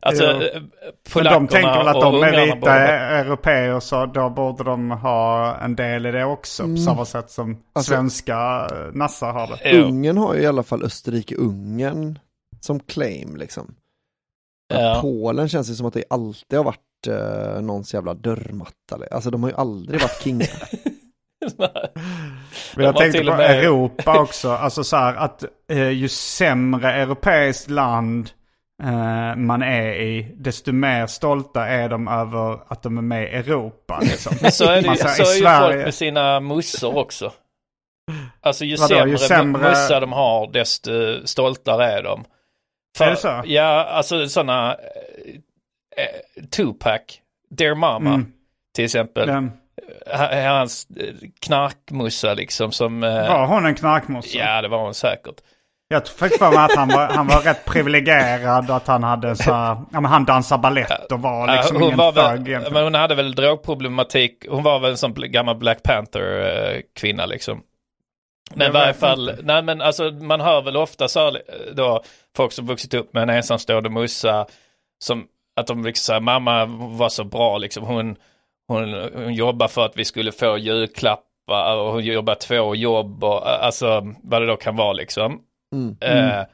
Alltså, 0.00 0.24
eh, 0.24 0.38
Men 0.54 0.70
polackerna 1.12 1.38
de 1.40 1.48
tänker 1.48 1.78
väl 1.78 1.88
att 1.88 1.96
och 1.96 2.02
de 2.12 2.22
är 2.22 2.44
vita 2.46 2.56
borde- 2.56 2.72
europeer 2.98 3.80
så 3.80 4.06
då 4.06 4.30
borde 4.30 4.64
de 4.64 4.90
ha 4.90 5.56
en 5.56 5.76
del 5.76 6.06
i 6.06 6.10
det 6.12 6.24
också. 6.24 6.62
På 6.62 6.76
samma 6.76 7.04
sätt 7.04 7.30
som 7.30 7.62
Alltså- 7.72 7.92
svenska 7.92 8.68
eh, 8.72 8.92
nassar 8.92 9.32
har 9.32 9.46
det. 9.64 9.82
Ungern 9.82 10.16
har 10.18 10.34
ju 10.34 10.40
i 10.40 10.46
alla 10.46 10.62
fall 10.62 10.82
Österrike-Ungern 10.84 12.18
som 12.60 12.80
claim 12.80 13.36
liksom. 13.36 13.74
Ja. 14.70 14.98
Polen 15.02 15.48
känns 15.48 15.70
ju 15.70 15.74
som 15.74 15.86
att 15.86 15.94
det 15.94 16.04
alltid 16.10 16.58
har 16.58 16.64
varit 16.64 17.06
eh, 17.08 17.62
någons 17.62 17.94
jävla 17.94 18.14
dörrmatta. 18.14 18.98
Alltså 19.10 19.30
de 19.30 19.42
har 19.42 19.50
ju 19.50 19.56
aldrig 19.56 20.00
varit 20.00 20.22
kingar. 20.22 20.48
Men 22.76 22.84
jag 22.84 22.96
tänkte 22.96 23.24
på 23.24 23.36
med- 23.36 23.58
Europa 23.64 24.20
också. 24.20 24.50
Alltså 24.50 24.84
så 24.84 24.96
här 24.96 25.14
att 25.14 25.44
eh, 25.72 25.88
ju 25.90 26.08
sämre 26.08 26.92
europeiskt 26.92 27.70
land 27.70 28.30
eh, 28.82 29.36
man 29.36 29.62
är 29.62 29.92
i, 29.94 30.34
desto 30.38 30.72
mer 30.72 31.06
stolta 31.06 31.66
är 31.66 31.88
de 31.88 32.08
över 32.08 32.58
att 32.68 32.82
de 32.82 32.98
är 32.98 33.02
med 33.02 33.22
i 33.22 33.26
Europa. 33.36 34.00
Liksom. 34.02 34.36
Men 34.42 34.52
så 34.52 34.64
är, 34.64 34.82
det, 34.82 34.88
ju- 34.88 34.96
så 34.96 35.22
i 35.22 35.26
är 35.26 35.34
ju 35.34 35.40
Sverige- 35.42 35.72
folk 35.72 35.84
med 35.84 35.94
sina 35.94 36.40
mussor 36.40 36.96
också. 36.96 37.32
Alltså 38.40 38.64
ju 38.64 38.76
Vadå, 38.76 38.88
sämre, 38.94 39.10
ju 39.10 39.18
sämre- 39.18 39.68
mussa 39.70 40.00
de 40.00 40.12
har 40.12 40.52
desto 40.52 40.90
stoltare 41.26 41.84
är 41.92 42.02
de. 42.02 42.24
Är 43.00 43.10
det 43.10 43.16
så? 43.16 43.42
Ja, 43.44 43.84
alltså 43.84 44.28
sådana 44.28 44.72
eh, 45.96 46.44
Tupac, 46.50 47.00
Dear 47.50 47.74
Mama 47.74 48.10
Mm. 48.14 48.32
till 48.76 48.84
exempel. 48.84 49.26
Den, 49.26 49.52
Ha- 50.12 50.48
Hans 50.58 50.86
eh, 51.00 51.14
knarkmussa 51.40 52.34
liksom 52.34 52.72
som... 52.72 53.02
eh, 53.02 53.10
var 53.28 53.46
hon 53.46 53.66
en 53.66 53.74
knarkmossa? 53.74 54.38
Ja, 54.38 54.62
det 54.62 54.68
var 54.68 54.78
hon 54.78 54.94
säkert. 54.94 55.34
Jag 55.88 56.08
fick 56.08 56.38
för 56.38 56.48
mig 56.50 56.58
att 56.58 56.74
han 56.76 56.88
var, 56.88 57.08
han 57.08 57.26
var 57.26 57.40
rätt 57.40 57.64
privilegierad 57.64 58.70
att 58.70 58.86
han 58.86 59.02
hade 59.02 59.36
så 59.36 59.50
ja 59.50 59.86
men 59.90 60.04
han 60.04 60.24
dansar 60.24 60.58
ballett 60.58 61.12
och 61.12 61.20
var 61.22 61.56
liksom 61.56 61.76
Ja, 61.76 61.80
hon, 61.82 61.86
ingen 61.88 61.98
var 61.98 62.12
väl, 62.12 62.72
men 62.72 62.82
hon 62.84 62.94
hade 62.94 63.14
väl 63.14 63.34
drogproblematik. 63.34 64.46
Hon 64.50 64.62
var 64.62 64.78
väl 64.80 64.90
en 64.90 64.96
sån 64.96 65.14
gammal 65.16 65.56
Black 65.56 65.82
Panther-kvinna 65.82 67.26
liksom. 67.26 67.60
Men 68.54 68.70
i 68.70 68.72
varje 68.72 68.94
fall, 68.94 69.32
nej 69.42 69.62
men 69.62 69.80
alltså 69.80 70.10
man 70.10 70.40
hör 70.40 70.62
väl 70.62 70.76
ofta 70.76 71.08
så 71.08 71.20
här, 71.20 71.42
då 71.72 72.02
folk 72.36 72.52
som 72.52 72.66
vuxit 72.66 72.94
upp 72.94 73.14
med 73.14 73.22
en 73.22 73.30
ensamstående 73.30 73.90
mussa 73.90 74.46
som 74.98 75.26
att 75.56 75.66
de 75.66 75.84
liksom 75.84 76.02
säger 76.02 76.20
mamma 76.20 76.64
var 76.96 77.08
så 77.08 77.24
bra 77.24 77.58
liksom. 77.58 77.84
Hon, 77.84 78.16
hon, 78.68 78.94
hon 79.14 79.34
jobbar 79.34 79.68
för 79.68 79.86
att 79.86 79.96
vi 79.96 80.04
skulle 80.04 80.32
få 80.32 80.58
julklappar 80.58 81.76
och 81.76 81.92
hon 81.92 82.04
jobbar 82.04 82.34
två 82.34 82.74
jobb 82.74 83.24
och 83.24 83.64
alltså 83.64 84.14
vad 84.22 84.42
det 84.42 84.46
då 84.46 84.56
kan 84.56 84.76
vara 84.76 84.92
liksom. 84.92 85.40
Mm. 85.74 85.96
Eh, 86.00 86.44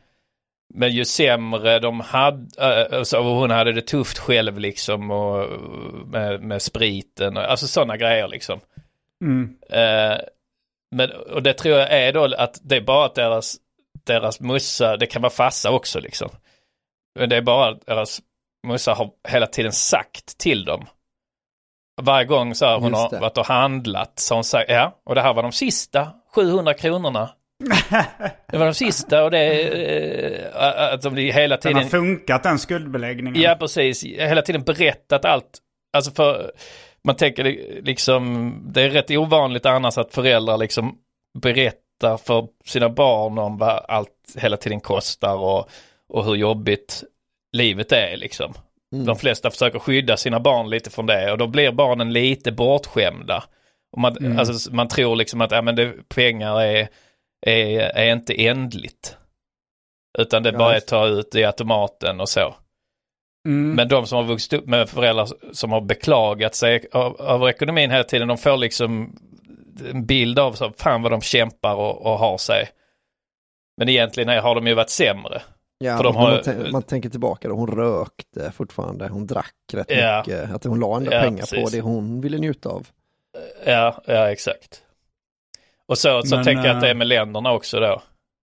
men 0.75 0.93
ju 0.93 1.05
sämre 1.05 1.79
de 1.79 2.01
hade, 2.01 2.89
eh, 2.93 3.03
så 3.03 3.23
hon 3.23 3.51
hade 3.51 3.73
det 3.73 3.83
tufft 3.83 4.19
själv 4.19 4.59
liksom 4.59 5.11
och 5.11 5.49
med, 6.07 6.43
med 6.43 6.63
spriten 6.63 7.37
och 7.37 7.51
alltså 7.51 7.67
sådana 7.67 7.97
grejer 7.97 8.29
liksom. 8.29 8.61
Mm. 9.25 9.57
Eh, 9.71 10.19
men, 10.91 11.11
och 11.13 11.43
det 11.43 11.53
tror 11.53 11.79
jag 11.79 11.93
är 11.93 12.13
då 12.13 12.35
att 12.39 12.61
det 12.63 12.77
är 12.77 12.81
bara 12.81 13.07
att 13.07 13.15
deras, 13.15 13.57
deras 14.07 14.41
mussa, 14.41 14.97
det 14.97 15.07
kan 15.07 15.23
vara 15.23 15.31
fassa 15.33 15.71
också 15.71 16.01
liksom. 16.01 16.31
Men 17.19 17.29
det 17.29 17.37
är 17.37 17.43
bara 17.43 17.69
att 17.69 17.87
deras 17.87 18.21
mussa 18.67 18.95
har 18.95 19.11
hela 19.29 19.47
tiden 19.47 19.73
sagt 19.73 20.39
till 20.39 20.65
dem. 20.65 20.87
Varje 22.03 22.25
gång 22.27 22.55
så 22.55 22.67
här, 22.67 22.79
hon 22.79 22.91
Just 22.91 23.03
har 23.03 23.11
det. 23.11 23.19
varit 23.19 23.39
och 23.39 23.47
handlat 23.47 24.19
så 24.19 24.35
har 24.35 24.37
hon 24.37 24.45
sagt, 24.45 24.71
ja, 24.71 25.01
och 25.05 25.15
det 25.15 25.21
här 25.23 25.35
var 25.35 25.43
de 25.43 25.53
sista 25.53 26.13
700 26.35 26.75
kronorna. 26.75 27.31
Det 28.51 28.59
var 28.59 28.67
de 28.67 28.75
sista 28.75 29.25
och 29.25 29.31
det 29.31 29.39
är 29.39 30.53
eh, 30.89 30.95
att 30.95 31.03
de 31.03 31.17
hela 31.17 31.55
Den 31.57 31.63
tiden... 31.63 31.83
har 31.83 31.89
funkat 31.91 32.43
den 32.43 32.59
skuldbeläggningen. 32.59 33.43
Ja, 33.43 33.57
precis. 33.61 34.05
Hela 34.05 34.43
tiden 34.43 34.63
berättat 34.63 35.25
allt. 35.25 35.59
Alltså 35.97 36.11
för, 36.11 36.53
man 37.07 37.17
tänker 37.17 37.45
li- 37.45 37.81
liksom, 37.85 38.55
det 38.73 38.83
är 38.83 38.91
rätt 38.91 39.11
ovanligt 39.11 39.67
annars 39.67 39.99
att 39.99 40.15
föräldrar 40.15 40.57
liksom 40.59 40.99
berättar 41.39 42.17
för 42.17 42.49
sina 42.65 42.89
barn 42.89 43.39
om 43.39 43.59
vad 43.59 43.85
allt 43.89 44.37
hela 44.37 44.57
tiden 44.57 44.81
kostar 44.81 45.35
och, 45.37 45.71
och 46.09 46.25
hur 46.25 46.35
jobbigt 46.35 47.05
livet 47.53 47.93
är 47.93 48.17
liksom. 48.17 48.55
De 49.07 49.17
flesta 49.17 49.51
försöker 49.51 49.79
skydda 49.79 50.17
sina 50.17 50.41
barn 50.41 50.71
lite 50.71 50.91
från 50.91 51.07
det 51.07 51.33
och 51.33 51.39
då 51.39 51.47
blir 51.47 51.73
barnen 51.73 52.13
lite 52.13 52.53
bortskämda. 52.53 53.45
Och 53.93 53.99
man, 54.01 54.39
alltså, 54.39 54.75
man 54.75 54.89
tror 54.89 55.17
liksom 55.17 55.41
att 55.41 55.51
ja, 55.51 55.63
men 55.63 55.77
det, 55.77 56.09
pengar 56.09 56.61
är, 56.61 56.89
är, 57.47 57.81
är 57.81 58.13
inte 58.13 58.47
ändligt. 58.47 59.17
Utan 60.19 60.43
det 60.43 60.51
Ja, 60.51 60.59
bara 60.59 60.73
är 60.73 60.77
att 60.77 60.87
ta 60.87 61.07
ut 61.07 61.35
i 61.35 61.45
automaten 61.45 62.21
och 62.21 62.29
så. 62.29 62.55
Mm. 63.47 63.75
Men 63.77 63.89
de 63.89 64.07
som 64.07 64.17
har 64.17 64.25
vuxit 64.25 64.53
upp 64.53 64.67
med 64.67 64.89
föräldrar 64.89 65.29
som 65.53 65.73
har 65.73 65.81
beklagat 65.81 66.55
sig 66.55 66.85
av- 66.93 67.21
över 67.21 67.49
ekonomin 67.49 67.91
hela 67.91 68.05
tiden, 68.05 68.29
de 68.29 68.39
får 68.39 68.57
liksom 68.57 69.19
en 69.91 70.07
bild 70.07 70.39
av 70.39 70.53
så, 70.53 70.73
fan 70.77 71.03
vad 71.03 71.13
de 71.13 71.21
kämpar 71.21 71.75
och, 71.75 72.07
och 72.07 72.19
har 72.19 72.39
sig. 72.39 72.69
Men 73.77 73.89
egentligen 73.89 74.43
har 74.43 74.55
de 74.55 74.67
ju 74.67 74.75
varit 74.75 74.91
sämre. 74.91 75.43
Ja, 75.79 75.97
För 75.97 76.05
de 76.05 76.17
och 76.17 76.23
har- 76.23 76.43
man, 76.63 76.71
man 76.73 76.83
tänker 76.83 77.09
tillbaka 77.09 77.49
då, 77.49 77.55
hon 77.55 77.71
rökte 77.71 78.53
fortfarande, 78.57 79.09
hon 79.09 79.27
drack 79.27 79.55
rätt 79.73 79.91
Ja. 79.91 80.23
mycket, 80.27 80.51
att 80.55 80.65
hon 80.65 80.81
la 80.81 80.97
ändå 80.97 81.13
Ja, 81.13 81.21
pengar 81.21 81.41
på 81.43 81.47
precis. 81.47 81.71
det 81.73 81.81
hon 81.81 82.21
ville 82.21 82.39
njuta 82.39 82.69
av. 82.69 82.87
Ja, 83.67 84.03
ja 84.07 84.31
exakt. 84.31 84.83
Och 85.89 85.99
så, 85.99 86.23
så 86.23 86.35
Men, 86.37 86.45
tänker 86.45 86.65
jag 86.65 86.75
att 86.75 86.81
det 86.83 86.87
är 86.89 86.95
eh, 86.95 86.99
med 86.99 87.07
länderna 87.07 87.53
också 87.53 87.81
då. 87.81 88.03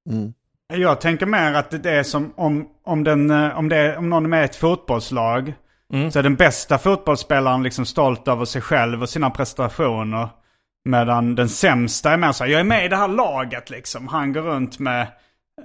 Mm. 0.10 0.34
Jag 0.74 1.02
tänker 1.02 1.26
mer 1.26 1.54
att 1.54 1.84
det 1.84 1.92
är 1.92 2.04
som 2.04 2.34
om, 2.38 2.68
om, 2.86 3.04
den, 3.04 3.32
eh, 3.32 3.58
om, 3.58 3.70
det 3.70 3.98
om 3.98 4.10
någon 4.10 4.26
är 4.26 4.30
med 4.30 4.42
i 4.42 4.46
ett 4.46 4.56
fotbollslag. 4.56 5.54
Mm. 5.94 6.12
Så 6.12 6.20
är 6.20 6.24
den 6.24 6.36
bästa 6.36 6.78
fotbollsspelaren 6.78 7.64
liksom 7.64 7.86
stolt 7.86 8.28
över 8.28 8.46
sig 8.46 8.62
själv 8.62 9.02
och 9.02 9.10
sina 9.10 9.30
prestationer. 9.30 10.30
Medan 10.86 11.36
den 11.36 11.50
sämsta 11.50 12.12
är 12.12 12.18
mer 12.18 12.32
så 12.32 12.44
här, 12.44 12.52
jag 12.52 12.60
är 12.60 12.64
med 12.64 12.86
i 12.86 12.88
det 12.88 12.96
här 12.96 13.08
laget 13.08 13.70
liksom. 13.70 14.08
Han 14.08 14.34
går 14.34 14.42
runt 14.42 14.80
med 14.80 15.08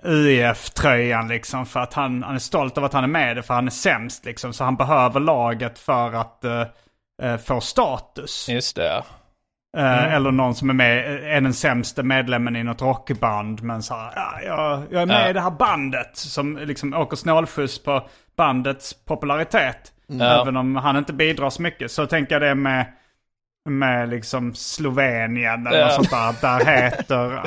UIF-tröjan 0.04 1.28
liksom 1.28 1.66
för 1.66 1.80
att 1.80 1.94
han, 1.94 2.22
han 2.22 2.34
är 2.34 2.38
stolt 2.38 2.76
över 2.76 2.86
att 2.86 2.92
han 2.92 3.04
är 3.04 3.08
med 3.08 3.32
i 3.32 3.34
det 3.34 3.42
för 3.42 3.54
han 3.54 3.66
är 3.66 3.70
sämst 3.70 4.24
liksom. 4.24 4.52
Så 4.52 4.64
han 4.64 4.76
behöver 4.76 5.20
laget 5.20 5.78
för 5.78 6.12
att 6.12 6.44
eh, 6.44 6.64
eh, 7.22 7.36
få 7.36 7.60
status. 7.60 8.48
Just 8.48 8.76
det. 8.76 9.02
Eh, 9.76 10.14
Eller 10.14 10.30
någon 10.30 10.54
som 10.54 10.70
är 10.70 10.74
med, 10.74 11.22
är 11.36 11.40
den 11.40 11.54
sämsta 11.54 12.02
medlemmen 12.02 12.56
i 12.56 12.62
något 12.64 12.82
rockband. 12.82 13.62
Men 13.62 13.82
så 13.82 13.94
här, 13.94 14.12
ja, 14.16 14.40
jag, 14.44 14.82
jag 14.90 15.02
är 15.02 15.06
med 15.06 15.24
Ja. 15.24 15.30
i 15.30 15.32
det 15.32 15.40
här 15.40 15.50
bandet. 15.50 16.16
Som 16.16 16.56
liksom 16.56 16.94
åker 16.94 17.16
snålskjuts 17.16 17.82
på 17.82 18.08
bandets 18.36 18.94
popularitet. 19.04 19.92
Ja. 20.06 20.42
Även 20.42 20.56
om 20.56 20.76
han 20.76 20.96
inte 20.96 21.12
bidrar 21.12 21.50
så 21.50 21.62
mycket. 21.62 21.90
Så 21.90 22.06
tänker 22.06 22.34
jag 22.34 22.42
det 22.42 22.54
med, 22.54 22.86
med 23.70 24.08
liksom 24.08 24.54
Slovenien 24.54 25.66
eller 25.66 25.78
Ja. 25.78 25.84
något 25.86 25.94
sånt 25.94 26.10
där. 26.10 26.34
Där 26.58 26.64
heter, 26.64 27.40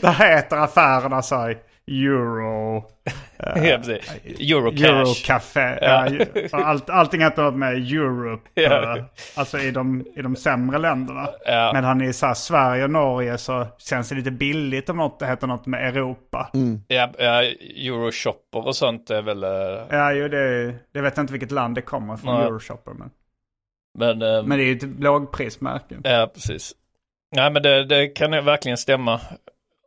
där 0.00 0.12
heter 0.12 0.56
affärerna 0.56 1.22
så 1.22 1.54
Euro. 1.90 2.84
Ja, 3.38 3.52
precis. 3.54 4.10
Eurocash. 4.24 4.84
Eurocafé. 4.84 5.78
Ja. 5.80 6.08
Ja. 6.52 6.64
allt, 6.64 6.90
allting 6.90 7.20
heter 7.20 7.42
något 7.42 7.54
med 7.54 7.92
Europe. 7.92 8.50
Ja. 8.54 8.96
eh, 8.98 9.04
Alltså 9.36 9.58
i 9.58 9.70
de, 9.70 10.04
i 10.16 10.22
de 10.22 10.36
sämre 10.36 10.78
länderna. 10.78 11.28
Ja. 11.44 11.70
Medan 11.74 12.02
i 12.02 12.12
så 12.12 12.26
här, 12.26 12.34
Sverige 12.34 12.84
och 12.84 12.90
Norge 12.90 13.38
så 13.38 13.66
känns 13.78 14.08
det 14.08 14.14
lite 14.14 14.30
billigt 14.30 14.88
om 14.90 14.96
något 14.96 15.18
det 15.18 15.26
heter 15.26 15.46
något 15.46 15.66
med 15.66 15.88
Europa. 15.96 16.50
Ja, 16.88 17.10
ja, 17.18 17.42
Euroshopper 17.42 18.66
och 18.66 18.76
sånt 18.76 19.10
är 19.10 19.22
väl... 19.22 19.42
eh, 19.44 19.50
Ja, 19.90 20.12
ju 20.12 20.28
det, 20.28 20.74
det 20.92 21.00
vet 21.00 21.16
jag 21.16 21.22
inte 21.22 21.32
vilket 21.32 21.50
land 21.50 21.74
det 21.74 21.82
kommer 21.82 22.16
från, 22.16 22.34
Nej. 22.34 22.44
Euroshopper. 22.46 22.92
Men, 22.92 23.10
Men, 23.98 24.22
eh, 24.36 24.42
men 24.42 24.58
det 24.58 24.64
är 24.64 24.66
ju 24.66 24.76
ett 24.76 25.00
lågprismärke. 25.00 25.94
Ja, 26.04 26.30
precis. 26.34 26.72
Ja, 27.36 27.50
men 27.50 27.62
det, 27.62 27.84
det 27.84 28.06
kan 28.08 28.32
ju 28.32 28.40
verkligen 28.40 28.78
stämma. 28.78 29.20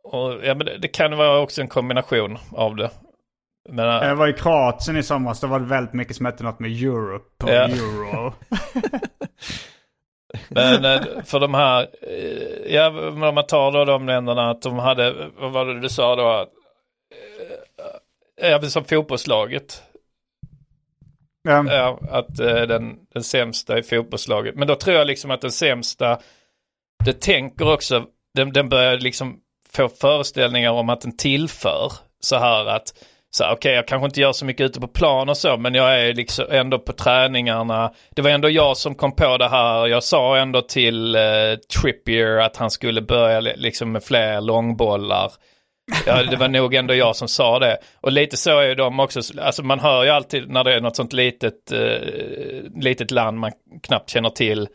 Och, 0.04 0.32
ja, 0.44 0.54
men 0.54 0.66
det, 0.66 0.78
det 0.78 0.88
kan 0.88 1.16
vara 1.16 1.38
också 1.38 1.60
en 1.60 1.68
kombination 1.68 2.38
av 2.52 2.76
det. 2.76 2.90
Men, 3.68 3.86
Jag 3.86 4.16
var 4.16 4.28
i 4.28 4.32
Kroatien 4.32 4.96
i 4.96 5.02
somras, 5.02 5.40
då 5.40 5.46
var 5.46 5.60
det 5.60 5.66
väldigt 5.66 5.94
mycket 5.94 6.16
som 6.16 6.26
hette 6.26 6.44
något 6.44 6.60
med 6.60 6.70
Europe 6.70 7.44
och 7.44 7.50
Ja. 7.50 7.68
Euro. 7.68 8.34
Men 10.48 10.84
eh, 10.84 11.00
för 11.24 11.40
de 11.40 11.54
här, 11.54 11.88
eh, 12.02 12.74
ja 12.74 12.88
om 13.08 13.18
man 13.18 13.46
tar 13.46 13.72
då 13.72 13.84
de 13.84 14.06
länderna 14.06 14.50
att 14.50 14.62
de 14.62 14.78
hade, 14.78 15.30
vad 15.38 15.52
var 15.52 15.66
det 15.66 15.80
du 15.80 15.88
sa 15.88 16.16
då? 16.16 16.28
att, 16.28 16.48
eh, 18.42 18.50
Ja, 18.50 18.62
som 18.62 18.84
fotbollslaget. 18.84 19.82
Ja. 21.42 21.64
Ja, 21.72 21.98
att 22.10 22.40
eh, 22.40 22.62
den, 22.62 22.98
den 23.14 23.22
sämsta 23.22 23.78
i 23.78 23.82
fotbollslaget. 23.82 24.54
Men 24.54 24.68
då 24.68 24.74
tror 24.74 24.96
jag 24.96 25.06
liksom 25.06 25.30
att 25.30 25.40
den 25.40 25.52
sämsta, 25.52 26.18
det 27.04 27.20
tänker 27.20 27.72
också, 27.72 28.06
den, 28.34 28.52
den 28.52 28.68
börjar 28.68 28.98
liksom 28.98 29.40
få 29.72 29.88
föreställningar 29.88 30.70
om 30.70 30.88
att 30.88 31.00
den 31.00 31.16
tillför 31.16 31.92
så 32.20 32.36
här 32.36 32.66
att 32.66 32.94
så 33.30 33.44
här, 33.44 33.52
okej 33.52 33.72
jag 33.72 33.88
kanske 33.88 34.06
inte 34.06 34.20
gör 34.20 34.32
så 34.32 34.44
mycket 34.44 34.64
ute 34.64 34.80
på 34.80 34.88
plan 34.88 35.28
och 35.28 35.36
så 35.36 35.56
men 35.56 35.74
jag 35.74 36.00
är 36.00 36.14
liksom 36.14 36.44
ändå 36.50 36.78
på 36.78 36.92
träningarna. 36.92 37.92
Det 38.10 38.22
var 38.22 38.30
ändå 38.30 38.50
jag 38.50 38.76
som 38.76 38.94
kom 38.94 39.16
på 39.16 39.36
det 39.36 39.48
här. 39.48 39.86
Jag 39.86 40.02
sa 40.02 40.36
ändå 40.36 40.62
till 40.62 41.14
eh, 41.14 41.22
Trippier 41.80 42.36
att 42.36 42.56
han 42.56 42.70
skulle 42.70 43.02
börja 43.02 43.40
liksom 43.40 43.92
med 43.92 44.04
fler 44.04 44.40
långbollar. 44.40 45.32
Ja, 46.06 46.22
det 46.22 46.36
var 46.36 46.48
nog 46.48 46.74
ändå 46.74 46.94
jag 46.94 47.16
som 47.16 47.28
sa 47.28 47.58
det. 47.58 47.78
Och 48.00 48.12
lite 48.12 48.36
så 48.36 48.58
är 48.58 48.68
ju 48.68 48.74
de 48.74 49.00
också, 49.00 49.20
alltså 49.40 49.62
man 49.62 49.80
hör 49.80 50.04
ju 50.04 50.10
alltid 50.10 50.48
när 50.48 50.64
det 50.64 50.74
är 50.74 50.80
något 50.80 50.96
sånt 50.96 51.12
litet, 51.12 51.72
eh, 51.72 52.80
litet 52.80 53.10
land 53.10 53.38
man 53.38 53.52
knappt 53.82 54.10
känner 54.10 54.30
till. 54.30 54.68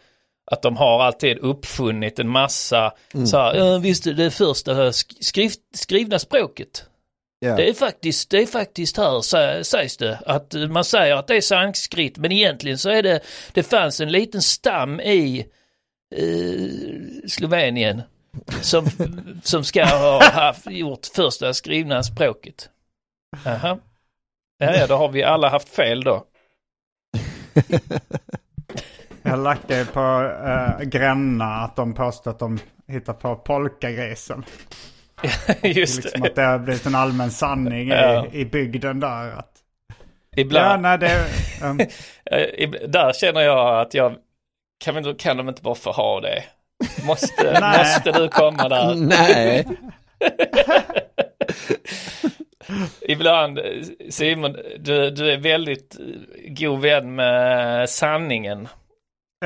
Att 0.52 0.62
de 0.62 0.78
har 0.78 1.04
alltid 1.04 1.38
uppfunnit 1.38 2.20
en 2.20 2.30
massa, 2.30 2.94
så 3.28 3.38
här, 3.38 3.56
"Ja, 3.56 3.78
visst 3.78 4.04
det 4.04 4.32
första 4.32 4.74
sk- 4.92 5.18
skriv, 5.20 5.52
skrivna 5.74 6.20
språket. 6.20 6.86
Ja. 7.40 7.56
Det 7.56 7.70
är 7.70 7.74
faktiskt, 7.74 8.30
det 8.30 8.38
är 8.42 8.46
faktiskt 8.46 8.98
här 8.98 9.10
sä- 9.22 9.64
sägs 9.64 9.98
det 9.98 10.20
att 10.26 10.54
man 10.70 10.86
säger 10.86 11.16
att 11.16 11.28
det 11.28 11.36
är 11.36 11.42
sanskrit 11.42 12.18
men 12.18 12.32
egentligen 12.32 12.78
så 12.78 12.90
är 12.90 13.04
det, 13.04 13.20
det 13.54 13.64
fanns 13.64 14.00
en 14.02 14.12
liten 14.12 14.42
stam 14.42 15.00
i 15.00 15.40
eh, 16.16 17.28
Slovenien 17.30 18.02
som, 18.62 18.88
som 19.44 19.64
ska 19.64 19.86
ha 19.86 20.24
haft, 20.24 20.68
gjort 20.72 21.06
första 21.16 21.54
skrivna 21.54 22.04
språket. 22.04 22.70
Aha. 23.46 23.80
Ja, 24.58 24.76
ja, 24.76 24.88
då 24.88 24.96
har 24.96 25.10
vi 25.10 25.24
alla 25.24 25.50
haft 25.50 25.70
fel 25.70 26.04
då. 26.04 26.26
Jag 29.26 29.40
lackade 29.40 29.80
ju 29.80 29.86
på 29.86 30.00
uh, 30.46 30.82
Gränna 30.88 31.46
att 31.46 31.76
de 31.76 31.94
påstår 31.94 32.32
att 32.32 32.40
de 32.40 32.60
hittar 32.88 33.14
på 33.14 33.36
polkagrisen. 33.36 34.46
Just 35.64 36.04
Liksom 36.04 36.22
det. 36.22 36.28
att 36.30 36.36
det 36.36 36.42
har 36.42 36.60
blivit 36.60 36.86
en 36.86 36.96
allmän 36.96 37.32
sanning 37.32 37.88
Ja. 37.88 38.26
i, 38.32 38.40
i 38.40 38.46
bygden 38.46 39.00
där. 39.00 39.32
Att, 39.32 39.52
ja, 40.36 40.42
Ibland, 40.42 40.82
nej, 40.82 40.98
det... 40.98 41.26
Um, 41.64 41.78
där 42.92 43.14
känner 43.14 43.42
jag 43.42 43.82
att 43.82 43.94
jag, 43.94 44.16
kan, 44.84 44.96
vi, 44.96 45.14
kan 45.14 45.38
de 45.38 45.50
inte 45.50 45.62
bara 45.62 45.76
få 45.76 45.92
ha 45.92 46.22
det? 46.22 46.44
Måste, 47.08 47.60
måste 47.78 48.12
du 48.12 48.28
komma 48.30 48.70
där? 48.70 48.96
Nej, 48.96 49.66
Ibland, 53.02 53.60
eh, 53.60 53.66
Simon, 54.10 54.56
du, 54.80 55.10
du 55.12 55.32
är 55.32 55.38
väldigt 55.38 55.98
god 56.48 56.82
vän 56.82 57.16
med 57.16 57.90
sanningen. 57.90 58.68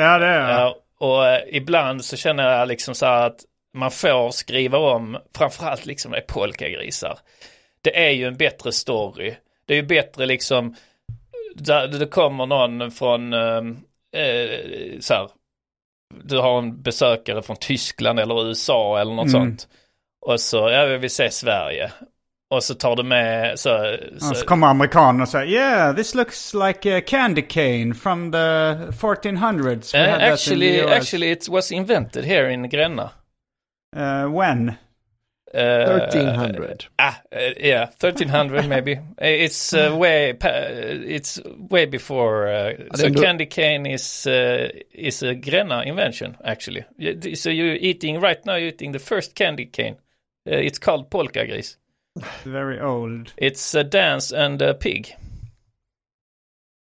Ja, 0.02 0.18
det 0.20 0.26
är 0.26 0.50
jag. 0.50 0.60
Ja, 0.60 0.76
och 1.00 1.28
eh, 1.28 1.41
ibland 1.47 2.06
så 2.06 2.18
känner 2.18 2.58
jag 2.60 2.68
liksom 2.68 2.95
så 2.95 3.06
här 3.06 3.28
att 3.28 3.39
man 3.74 3.91
får 3.91 4.32
skriva 4.32 4.78
om, 4.78 5.18
framförallt 5.36 5.86
liksom 5.86 6.12
med 6.12 6.28
polkagrisar. 6.28 7.20
Det 7.82 8.06
är 8.06 8.10
ju 8.10 8.28
en 8.28 8.38
bättre 8.38 8.72
story. 8.72 9.36
Det 9.66 9.74
är 9.74 9.78
ju 9.78 9.84
bättre 9.84 10.26
liksom, 10.26 10.76
där 11.56 11.88
det 11.88 12.06
kommer 12.06 12.45
någon 12.45 12.91
från, 12.91 13.34
eh, 13.34 13.58
eh, 14.24 14.60
så 15.00 15.14
här, 15.14 15.30
du 16.24 16.38
har 16.38 16.58
en 16.58 16.82
besökare 16.82 17.41
från 17.41 17.56
Tyskland 17.58 18.20
eller 18.20 18.47
USA 18.47 19.00
eller 19.00 19.14
något 19.14 19.28
Mm. 19.34 19.41
sånt. 19.41 19.68
Och 20.22 20.39
så, 20.41 20.70
ja 20.70 20.86
vi 20.86 20.97
vill 20.97 21.10
se 21.10 21.32
Sverige. 21.32 21.91
Och 22.52 22.64
så 22.64 22.74
tar 22.76 22.95
du 22.95 23.04
med, 23.04 23.60
så, 23.60 23.93
Och 24.30 24.38
så 24.38 24.45
kommer 24.45 24.68
amerikanen 24.68 25.22
och 25.22 25.30
säger 25.30 25.45
Yeah, 25.45 25.95
this 25.95 26.16
looks 26.16 26.54
like 26.54 26.97
a 26.97 27.02
candy 27.08 27.41
cane 27.41 27.93
from 27.95 28.32
the 28.32 28.38
1400s. 28.91 29.93
We 29.93 30.00
Eh, 30.00 30.10
had 30.12 30.20
that 30.20 30.28
in 30.28 30.34
actually, 30.34 30.72
the 30.72 30.86
US. 30.86 30.91
actually 30.91 31.32
it 31.32 31.50
was 31.50 31.72
invented 31.72 32.26
here 32.26 32.50
in 32.50 32.70
Gränna. 32.70 33.10
Uh, 33.95 34.32
when? 34.39 34.70
Uh, 35.54 35.97
1300. 36.00 36.86
Ah, 36.97 37.16
uh, 37.36 37.39
yeah, 37.58 37.89
1300 38.00 38.68
maybe. 38.70 38.91
Uh, 38.97 39.26
It's 39.45 39.74
uh, 39.74 39.97
way 39.97 40.34
it's 41.08 41.39
way 41.72 41.88
before. 41.88 42.47
Uh, 42.47 42.74
so 42.95 43.06
är 43.08 43.24
candy 43.24 43.45
cane 43.45 43.86
is 43.93 44.28
uh, 44.28 44.70
is 44.93 45.24
a 45.24 45.34
Gränna 45.34 45.84
invention 45.84 46.36
actually. 46.43 46.84
So 47.36 47.50
you're 47.50 47.76
eating 47.82 48.20
right 48.22 48.45
now. 48.45 48.56
You're 48.58 48.70
eating 48.74 48.91
the 48.93 49.00
first 49.00 49.36
candy 49.36 49.66
cane. 49.66 49.95
Uh, 50.50 50.56
it's 50.66 50.80
called 50.80 51.10
polkagris. 51.10 51.78
Very 52.43 52.82
old. 52.82 53.32
It's 53.38 53.80
a 53.80 53.84
dance 53.84 54.43
and 54.45 54.61
a 54.61 54.74
pig. 54.74 55.15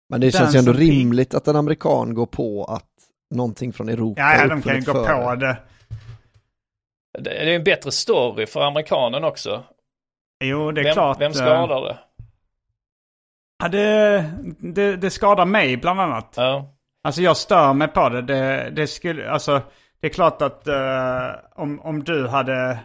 men 0.08 0.20
det 0.20 0.32
känns 0.32 0.54
ju 0.54 0.58
ändå 0.58 0.72
Dance 0.72 0.82
and 0.82 0.90
Pig. 0.90 0.98
rimligt 1.00 1.34
att 1.34 1.48
en 1.48 1.56
amerikan 1.56 2.14
går 2.14 2.26
på 2.26 2.64
att 2.64 2.88
någonting 3.34 3.72
från 3.72 3.88
Europa 3.88 4.20
Ja, 4.20 4.36
ja 4.36 4.48
de 4.48 4.62
kan 4.62 4.74
ju 4.74 4.80
gå 4.80 4.92
före. 4.92 5.24
på 5.24 5.34
det. 5.34 5.56
Det 7.18 7.30
är 7.30 7.46
en 7.46 7.64
bättre 7.64 7.92
story 7.92 8.46
för 8.46 8.60
amerikanen 8.60 9.24
också. 9.24 9.64
Jo, 10.44 10.72
det 10.72 10.80
är 10.80 10.84
vem, 10.84 10.92
klart. 10.92 11.20
vem 11.20 11.30
eh, 11.30 11.34
skadar 11.36 11.80
det? 11.80 11.98
Ja, 13.62 13.68
det, 13.68 14.24
det, 14.58 14.96
det 14.96 15.10
skadar 15.10 15.44
mig 15.44 15.76
bland 15.76 16.00
annat. 16.00 16.34
Ja. 16.36 16.74
Alltså 17.04 17.22
jag 17.22 17.36
stör 17.36 17.72
mig 17.72 17.88
på 17.88 18.08
det. 18.08 18.22
Det, 18.22 18.70
det 18.70 18.86
skulle, 18.86 19.30
alltså 19.30 19.62
det 20.00 20.06
är 20.06 20.10
klart 20.12 20.42
att 20.42 20.66
eh, 20.68 21.30
om, 21.54 21.80
om 21.80 22.04
du 22.04 22.28
hade, 22.28 22.78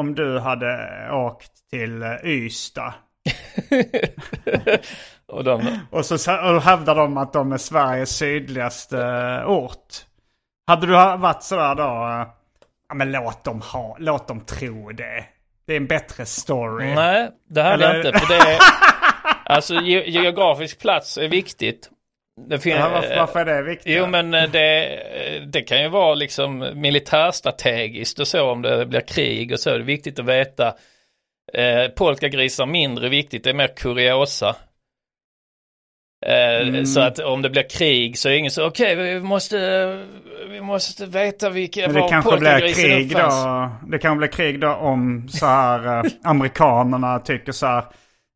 om 0.00 0.14
du 0.14 0.38
hade 0.38 0.88
åkt 1.12 1.52
till 1.70 2.02
uh, 2.02 2.24
Ystad 2.24 2.94
och 5.28 5.44
de, 5.44 5.78
och 5.90 6.06
så 6.06 6.14
och 6.54 6.62
hävdar 6.62 6.94
de 6.94 7.16
att 7.16 7.32
de 7.32 7.52
är 7.52 7.58
Sveriges 7.58 8.16
sydligaste 8.16 9.02
eh, 9.02 9.50
ort. 9.50 9.94
Hade 10.66 10.86
du 10.86 10.92
varit 10.92 11.42
sådär 11.42 11.74
då, 11.74 11.82
eh, 11.82 12.26
ja 12.88 12.94
men 12.94 13.12
låt 13.12 13.44
dem 13.44 13.60
ha, 13.60 13.96
låt 13.98 14.28
dem 14.28 14.40
tro 14.40 14.92
det. 14.92 15.24
Det 15.66 15.72
är 15.72 15.76
en 15.76 15.86
bättre 15.86 16.26
story. 16.26 16.94
Nej, 16.94 17.30
det 17.48 17.62
hade 17.62 17.84
jag 17.84 17.94
Eller- 17.94 18.06
inte. 18.06 18.18
För 18.18 18.34
det 18.34 18.40
är, 18.40 18.58
alltså 19.44 19.74
ge, 19.74 20.10
geografisk 20.10 20.80
plats 20.80 21.18
är 21.18 21.28
viktigt. 21.28 21.90
Det 22.48 22.58
fin- 22.58 22.76
Ja, 22.76 22.88
varför, 22.88 23.16
varför 23.16 23.40
är 23.40 23.44
det 23.44 23.62
viktigt? 23.62 23.92
Jo 23.96 24.06
men 24.06 24.34
eh, 24.34 24.50
det, 24.50 24.86
eh, 24.86 25.42
det 25.42 25.62
kan 25.62 25.82
ju 25.82 25.88
vara 25.88 26.14
liksom 26.14 26.70
militärstrategiskt 26.74 28.18
och 28.18 28.28
så 28.28 28.50
om 28.50 28.62
det 28.62 28.86
blir 28.86 29.00
krig 29.00 29.52
och 29.52 29.60
så. 29.60 29.70
Det 29.70 29.76
är 29.76 29.80
viktigt 29.80 30.18
att 30.18 30.24
veta. 30.24 30.74
Eh, 31.52 31.88
polkagrisar 31.96 32.66
mindre 32.66 33.08
viktigt, 33.08 33.44
det 33.44 33.50
är 33.50 33.54
mer 33.54 33.76
kuriosa. 33.76 34.56
Eh, 36.26 36.68
Mm. 36.68 36.86
Så 36.86 37.00
att 37.00 37.18
om 37.18 37.42
det 37.42 37.50
blir 37.50 37.68
krig 37.68 38.18
så 38.18 38.28
är 38.28 38.32
ingen 38.32 38.50
så 38.50 38.66
okej 38.66 38.94
vi 38.96 39.20
måste 39.20 39.58
vi 40.50 40.60
måste 40.60 41.06
veta 41.06 41.50
vilka 41.50 41.80
Men 41.80 41.94
det 41.94 42.00
var 42.00 42.08
kanske 42.08 42.36
blir 42.38 42.74
krig 42.74 43.10
då. 43.16 43.70
Det 43.88 43.98
kanske 43.98 44.18
blir 44.18 44.28
krig 44.28 44.60
då 44.60 44.68
om 44.74 45.28
så 45.28 45.46
här 45.46 45.98
eh, 45.98 46.10
amerikanerna 46.24 47.18
tycker 47.18 47.52
så 47.52 47.66
här. 47.66 47.84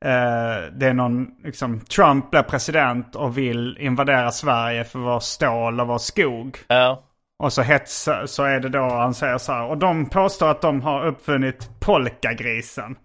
Eh, 0.05 0.72
det 0.72 0.86
är 0.86 0.95
någon, 0.95 1.26
liksom 1.45 1.80
Trump 1.80 2.30
blir 2.30 2.42
president 2.42 3.16
och 3.16 3.38
vill 3.38 3.76
invadera 3.80 4.30
Sverige 4.30 4.84
för 4.84 4.99
vår 4.99 5.20
stål 5.20 5.80
och 5.80 5.86
vår 5.86 5.99
skog. 5.99 6.59
Ja. 6.68 7.03
Och 7.38 7.53
så 7.53 7.62
hets, 7.62 8.09
så 8.26 8.45
är 8.45 8.61
det 8.61 8.68
då 8.68 8.88
han 8.88 9.14
säger 9.14 9.38
så 9.38 9.53
här. 9.53 9.64
Och 9.64 9.78
de 9.78 10.09
påstår 10.09 10.51
att 10.51 10.62
de 10.62 10.82
har 10.82 11.07
uppfunnit 11.07 11.70
polkagrisen. 11.80 12.97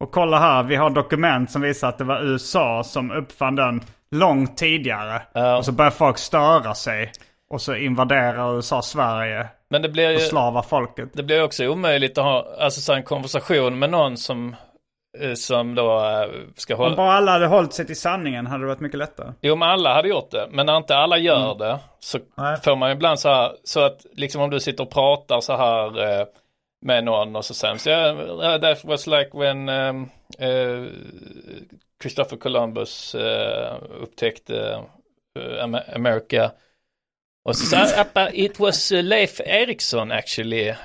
Och 0.00 0.10
kolla 0.10 0.38
här, 0.38 0.62
vi 0.62 0.76
har 0.76 0.90
dokument 0.90 1.50
som 1.50 1.62
visar 1.62 1.88
att 1.88 1.98
det 1.98 2.04
var 2.04 2.22
USA 2.22 2.84
som 2.84 3.10
uppfann 3.10 3.56
den 3.56 3.80
långt 4.10 4.56
tidigare. 4.56 5.22
Ja. 5.32 5.56
Och 5.56 5.64
så 5.64 5.72
börjar 5.72 5.90
folk 5.90 6.18
störa 6.18 6.74
sig. 6.74 7.12
Och 7.50 7.60
så 7.60 7.74
invaderar 7.74 8.56
USA 8.56 8.82
Sverige 8.82 9.46
Men 9.70 9.82
det 9.82 9.88
blir 9.88 10.06
och 10.06 10.12
ju... 10.12 10.18
slavar 10.18 10.62
folket. 10.62 11.08
Det 11.12 11.22
blir 11.22 11.42
också 11.42 11.66
omöjligt 11.66 12.18
att 12.18 12.24
ha 12.24 12.46
alltså, 12.60 12.80
så 12.80 12.92
en 12.92 13.02
konversation 13.02 13.78
med 13.78 13.90
någon 13.90 14.16
som, 14.16 14.56
som 15.34 15.74
då 15.74 15.98
eh, 16.00 16.28
ska 16.56 16.74
Om 16.74 16.80
hålla... 16.80 16.96
bara 16.96 17.12
alla 17.12 17.32
hade 17.32 17.46
hållit 17.46 17.72
sig 17.72 17.86
till 17.86 18.00
sanningen 18.00 18.46
hade 18.46 18.62
det 18.64 18.68
varit 18.68 18.80
mycket 18.80 18.98
lättare. 18.98 19.32
Jo 19.40 19.56
men 19.56 19.68
alla 19.68 19.94
hade 19.94 20.08
gjort 20.08 20.30
det. 20.30 20.48
Men 20.50 20.66
när 20.66 20.76
inte 20.76 20.96
alla 20.96 21.18
gör 21.18 21.54
det 21.54 21.78
så 22.00 22.18
Nej. 22.34 22.56
får 22.64 22.76
man 22.76 22.90
ibland 22.90 23.20
så 23.20 23.28
här, 23.28 23.52
så 23.64 23.80
att 23.80 24.06
liksom 24.12 24.42
om 24.42 24.50
du 24.50 24.60
sitter 24.60 24.84
och 24.84 24.90
pratar 24.90 25.40
så 25.40 25.56
här 25.56 26.20
eh, 26.20 26.26
med 26.82 27.04
någon 27.04 27.36
och 27.36 27.44
så 27.44 27.54
man 27.54 27.78
så 27.78 27.90
yeah, 27.90 28.60
that 28.60 28.84
was 28.84 29.06
like 29.06 29.30
when 29.32 29.68
um, 29.68 30.10
eh, 30.38 30.84
Christopher 32.02 32.36
Columbus 32.36 33.14
eh, 33.14 33.76
upptäckte 34.00 34.84
eh, 35.38 35.64
Am- 35.64 35.94
Amerika. 35.94 36.50
Och 37.48 37.56
så 37.56 37.66
sa 37.66 38.00
Appa, 38.00 38.30
it 38.32 38.60
was 38.60 38.92
uh, 38.92 39.02
Leif 39.02 39.40
Eriksson 39.40 40.12
actually, 40.12 40.70
uh, 40.70 40.76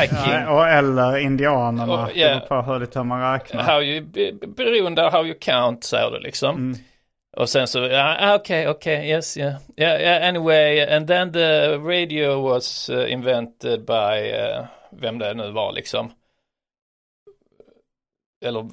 Viking. 0.00 0.32
Ja, 0.32 0.52
och 0.52 0.68
eller 0.68 1.16
indianerna. 1.18 2.02
Och, 2.02 2.08
Det 2.14 2.20
ja. 2.20 2.28
beror 2.28 2.62
på 2.62 2.72
hur 2.72 2.88
hur 2.94 3.04
man 3.04 3.32
räknar. 3.32 3.62
How 3.62 3.82
you, 3.82 4.00
be- 4.00 4.32
beroende 4.46 5.10
how 5.10 5.26
you 5.26 5.34
count, 5.40 5.84
säger 5.84 6.10
du 6.10 6.18
liksom. 6.18 6.74
Och 7.36 7.48
sen 7.48 7.66
så, 7.66 7.96
ah, 7.96 8.34
okej, 8.34 8.68
okej, 8.68 9.08
yes, 9.08 9.36
yeah. 9.36 9.54
yeah. 9.76 10.00
Yeah, 10.00 10.28
anyway, 10.28 10.80
and 10.80 11.08
then 11.08 11.32
the 11.32 11.78
radio 11.78 12.40
was 12.42 12.90
uh, 12.90 13.12
invented 13.12 13.84
by, 13.86 14.32
uh, 14.32 14.64
vem 14.90 15.18
det 15.18 15.34
nu 15.34 15.50
var 15.50 15.72
liksom. 15.72 16.12
Eller, 18.44 18.66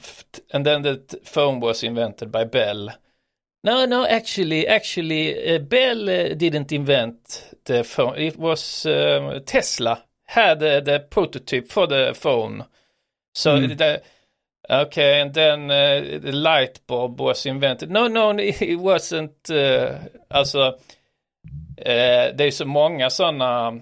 and 0.54 0.66
then 0.66 0.84
the 0.84 0.98
phone 1.34 1.60
was 1.60 1.84
invented 1.84 2.30
by 2.32 2.46
Bell. 2.46 2.92
No, 3.64 3.86
no, 3.86 4.06
actually, 4.06 4.68
actually, 4.68 5.56
uh, 5.56 5.60
Bell 5.60 6.10
uh, 6.10 6.34
didn't 6.34 6.72
invent 6.72 7.56
the 7.66 7.84
phone. 7.84 8.16
It 8.18 8.38
was 8.38 8.86
um, 8.86 9.42
Tesla 9.46 10.04
had 10.26 10.64
uh, 10.64 10.80
the 10.80 11.00
prototype 11.10 11.68
for 11.70 11.86
the 11.86 12.14
phone. 12.16 12.66
So 13.34 13.60
the, 13.60 14.02
okay, 14.70 15.22
and 15.22 15.34
then 15.34 15.70
uh, 15.70 16.20
the 16.22 16.32
light 16.32 16.80
bulb 16.88 17.20
was 17.20 17.46
invented. 17.46 17.92
No, 17.92 18.08
no, 18.08 18.30
it 18.40 18.80
wasn't. 18.80 19.50
Uh, 19.50 19.96
alltså, 20.30 20.78
det 21.76 22.44
är 22.44 22.52
så 22.52 22.66
många 22.66 23.10
sådana 23.10 23.80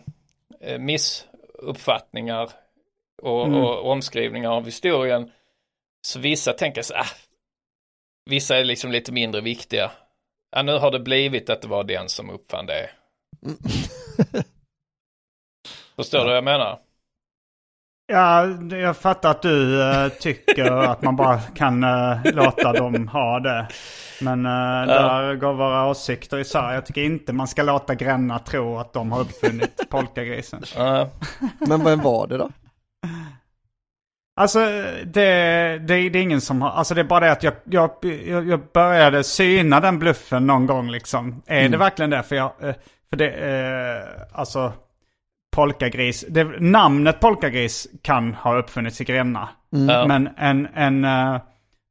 missuppfattningar 0.79 2.49
och, 3.21 3.53
och 3.53 3.91
omskrivningar 3.91 4.49
av 4.51 4.65
historien. 4.65 5.31
Så 6.01 6.19
vissa 6.19 6.53
tänker 6.53 6.81
så 6.81 6.93
ah, 6.93 7.07
vissa 8.27 8.57
är 8.57 8.63
liksom 8.63 8.91
lite 8.91 9.11
mindre 9.11 9.41
viktiga. 9.41 9.91
Ja, 10.55 10.61
nu 10.61 10.77
har 10.77 10.91
det 10.91 10.99
blivit 10.99 11.49
att 11.49 11.61
det 11.61 11.67
var 11.67 11.83
den 11.83 12.09
som 12.09 12.29
uppfann 12.29 12.65
det. 12.65 12.89
Förstår 15.95 16.19
du 16.19 16.25
vad 16.25 16.37
jag 16.37 16.43
menar? 16.43 16.79
Ja, 18.07 18.45
jag 18.71 18.97
fattar 18.97 19.31
att 19.31 19.41
du 19.41 19.83
eh, 19.83 20.09
tycker 20.09 20.71
att 20.71 21.01
man 21.01 21.15
bara 21.15 21.39
kan 21.39 21.83
eh, 21.83 22.17
låta 22.33 22.73
dem 22.73 23.07
ha 23.07 23.39
det. 23.39 23.67
Men 24.21 24.45
eh, 24.45 24.87
där 24.87 25.35
går 25.35 25.53
våra 25.53 25.87
åsikter 25.89 26.37
isär. 26.37 26.73
Jag 26.73 26.85
tycker 26.85 27.01
inte 27.01 27.33
man 27.33 27.47
ska 27.47 27.63
låta 27.63 27.95
Gränna 27.95 28.39
tro 28.39 28.77
att 28.77 28.93
de 28.93 29.11
har 29.11 29.21
uppfunnit 29.21 29.85
polkagrisen. 29.89 30.63
Ja. 30.75 31.09
Men 31.59 31.83
vem 31.83 31.99
var 31.99 32.27
det 32.27 32.37
då? 32.37 32.49
Alltså 34.37 34.59
det, 35.05 35.79
det, 35.87 36.09
det 36.09 36.19
är 36.19 36.21
ingen 36.21 36.41
som 36.41 36.61
har, 36.61 36.69
alltså 36.69 36.93
det 36.93 37.01
är 37.01 37.05
bara 37.05 37.25
det 37.25 37.31
att 37.31 37.43
jag, 37.43 37.53
jag, 37.63 37.89
jag 38.47 38.59
började 38.73 39.23
syna 39.23 39.79
den 39.79 39.99
bluffen 39.99 40.47
någon 40.47 40.65
gång 40.65 40.91
liksom. 40.91 41.41
Är 41.45 41.69
det 41.69 41.77
verkligen 41.77 42.09
det? 42.09 42.23
För 42.23 42.35
jag, 42.35 42.51
eh, 42.61 42.75
för 43.09 43.17
det, 43.17 43.29
eh, 43.29 44.39
alltså 44.39 44.73
polkagris, 45.55 46.25
det, 46.29 46.43
namnet 46.59 47.19
polkagris 47.19 47.87
kan 48.01 48.33
ha 48.33 48.57
uppfunnits 48.57 49.01
i 49.01 49.03
Gränna. 49.03 49.49
Ja. 49.69 50.07
Men 50.07 50.29
en, 50.37 50.67
en, 50.73 51.05
eh, 51.05 51.41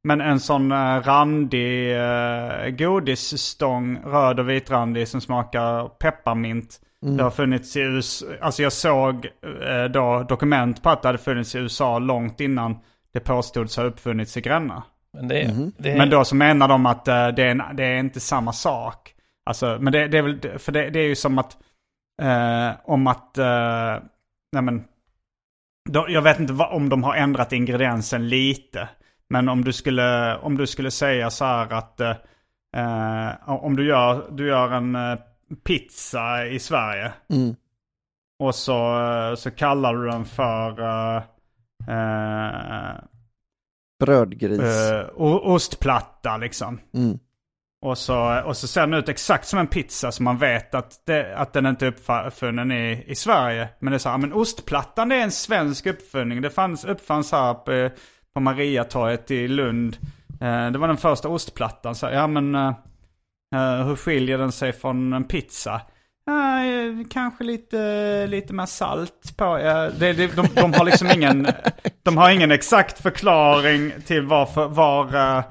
men 0.03 0.21
en 0.21 0.39
sån 0.39 0.71
eh, 0.71 1.01
randig 1.01 1.95
eh, 1.95 2.69
godisstång, 2.69 3.99
röd 4.05 4.39
och 4.39 4.49
vitrandig 4.49 5.07
som 5.07 5.21
smakar 5.21 5.87
pepparmint. 5.87 6.79
Det 7.01 7.23
har 7.23 7.31
funnits 7.31 7.75
i 7.75 7.79
USA, 7.79 8.25
alltså 8.41 8.63
jag 8.63 8.73
såg 8.73 9.25
eh, 9.65 9.85
då 9.91 10.25
dokument 10.29 10.83
på 10.83 10.89
att 10.89 11.01
det 11.01 11.07
hade 11.07 11.17
funnits 11.17 11.55
i 11.55 11.57
USA 11.57 11.99
långt 11.99 12.39
innan 12.39 12.79
det 13.13 13.19
påstods 13.19 13.77
ha 13.77 13.83
uppfunnits 13.83 14.37
i 14.37 14.41
Gränna. 14.41 14.83
Men 15.13 15.27
det, 15.27 15.71
det 15.77 15.91
är... 15.91 15.97
Men 15.97 16.09
då 16.09 16.25
så 16.25 16.35
menar 16.35 16.67
de 16.67 16.85
att 16.85 17.07
eh, 17.07 17.27
det, 17.27 17.43
är 17.43 17.51
en, 17.51 17.63
det 17.73 17.83
är 17.83 17.99
inte 17.99 18.19
samma 18.19 18.53
sak. 18.53 19.13
Alltså, 19.45 19.77
men 19.81 19.93
det, 19.93 20.07
det 20.07 20.17
är 20.17 20.21
väl, 20.21 20.59
för 20.59 20.71
det, 20.71 20.89
det 20.89 20.99
är 20.99 21.07
ju 21.07 21.15
som 21.15 21.37
att, 21.37 21.57
eh, 22.21 22.71
om 22.83 23.07
att, 23.07 23.37
eh, 23.37 24.03
nej 24.51 24.61
men, 24.61 24.83
då, 25.89 26.05
jag 26.09 26.21
vet 26.21 26.39
inte 26.39 26.53
vad, 26.53 26.73
om 26.73 26.89
de 26.89 27.03
har 27.03 27.15
ändrat 27.15 27.53
ingrediensen 27.53 28.29
lite. 28.29 28.89
Men 29.29 29.49
om 29.49 29.63
du 29.63 29.73
skulle, 29.73 30.37
om 30.37 30.57
du 30.57 30.67
skulle 30.67 30.91
säga 30.91 31.29
så 31.29 31.45
här 31.45 31.73
att, 31.73 31.99
eh, 31.99 32.15
eh, 32.77 33.49
om 33.49 33.75
du 33.75 33.87
gör, 33.87 34.27
du 34.31 34.47
gör 34.47 34.71
en 34.71 34.95
eh, 34.95 35.17
pizza 35.63 36.47
i 36.47 36.59
Sverige. 36.59 37.13
Och 38.39 38.55
så, 38.55 38.99
eh, 38.99 39.35
så 39.35 39.51
kallar 39.51 39.95
du 39.95 40.07
den 40.07 40.25
för 40.25 40.81
eh, 40.81 41.23
eh, 41.87 42.95
Brödgris. 43.99 44.61
O- 45.15 45.41
ostplatta 45.43 46.37
liksom. 46.37 46.79
Mm. 46.93 47.19
Och 47.85 47.97
så, 47.97 48.41
och 48.45 48.57
så 48.57 48.67
ser 48.67 48.81
den 48.81 48.93
ut 48.93 49.09
exakt 49.09 49.47
som 49.47 49.59
en 49.59 49.67
pizza 49.67 50.11
så 50.11 50.23
man 50.23 50.37
vet 50.37 50.75
att, 50.75 51.05
det, 51.05 51.37
att 51.37 51.53
den 51.53 51.65
inte 51.65 51.87
är 51.87 52.25
uppfunnen 52.27 52.71
i, 52.71 53.03
i 53.07 53.15
Sverige. 53.15 53.69
Men 53.79 53.91
det 53.91 53.97
är 53.97 53.99
så 53.99 54.09
här, 54.09 54.17
men 54.17 54.33
ostplattan 54.33 55.09
det 55.09 55.15
är 55.15 55.23
en 55.23 55.31
svensk 55.31 55.85
uppfinning. 55.85 56.41
Det 56.41 56.49
fanns, 56.49 56.85
uppfanns 56.85 57.31
här 57.31 57.53
på, 57.53 57.95
på 58.33 58.39
Mariatorget 58.39 59.31
i 59.31 59.47
Lund. 59.47 59.97
Det 60.71 60.77
var 60.77 60.87
den 60.87 60.97
första 60.97 61.29
ostplattan. 61.29 61.95
Så, 61.95 62.05
ja 62.05 62.27
men 62.27 62.73
eh, 63.55 63.85
hur 63.87 63.95
skiljer 63.95 64.37
den 64.37 64.51
sig 64.51 64.73
från 64.73 65.13
en 65.13 65.23
pizza? 65.23 65.81
Eh, 66.29 67.07
kanske 67.09 67.43
lite, 67.43 68.27
lite 68.27 68.53
mer 68.53 68.65
salt 68.65 69.37
på. 69.37 69.57
Eh, 69.57 69.87
det, 69.99 70.13
det, 70.13 70.35
de, 70.35 70.47
de 70.55 70.73
har 70.73 70.85
liksom 70.85 71.07
ingen, 71.15 71.47
de 72.03 72.17
har 72.17 72.29
ingen 72.31 72.51
exakt 72.51 73.01
förklaring 73.01 73.91
till 74.05 74.21
varför, 74.21 74.67
var, 74.67 75.15
eh, 75.15 75.43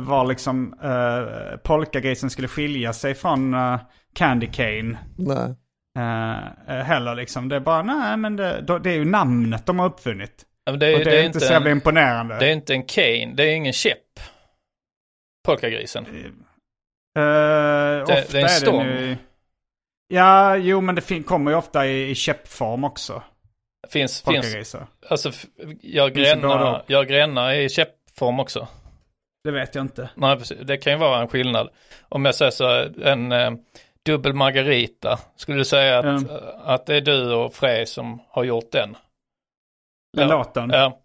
var 0.00 0.26
liksom 0.26 0.74
uh, 0.84 1.56
polkagrisen 1.64 2.30
skulle 2.30 2.48
skilja 2.48 2.92
sig 2.92 3.14
från 3.14 3.54
eh, 3.54 3.80
Candy 4.14 4.46
Cane. 4.46 4.98
Nej. 5.16 5.54
heller 6.84 7.14
liksom. 7.14 7.48
Det 7.48 7.56
är 7.56 7.60
bara, 7.60 7.82
nej 7.82 8.16
men 8.16 8.36
det, 8.36 8.60
då- 8.66 8.78
det 8.78 8.90
är 8.90 8.94
ju 8.94 9.04
namnet 9.04 9.66
de 9.66 9.78
har 9.78 9.86
uppfunnit. 9.86 10.44
Ja, 10.64 10.72
men 10.72 10.80
det, 10.80 10.86
är- 10.86 10.92
Och 10.98 11.04
det, 11.04 11.10
det 11.10 11.20
är 11.20 11.24
inte 11.24 11.40
så 11.40 11.52
jävla 11.52 11.70
en, 11.70 11.76
imponerande. 11.76 12.38
det 12.38 12.46
är 12.46 12.52
inte 12.52 12.72
en 12.74 12.82
cane, 12.82 13.32
det 13.36 13.42
är 13.42 13.54
ingen 13.54 13.72
käpp. 13.72 13.98
Eh, 17.18 18.02
ofta 18.02 18.14
det 18.32 18.38
är 18.38 18.42
en 18.42 18.48
stång. 18.48 18.84
nu- 18.86 19.16
Ja, 20.08 20.56
jo 20.56 20.80
men 20.80 20.94
det 20.94 21.22
kommer 21.22 21.50
ju 21.50 21.56
ofta 21.56 21.86
i, 21.86 22.10
i 22.10 22.14
käppform 22.14 22.84
också. 22.84 23.22
Finns, 23.88 24.22
finns, 24.22 24.76
alltså 25.08 25.32
jag 25.80 26.14
det 26.14 26.20
gränna, 26.20 26.82
jag 26.86 27.08
gränna 27.08 27.56
i 27.56 27.68
käppform 27.68 28.40
också. 28.40 28.68
Det 29.44 29.50
vet 29.50 29.74
jag 29.74 29.82
inte. 29.84 30.10
Nej, 30.14 30.36
precis. 30.38 30.58
Det 30.62 30.76
kan 30.76 30.92
ju 30.92 30.98
vara 30.98 31.20
en 31.20 31.28
skillnad. 31.28 31.68
Om 32.08 32.24
jag 32.24 32.34
säger 32.34 32.50
så, 32.50 32.88
en 33.02 33.32
eh, 33.32 33.50
dubbel 34.06 34.32
margarita. 34.34 35.18
Skulle 35.36 35.58
du 35.58 35.64
säga 35.64 35.98
att, 35.98 36.04
Mm. 36.04 36.26
att 36.64 36.86
det 36.86 36.96
är 36.96 37.00
du 37.00 37.32
och 37.34 37.54
Frej 37.54 37.86
som 37.86 38.22
har 38.28 38.44
gjort 38.44 38.72
den? 38.72 38.96
Den 40.16 40.28
ja. 40.28 40.36
låten. 40.38 40.70
Ja, 40.70 40.98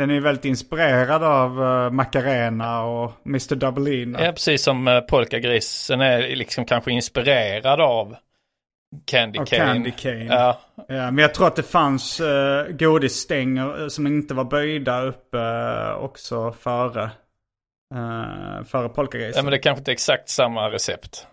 Den 0.00 0.10
är 0.10 0.20
väldigt 0.20 0.44
inspirerad 0.44 1.22
av 1.22 1.60
uh, 1.60 1.90
Macarena 1.90 2.82
och 2.82 3.12
Mr. 3.26 3.54
Doubleina. 3.54 4.24
ja 4.24 4.32
precis 4.32 4.62
som 4.62 4.88
uh, 4.88 5.00
polkagrisen 5.00 6.00
är 6.00 6.36
liksom 6.36 6.64
kanske 6.64 6.92
inspirerad 6.92 7.80
av 7.80 8.16
Candy 9.04 9.38
Och 9.38 9.48
Cane. 9.48 9.72
Candy 9.72 9.90
Cane. 9.90 10.24
Ja, 10.24 10.60
Ja, 10.88 11.10
men 11.10 11.18
jag 11.18 11.34
tror 11.34 11.46
att 11.46 11.56
det 11.56 11.62
fanns 11.62 12.20
uh, 12.20 12.64
godisstänger 12.68 13.88
som 13.88 14.06
inte 14.06 14.34
var 14.34 14.44
böjda 14.44 15.02
upp 15.02 15.34
eh, 15.34 15.92
också 15.92 16.52
före, 16.52 17.02
uh, 17.94 18.64
före 18.64 18.82
ja, 18.82 18.88
polkagrisen. 18.88 19.44
men 19.44 19.50
det 19.50 19.56
är 19.56 19.62
kanske 19.62 19.80
inte 19.80 19.92
exakt 19.92 20.28
samma 20.28 20.70
recept. 20.70 21.26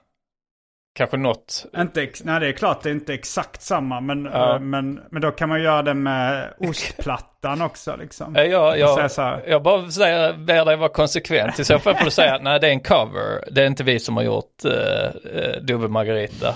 Kanske 0.98 1.18
något. 1.18 1.66
Inte, 1.78 2.10
nej, 2.24 2.39
det 2.39 2.48
är 2.48 2.52
klart 2.52 2.84
det 2.84 2.89
är 2.89 2.93
inte 2.93 3.14
exakt 3.14 3.62
samma. 3.62 4.02
Men, 4.02 4.26
Ja. 4.26 4.54
eh, 4.56 4.60
men, 4.60 5.02
men 5.12 5.22
då 5.22 5.32
kan 5.32 5.50
man 5.50 5.62
göra 5.62 5.82
det 5.82 5.93
med 5.93 6.54
ostplattan 6.60 7.62
också. 7.62 7.95
Liksom. 7.95 8.36
Ja, 8.36 8.43
Jag, 8.43 8.80
jag, 8.80 8.95
säga 8.95 9.10
så 9.10 9.50
jag 9.50 9.64
bara 9.64 9.91
säger, 9.91 10.34
ber 10.34 10.66
dig 10.66 10.76
vara 10.76 10.89
konsekvent. 10.89 11.60
I 11.60 11.66
så 11.66 11.80
fall 11.80 11.95
får 11.95 12.06
du 12.06 12.12
säga 12.12 12.36
att 12.36 12.43
nej 12.43 12.60
det 12.60 12.68
är 12.68 12.72
en 12.72 12.80
cover. 12.80 13.52
Det 13.52 13.62
är 13.62 13.68
inte 13.68 13.84
vi 13.84 14.00
som 14.00 14.18
har 14.18 14.24
gjort 14.24 14.66
uh, 14.66 14.72
uh, 14.72 15.62
dubbel 15.62 15.89
margarita. 15.89 16.48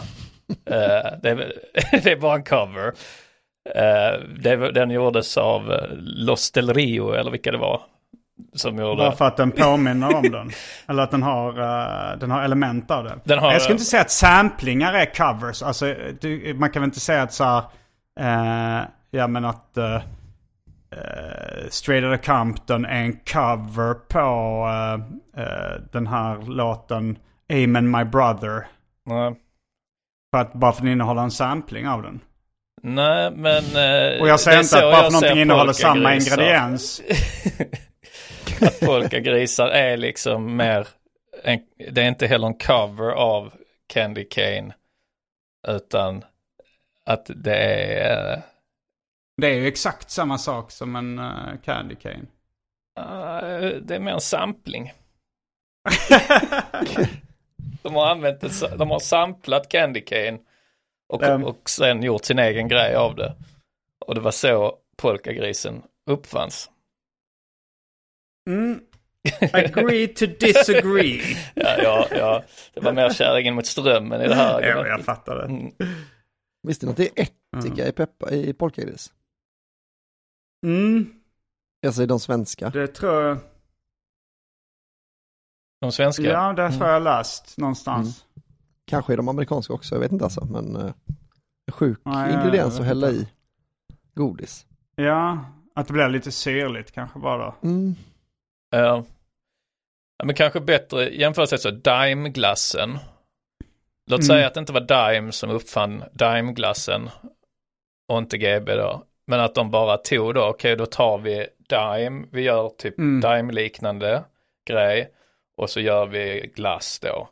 Eh, 0.66 1.12
det, 1.22 1.30
är, 1.30 1.54
det 2.04 2.12
är 2.12 2.16
bara 2.16 2.36
en 2.36 2.44
cover. 2.44 2.88
Uh, 2.88 4.24
det, 4.39 4.72
den 4.72 4.92
gjordes 4.92 5.38
av 5.38 5.72
uh, 5.72 5.78
Los 6.00 6.52
Del 6.52 6.74
Rio 6.74 7.14
eller 7.14 7.32
vilka 7.32 7.52
det 7.52 7.58
var. 7.58 7.82
Som 8.54 8.78
gjorde. 8.80 8.96
Bara 8.96 9.12
för 9.12 9.26
att 9.26 9.38
den 9.38 9.52
påminner 9.52 10.16
om 10.16 10.32
den. 10.32 10.52
Eller 10.88 11.04
att 11.04 11.12
den 11.12 11.24
har, 11.24 11.50
eh, 11.60 12.18
den 12.20 12.32
har 12.32 12.44
element 12.44 12.92
av 12.92 13.04
den. 13.04 13.20
Den 13.24 13.39
har- 13.39 13.52
jag 13.52 13.62
skulle 13.62 13.74
inte 13.74 13.86
säga 13.86 14.02
att 14.02 14.12
samplingar 14.12 14.94
är 14.94 15.06
covers. 15.06 15.64
Alltså, 15.64 15.96
du, 16.22 16.54
man 16.60 16.70
kan 16.72 16.82
väl 16.82 16.88
inte 16.88 17.00
säga 17.00 17.22
att 17.22 17.34
så 17.34 17.44
här, 17.44 17.64
eh, 18.20 18.86
ja 19.12 19.28
men 19.28 19.46
att 19.46 19.78
uh, 19.78 20.00
Straight 21.70 22.04
Outta 22.06 22.18
Compton 22.36 22.86
är 22.86 23.02
en 23.04 23.14
cover 23.14 23.94
på 23.94 24.20
eh, 25.38 25.82
den 25.92 26.08
här 26.08 26.38
låten 26.52 27.18
Amen 27.54 27.92
My 27.92 28.04
Brother. 28.04 28.68
Nej. 29.06 29.34
För 30.36 30.42
att, 30.42 30.54
bara 30.54 30.72
för 30.72 30.78
att 30.80 30.84
den 30.84 30.92
innehåller 30.92 31.22
en 31.22 31.32
sampling 31.32 31.88
av 31.88 32.02
den. 32.04 32.20
Nej 32.84 33.32
men. 33.32 33.64
Och 34.22 34.28
jag 34.28 34.34
det 34.34 34.38
säger 34.38 34.60
inte 34.60 34.76
att 34.78 34.82
bara 34.94 35.04
för 35.04 35.12
någonting 35.12 35.30
ser 35.30 35.42
innehåller 35.42 35.74
samma 35.74 36.16
ingrediens. 36.16 37.02
Att 38.62 38.80
polkagrisar 38.80 39.68
är 39.68 39.97
liksom 39.97 40.55
mer. 40.55 40.88
En, 41.43 41.59
det 41.91 42.01
är 42.01 42.07
inte 42.07 42.28
heller 42.28 42.47
en 42.47 42.53
cover 42.57 43.12
av 43.12 43.53
Candy 43.88 44.24
Cane. 44.26 44.74
Utan 45.68 46.24
att 47.05 47.32
det 47.36 47.55
är... 47.55 48.34
eh, 48.34 48.39
Det 49.38 49.47
är 49.47 49.53
ju 49.55 49.68
exakt 49.68 50.12
samma 50.12 50.38
sak 50.38 50.72
som 50.72 50.95
en 50.95 51.20
eh, 51.20 51.59
candy 51.66 51.95
cane. 51.95 52.26
eh, 52.99 53.70
det 53.82 53.95
är 53.95 53.99
mer 53.99 54.12
en 54.14 54.22
sampling. 54.22 54.93
de 57.82 57.95
har 57.95 58.05
använt 58.07 58.41
det, 58.41 58.78
de 58.78 58.89
har 58.91 58.99
samplat 58.99 59.70
Candy 59.70 60.01
Cane 60.01 60.38
och, 61.09 61.24
Mm. 61.24 61.43
och 61.43 61.70
sen 61.70 62.03
gjort 62.03 62.26
sin 62.26 62.39
egen 62.39 62.68
grej 62.68 62.95
av 62.95 63.16
det. 63.16 63.34
Och 64.05 64.16
det 64.16 64.22
var 64.22 64.32
så 64.32 64.78
polkagrisen 64.97 65.84
uppfanns. 66.05 66.71
Mm. 68.54 68.80
Agree 69.54 70.08
to 70.08 70.26
disagree. 70.39 71.22
Ja, 71.56 71.76
ja, 71.84 72.08
ja, 72.12 72.43
det 72.74 72.80
var 72.82 72.93
mer 72.93 73.10
kärringen 73.10 73.56
mot 73.56 73.66
strömmen 73.66 74.22
i 74.22 74.28
det 74.28 74.36
här 74.36 74.62
ja, 74.62 74.88
jag 74.88 75.02
fattar 75.02 75.36
det. 75.36 75.45
Mm. 75.45 75.72
Visste 76.68 76.86
ni 76.86 76.91
att 76.91 76.97
det 76.97 77.20
är 77.20 77.28
ättika 77.58 77.88
i, 77.88 77.91
peppa, 77.91 78.32
i 78.32 78.54
polkagris? 78.54 79.14
Mm, 80.66 81.14
Alltså 81.86 82.04
i 82.04 82.06
de 82.06 82.20
svenska. 82.20 82.70
det 82.70 82.88
tror 82.88 83.22
jag. 83.24 83.38
De 85.82 85.91
svenska. 85.91 86.24
Ja, 86.24 86.54
det 86.54 86.72
tror 86.72 86.86
jag 86.86 86.95
jag 86.95 87.04
läst 87.04 87.58
någonstans. 87.58 88.26
Kanske 88.88 89.14
i 89.14 89.16
de 89.16 89.28
amerikanska 89.28 89.74
också, 89.74 89.95
jag 89.95 89.99
vet 89.99 90.12
inte 90.12 90.24
alltså. 90.26 90.45
Men 90.45 90.76
en 90.76 90.93
sjuk 91.72 91.99
Nej, 92.06 92.34
ingrediens 92.34 92.80
att 92.80 92.86
hälla 92.86 93.10
inte. 93.10 93.22
i 93.22 93.28
godis. 94.16 94.66
Ja, 94.95 95.45
att 95.76 95.88
det 95.88 95.93
blir 95.93 96.10
lite 96.10 96.32
syrligt 96.32 96.91
kanske 96.91 97.20
bara. 97.20 97.56
Mm. 97.64 97.95
Ja. 98.72 99.06
ja, 100.18 100.26
men 100.26 100.36
kanske 100.36 100.60
bättre 100.60 101.10
jämfört 101.10 101.60
så 101.60 101.72
Daimglassen. 101.72 102.98
Låt 104.08 104.20
Mm. 104.20 104.28
säga 104.28 104.48
att 104.48 104.54
det 104.54 104.60
inte 104.60 104.74
var 104.74 104.82
Daim 104.82 105.32
som 105.32 105.50
uppfann 105.50 106.04
Daimglassen 106.14 107.10
och 108.08 108.18
inte 108.18 108.38
GB 108.38 108.76
då. 108.76 109.04
Men 109.28 109.40
att 109.40 109.56
de 109.56 109.72
bara 109.72 109.98
tog 109.98 110.34
då, 110.34 110.46
okej 110.46 110.76
då 110.76 110.86
tar 110.86 111.18
vi 111.18 111.48
Daim, 111.70 112.30
vi 112.32 112.42
gör 112.42 112.70
typ 112.70 112.98
Mm. 112.98 113.22
Daim-liknande 113.22 114.24
grej 114.68 115.12
och 115.58 115.70
så 115.70 115.80
gör 115.80 116.06
vi 116.06 116.52
glass 116.56 117.00
då. 117.00 117.30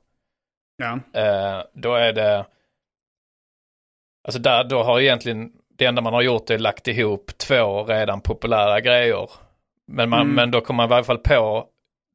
Ja. 0.78 1.00
Eh, 1.22 1.64
då 1.74 1.96
är 1.96 2.14
det, 2.14 2.46
alltså 4.24 4.40
där, 4.40 4.64
då 4.64 4.84
har 4.84 5.00
egentligen, 5.00 5.52
det 5.78 5.86
enda 5.86 6.02
man 6.02 6.14
har 6.14 6.22
gjort 6.22 6.50
är 6.50 6.58
lagt 6.58 6.88
ihop 6.88 7.38
två 7.38 7.84
redan 7.84 8.22
populära 8.22 8.80
grejer. 8.80 9.30
Men, 9.92 10.10
man, 10.10 10.22
Mm. 10.22 10.36
men 10.36 10.52
då 10.52 10.62
kommer 10.62 10.78
man 10.78 10.88
i 10.88 10.90
varje 10.90 11.04
fall 11.04 11.18
på 11.18 11.66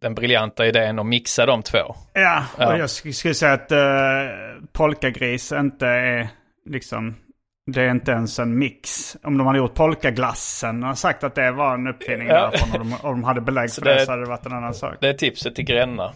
den 0.02 0.14
briljanta 0.14 0.66
idén 0.66 0.98
att 0.98 1.06
mixa 1.06 1.46
de 1.46 1.62
två. 1.62 1.78
Ja, 2.12 2.44
Ja. 2.58 2.72
och 2.72 2.78
jag 2.78 2.86
sk- 2.86 3.12
skulle 3.12 3.34
säga 3.34 3.52
att 3.52 3.72
uh, 3.72 3.78
polkagris 4.72 5.52
inte 5.52 5.86
är 5.86 6.28
liksom... 6.70 7.14
Det 7.72 7.82
är 7.82 7.90
inte 7.90 8.10
ens 8.12 8.38
en 8.38 8.58
mix. 8.58 9.16
Om 9.22 9.38
de 9.38 9.46
hade 9.46 9.58
gjort 9.58 9.74
polkaglassen 9.74 10.84
och 10.84 10.98
sagt 10.98 11.24
att 11.24 11.34
det 11.34 11.50
var 11.52 11.74
en 11.74 11.86
uppfinning 11.86 12.28
Ja. 12.28 12.34
därifrån 12.50 12.72
och 12.72 12.78
de, 12.78 12.94
och 12.94 13.10
de 13.10 13.24
hade 13.24 13.40
belägg 13.40 13.70
för 13.70 13.82
det, 13.82 13.94
det- 13.94 14.04
så 14.06 14.10
hade 14.10 14.22
det 14.22 14.28
varit 14.28 14.46
en 14.46 14.52
annan 14.52 14.74
sak. 14.74 14.94
Det 15.00 15.08
är 15.08 15.12
tipset 15.14 15.54
till 15.54 15.64
Gränna. 15.64 16.12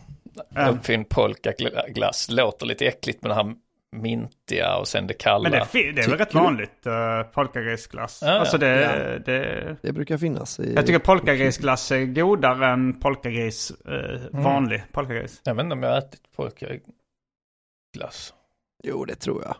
Ja. 0.55 0.69
Uppfinn 0.69 1.05
polkaglass. 1.05 2.29
Låter 2.31 2.67
lite 2.67 2.87
äckligt 2.87 3.23
med 3.23 3.31
det 3.31 3.35
här 3.35 3.55
mintiga 3.97 4.77
och 4.77 4.89
sen 4.89 5.07
det 5.07 5.15
kalla. 5.15 5.51
Men 5.51 5.53
det, 5.73 5.93
det 5.93 6.03
är 6.03 6.09
väl 6.09 6.19
rätt 6.19 6.35
vanligt, 6.35 6.87
uh, 6.87 7.23
polkagrisglass. 7.23 8.23
Ja, 8.23 8.29
ja. 8.29 8.39
Alltså 8.39 8.59
det, 8.59 8.81
Ja. 8.81 9.19
det... 9.19 9.77
Det 9.83 9.93
brukar 9.93 10.19
finnas 10.19 10.61
i... 10.61 10.75
Jag 10.75 10.87
tycker 10.87 10.99
polkagrisglass 10.99 11.93
är 11.93 12.05
godare 12.05 12.67
än 12.67 13.01
polkagris, 13.01 13.73
uh, 13.89 14.21
vanlig 14.31 14.83
polkagris. 14.93 15.41
Jag 15.45 15.55
vet 15.55 15.65
inte 15.65 15.75
om 15.75 15.83
jag 15.83 15.91
har 15.91 15.99
ätit 15.99 16.23
polkaglass. 16.37 18.35
Jo, 18.85 19.05
det 19.05 19.15
tror 19.15 19.43
jag. 19.43 19.57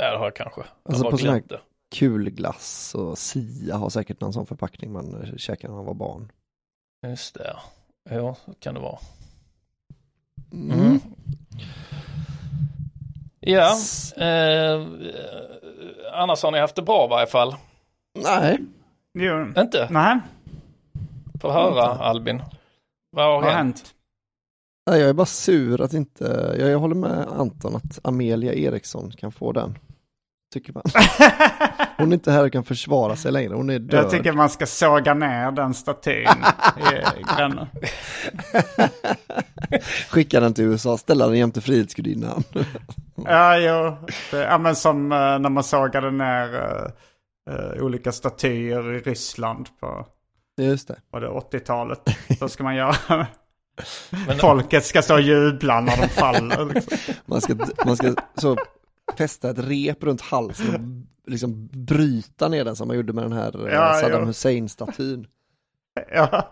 Ja, 0.00 0.10
det 0.10 0.18
har 0.18 0.24
jag 0.24 0.36
kanske. 0.36 0.60
Jag 0.60 0.94
Alltså 0.94 1.10
på 1.10 1.18
sån 1.18 1.28
här-. 1.28 1.60
Kulglass 1.94 2.94
och 2.94 3.18
Sia 3.18 3.76
har 3.76 3.90
säkert 3.90 4.20
någon 4.20 4.32
sån 4.32 4.46
förpackning 4.46 4.92
man 4.92 5.22
eh, 5.22 5.36
käkade 5.36 5.68
när 5.68 5.76
man 5.76 5.86
var 5.86 5.94
barn. 5.94 6.32
Just 7.06 7.34
det. 7.34 7.56
Ja, 8.10 8.36
så 8.44 8.54
kan 8.54 8.74
det 8.74 8.80
vara. 8.80 8.98
Mm. 10.52 10.80
Mm. 10.80 11.00
Ja, 13.40 13.76
eh, 14.16 14.86
annars 16.12 16.42
har 16.42 16.50
ni 16.50 16.58
haft 16.58 16.76
det 16.76 16.82
bra 16.82 17.04
i 17.06 17.08
varje 17.08 17.26
fall. 17.26 17.56
Nej, 18.18 18.58
Jo. 19.14 19.46
Inte? 19.58 19.88
Nej, 19.90 20.18
Får 21.40 21.50
höra 21.52 21.82
Albin. 21.82 22.42
Vad 23.10 23.24
har 23.24 23.32
vad 23.32 23.44
har 23.44 23.50
hänt? 23.50 23.78
hänt? 23.78 23.94
Nej, 24.90 25.00
jag 25.00 25.08
är 25.08 25.14
bara 25.14 25.26
sur 25.26 25.80
att 25.80 25.92
inte, 25.92 26.54
jag, 26.58 26.70
jag 26.70 26.78
håller 26.78 26.94
med 26.94 27.26
Anton 27.38 27.76
att 27.76 27.98
Amelia 28.02 28.54
Eriksson 28.54 29.10
kan 29.10 29.32
få 29.32 29.52
den. 29.52 29.78
Tycker 30.52 30.72
man. 30.72 30.82
Hon 31.96 32.08
är 32.08 32.14
inte 32.14 32.32
här 32.32 32.44
och 32.44 32.52
kan 32.52 32.64
försvara 32.64 33.16
sig 33.16 33.32
längre, 33.32 33.54
hon 33.54 33.70
är 33.70 33.78
död. 33.78 34.04
Jag 34.04 34.10
tycker 34.10 34.32
man 34.32 34.50
ska 34.50 34.66
såga 34.66 35.14
ner 35.14 35.50
den 35.52 35.74
statyn 35.74 36.28
i 37.18 37.22
Gränna. 37.36 37.68
Skicka 40.10 40.40
den 40.40 40.54
till 40.54 40.64
USA, 40.64 40.98
ställa 40.98 41.26
den 41.26 41.38
jämte 41.38 41.60
Frihetsgudinnan. 41.60 42.42
Ja, 43.24 43.58
jo. 43.58 43.96
Det, 44.30 44.36
ja, 44.42 44.58
men 44.58 44.76
som 44.76 45.12
eh, 45.12 45.18
när 45.18 45.48
man 45.48 45.64
sågade 45.64 46.10
ner 46.10 46.54
eh, 46.54 47.54
eh, 47.54 47.82
olika 47.84 48.12
statyer 48.12 48.92
i 48.94 48.98
Ryssland 48.98 49.68
på 49.80 50.06
Just 50.60 50.88
det. 50.88 50.96
var 51.10 51.20
det 51.20 51.28
80-talet. 51.28 52.00
Så 52.38 52.48
ska 52.48 52.62
man 52.64 52.74
göra. 52.76 53.26
Men- 54.10 54.38
Folket 54.38 54.84
ska 54.84 55.02
stå 55.02 55.14
och 55.14 55.20
jubla 55.20 55.80
när 55.80 55.96
de 55.96 56.08
faller. 56.08 56.64
Liksom. 56.74 56.98
Man 57.26 57.40
ska, 57.40 57.54
man 57.86 57.96
ska 57.96 58.14
så 58.36 58.56
fästa 59.16 59.50
ett 59.50 59.58
rep 59.58 60.02
runt 60.02 60.20
halsen 60.20 60.74
och 61.24 61.30
liksom 61.30 61.68
bryta 61.72 62.48
ner 62.48 62.64
den 62.64 62.76
som 62.76 62.88
man 62.88 62.96
gjorde 62.96 63.12
med 63.12 63.24
den 63.24 63.32
här 63.32 63.68
eh, 63.68 63.74
Ja, 63.74 63.94
Saddam 64.00 64.20
ja. 64.20 64.26
Hussein-statyn. 64.26 65.26
Ja. 66.12 66.50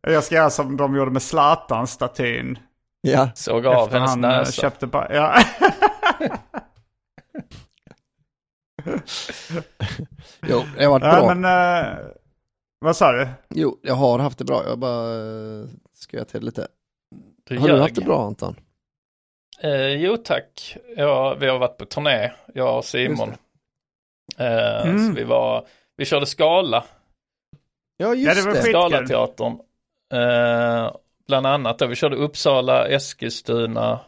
Jag 0.00 0.24
ska 0.24 0.34
göra 0.34 0.50
som 0.50 0.76
de 0.76 0.96
gjorde 0.96 1.10
med 1.10 1.22
Zlatan-statyn. 1.22 2.58
Ja, 3.00 3.30
Såg 3.34 3.66
av 3.66 3.84
Efter 3.84 3.98
hennes 3.98 4.10
han 4.10 4.24
eh, 4.24 4.30
näsa. 4.30 4.52
köpte 4.52 4.86
bara... 4.86 5.14
Ja. 5.14 5.38
jo, 10.48 10.62
det 10.76 10.84
har 10.84 10.90
varit 10.90 11.04
ja, 11.04 11.20
bra. 11.20 11.34
men... 11.34 11.44
eh, 11.44 11.98
vad 12.78 12.96
sa 12.96 13.12
du? 13.12 13.28
Jo, 13.50 13.78
jag 13.82 13.94
har 13.94 14.18
haft 14.18 14.38
det 14.38 14.44
bra. 14.44 14.64
Jag 14.66 14.78
bara 14.78 15.14
uh, 15.14 15.68
skojat 15.94 16.28
till 16.28 16.44
lite. 16.44 16.68
Du 17.44 17.58
Har 17.58 17.68
du 17.68 17.80
haft 17.80 17.94
det 17.94 18.04
bra 18.04 18.26
Anton? 18.26 18.56
Eh, 19.60 19.86
jo 19.92 20.16
tack. 20.16 20.76
Ja, 20.96 21.34
vi 21.34 21.46
har 21.46 21.58
varit 21.58 21.76
på 21.76 21.84
turné, 21.84 22.32
jag 22.54 22.76
och 22.76 22.84
Simon. 22.84 23.34
Eh, 24.38 24.86
Mm. 24.86 25.06
så 25.08 25.12
vi 25.14 25.24
var, 25.24 25.66
vi 25.96 26.04
körde 26.04 26.26
Skala, 26.26 26.84
Ja, 27.96 28.14
just 28.14 28.26
Ja, 28.28 28.34
det 28.34 28.42
var 28.48 28.54
det. 28.54 28.62
Skalateatern. 28.62 29.58
Eh, 30.12 30.96
bland 31.26 31.46
annat 31.46 31.78
då, 31.78 31.86
vi 31.86 31.94
körde 31.94 32.16
Uppsala, 32.16 32.88
Eskilstuna 32.88 34.00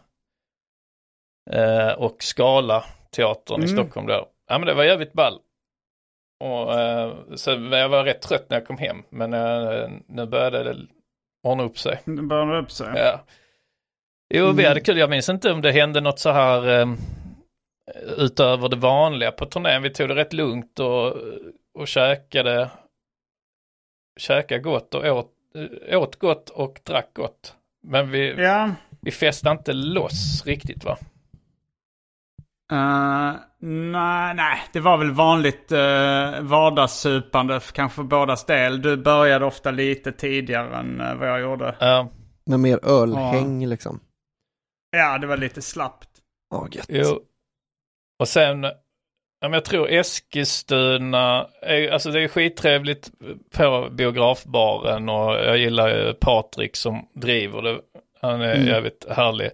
eh, 1.51 1.92
och 1.92 2.22
Skala 2.22 2.84
teatern 3.11 3.62
i 3.62 3.64
Mm. 3.66 3.76
Stockholm 3.76 4.07
då. 4.07 4.28
Ja 4.49 4.59
men 4.59 4.66
det 4.66 4.74
var 4.74 4.84
jävligt 4.84 5.12
ball. 5.12 5.38
Och, 6.44 6.80
eh, 6.80 7.14
så 7.34 7.51
jag 7.51 7.88
var 7.88 8.05
rätt 8.05 8.22
trött 8.22 8.46
när 8.51 8.57
jag 8.57 8.66
kom 8.66 8.78
hem, 8.78 9.03
men 9.11 9.34
eh, 9.34 9.88
nu 10.07 10.26
började 10.26 10.62
det 10.64 10.76
ordna 11.42 11.62
upp 11.64 11.78
sig. 11.78 12.01
Det 12.05 12.22
började 12.22 12.59
upp 12.59 12.70
sig. 12.70 12.86
Ja. 12.96 13.20
Jo, 14.35 14.45
vi 14.45 14.51
Mm. 14.51 14.64
hade 14.64 14.81
kul. 14.81 14.99
Jag 14.99 15.11
minns 15.11 15.29
inte 15.29 15.53
om 15.53 15.61
det 15.61 15.72
hände 15.72 16.01
något 16.01 16.18
så 16.18 16.31
här 16.31 16.81
eh, 16.81 16.89
utöver 18.16 18.68
det 18.68 18.76
vanliga 18.76 19.33
på 19.33 19.47
turnén. 19.47 19.83
Vi 19.83 19.91
tog 19.91 20.09
det 20.09 20.14
rätt 20.14 20.33
lugnt 20.33 20.79
och, 20.81 21.14
och 21.79 21.89
käkade, 21.89 22.70
käkade 24.20 24.61
gott 24.61 24.95
och 24.95 25.05
åt, 25.05 25.31
eh, 25.89 25.99
åt 26.03 26.16
gott 26.18 26.51
och 26.51 26.81
drack 26.85 27.11
gott. 27.14 27.55
Men 27.83 28.11
vi, 28.11 28.35
Ja. 28.43 28.70
vi 29.01 29.11
festade 29.11 29.53
inte 29.59 29.72
loss 29.72 30.43
riktigt 30.47 30.85
va? 30.85 30.99
Eh, 32.72 33.33
nej, 33.61 34.35
nej, 34.35 34.59
det 34.72 34.81
var 34.81 34.99
väl 34.99 35.11
vanligt 35.11 35.72
uh, 35.72 36.41
vardagssupande 36.41 37.61
för 37.61 37.72
kanske 37.72 37.97
för 37.97 38.03
bådas 38.03 38.45
del. 38.47 38.83
Du 38.83 38.97
började 38.97 39.45
ofta 39.47 39.70
lite 39.70 40.12
tidigare 40.12 40.76
än 40.76 41.01
eh, 41.01 41.14
vad 41.14 41.29
jag 41.29 41.41
gjorde. 41.41 41.74
Ja, 41.81 42.09
Med 42.47 42.61
mer 42.61 42.81
ölhäng 42.83 43.66
liksom. 43.66 44.01
Ja, 44.91 45.18
det 45.18 45.26
var 45.26 45.36
lite 45.36 45.62
slappt. 45.62 46.09
Ja, 46.51 46.68
gött. 46.70 46.86
jo. 46.89 47.20
Och 48.18 48.28
sen, 48.28 48.62
ja, 48.62 48.72
men 49.41 49.53
jag 49.53 49.64
tror 49.64 49.89
Eskilstuna, 49.91 51.49
är, 51.62 51.89
alltså 51.91 52.11
det 52.11 52.20
är 52.20 52.28
skittrevligt 52.28 53.11
på 53.55 53.89
biografbaren 53.91 55.09
och 55.09 55.34
jag 55.34 55.59
gillar 55.59 55.89
ju 55.89 56.14
Patrik 56.14 56.76
som 56.76 57.09
driver 57.14 57.62
det. 57.62 57.80
Han 58.20 58.41
är 58.41 58.55
Mm. 58.55 58.66
jävligt 58.66 59.07
härlig. 59.11 59.51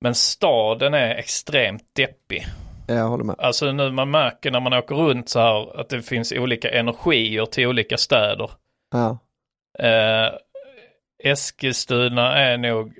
Men 0.00 0.14
staden 0.14 0.94
är 0.94 1.14
extremt 1.14 1.94
deppig. 1.94 2.46
Ja, 2.88 2.94
Jag 2.94 3.08
håller 3.08 3.24
med. 3.24 3.36
Alltså 3.38 3.72
nu 3.72 3.90
man 3.90 4.10
märker 4.10 4.50
när 4.50 4.60
man 4.60 4.72
åker 4.72 4.94
runt 4.94 5.28
så 5.28 5.40
här 5.40 5.80
att 5.80 5.88
det 5.88 6.02
finns 6.02 6.32
olika 6.32 6.70
energier 6.70 7.46
till 7.46 7.66
olika 7.66 7.96
städer. 7.96 8.50
Ja. 8.90 9.18
Eh, 9.86 10.32
Eskilstuna 11.24 12.38
är 12.38 12.58
nog 12.58 12.98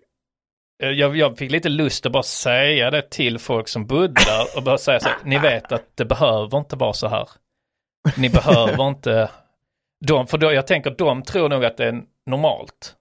jag, 0.91 1.17
jag 1.17 1.39
fick 1.39 1.51
lite 1.51 1.69
lust 1.69 2.07
att 2.07 2.13
bara 2.13 2.23
säga 2.23 2.91
det 2.91 3.11
till 3.11 3.39
folk 3.39 3.69
som 3.69 3.87
bodde 3.87 4.25
där 4.27 4.57
och 4.57 4.63
bara 4.63 4.79
säga 4.79 5.01
så 5.01 5.09
här, 5.09 5.19
ni 5.25 5.39
vet 5.39 5.73
att 5.73 5.97
det 5.97 6.05
behöver 6.05 6.59
inte 6.59 6.77
vara 6.77 6.93
så 6.93 7.09
här. 7.09 7.29
Ni 8.19 8.29
behöver 8.31 8.89
inte, 8.89 9.31
de, 10.07 10.27
för 10.27 10.39
då, 10.39 10.53
jag 10.53 10.67
tänker 10.67 10.91
de 10.91 11.23
tror 11.23 11.49
nog 11.49 11.65
att 11.65 11.77
det 11.77 11.85
är 11.87 12.03
normalt. 12.27 12.95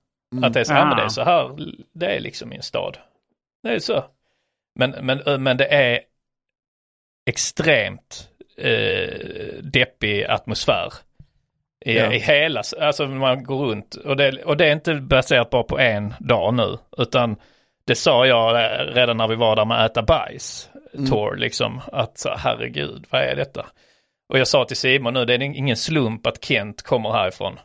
Att 0.44 0.54
det 0.54 0.60
är 0.60 0.64
så 0.64 0.74
här, 0.74 0.82
Ah. 0.82 0.86
men 0.86 0.98
det 0.98 1.04
är 1.04 1.10
så 1.10 1.24
här, 1.24 1.58
det 1.94 2.06
är 2.16 2.20
liksom 2.20 2.54
i 2.54 2.56
en 2.56 2.62
stad. 2.64 2.98
Det 3.64 3.70
är 3.70 3.80
så. 3.80 4.06
Men, 4.80 4.92
men, 5.02 5.44
men 5.44 5.58
det 5.58 5.74
är 5.74 6.00
extremt 7.30 8.30
eh, 8.58 9.64
deppig 9.64 10.24
atmosfär. 10.26 10.94
I, 11.86 11.98
Ja. 11.98 12.14
I 12.14 12.20
hela, 12.20 12.64
alltså 12.80 13.08
man 13.08 13.44
går 13.44 13.66
runt 13.66 13.96
och 13.96 14.18
det, 14.18 14.44
och 14.44 14.58
det 14.58 14.66
är 14.68 14.72
inte 14.72 14.96
baserat 14.96 15.50
bara 15.50 15.64
på 15.64 15.80
en 15.80 16.14
dag 16.20 16.54
nu, 16.54 16.78
utan 16.98 17.36
det 17.86 17.96
sa 17.96 18.26
jag 18.26 18.56
redan 18.98 19.18
när 19.18 19.28
vi 19.28 19.36
var 19.36 19.56
där 19.56 19.66
med 19.66 19.86
äta 19.86 20.02
bajs, 20.02 20.70
tour 21.10 21.36
liksom, 21.36 21.82
att 21.92 22.18
så, 22.18 22.30
herregud, 22.38 23.06
vad 23.10 23.22
är 23.22 23.36
detta? 23.36 23.66
Och 24.30 24.40
jag 24.40 24.48
sa 24.48 24.66
till 24.66 24.78
Simon 24.78 25.14
nu, 25.14 25.26
det 25.26 25.34
är 25.34 25.42
ingen 25.42 25.78
slump 25.78 26.28
att 26.28 26.44
Kent 26.46 26.82
kommer 26.82 27.12
härifrån. 27.12 27.60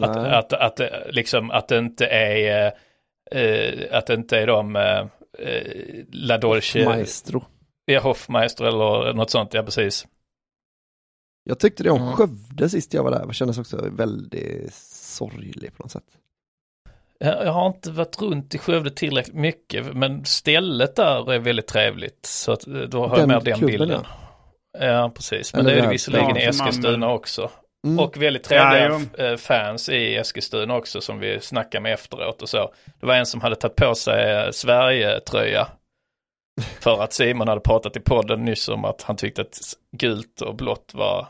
Att, 0.00 0.16
Nej. 0.16 0.32
att, 0.34 0.52
att, 0.52 0.80
eh, 0.80 0.88
liksom, 1.10 1.50
att 1.50 1.68
det 1.68 1.78
inte 1.78 2.06
är, 2.06 2.72
eh, 3.32 3.40
eh, 3.40 3.98
att 3.98 4.06
det 4.06 4.14
inte 4.14 4.38
är 4.38 4.46
de 4.46 4.76
eh, 4.76 5.06
eh, 5.38 5.62
La 6.12 6.38
Dolce, 6.38 6.84
Maestro. 6.84 7.44
ja, 7.84 8.00
Hoffmeister 8.00 8.64
eller 8.64 9.12
något 9.12 9.30
sånt, 9.30 9.54
ja 9.54 9.62
precis. 9.62 10.06
Jag 11.44 11.58
tyckte 11.58 11.82
det 11.82 11.90
om 11.90 12.02
Mm. 12.02 12.12
Skövde 12.12 12.68
sist 12.68 12.94
jag 12.94 13.04
var 13.04 13.10
där, 13.10 13.26
det 13.26 13.34
kändes 13.34 13.58
också 13.58 13.88
väldigt 13.90 14.74
sorglig 14.74 15.76
på 15.76 15.82
något 15.82 15.92
sätt. 15.92 16.04
Jag 17.18 17.44
jag 17.46 17.52
har 17.52 17.66
inte 17.66 17.90
varit 17.90 18.22
runt 18.22 18.54
i 18.54 18.58
Skövde 18.58 18.90
tillräckligt 18.90 19.34
mycket, 19.36 19.94
men 19.94 20.24
stället 20.24 20.96
där 20.96 21.32
är 21.32 21.38
väldigt 21.38 21.66
trevligt. 21.66 22.26
Så 22.26 22.52
att, 22.52 22.66
eh, 22.66 22.72
då 22.72 23.06
har 23.06 23.08
jag 23.08 23.18
Den 23.18 23.28
med 23.28 23.44
den 23.44 23.58
klubben, 23.58 23.78
bilden. 23.78 24.04
Ja, 24.78 25.12
precis. 25.14 25.54
Men 25.54 25.60
Eller 25.60 25.74
det 25.74 25.80
är 25.80 25.82
det 25.82 25.88
visserligen 25.92 26.36
i 26.36 26.42
Ja, 26.42 26.48
Eskilstuna 26.48 27.06
man- 27.06 27.16
också. 27.16 27.50
Mm. 27.86 27.98
Och 27.98 28.22
väldigt 28.22 28.44
trevliga 28.44 29.00
Ja, 29.18 29.24
eh, 29.24 29.36
fans 29.36 29.88
i 29.88 30.16
Eskilstuna 30.16 30.76
också 30.76 31.00
som 31.00 31.18
vi 31.18 31.40
snackade 31.40 31.82
med 31.82 31.92
efteråt 31.94 32.42
och 32.42 32.48
så. 32.48 32.72
Det 33.00 33.06
var 33.06 33.14
en 33.14 33.26
som 33.26 33.40
hade 33.40 33.56
tagit 33.56 33.76
på 33.76 33.94
sig 33.94 34.32
eh, 34.32 34.50
Sverige-tröja. 34.50 35.66
För 36.80 37.02
att 37.02 37.12
Simon 37.12 37.48
hade 37.48 37.60
pratat 37.60 37.96
i 37.96 38.00
podden 38.00 38.44
nyss 38.44 38.68
om 38.68 38.84
att 38.84 39.02
han 39.02 39.16
tyckte 39.16 39.42
att 39.42 39.58
gult 39.96 40.40
och 40.40 40.54
blått 40.54 40.90
var, 40.94 41.26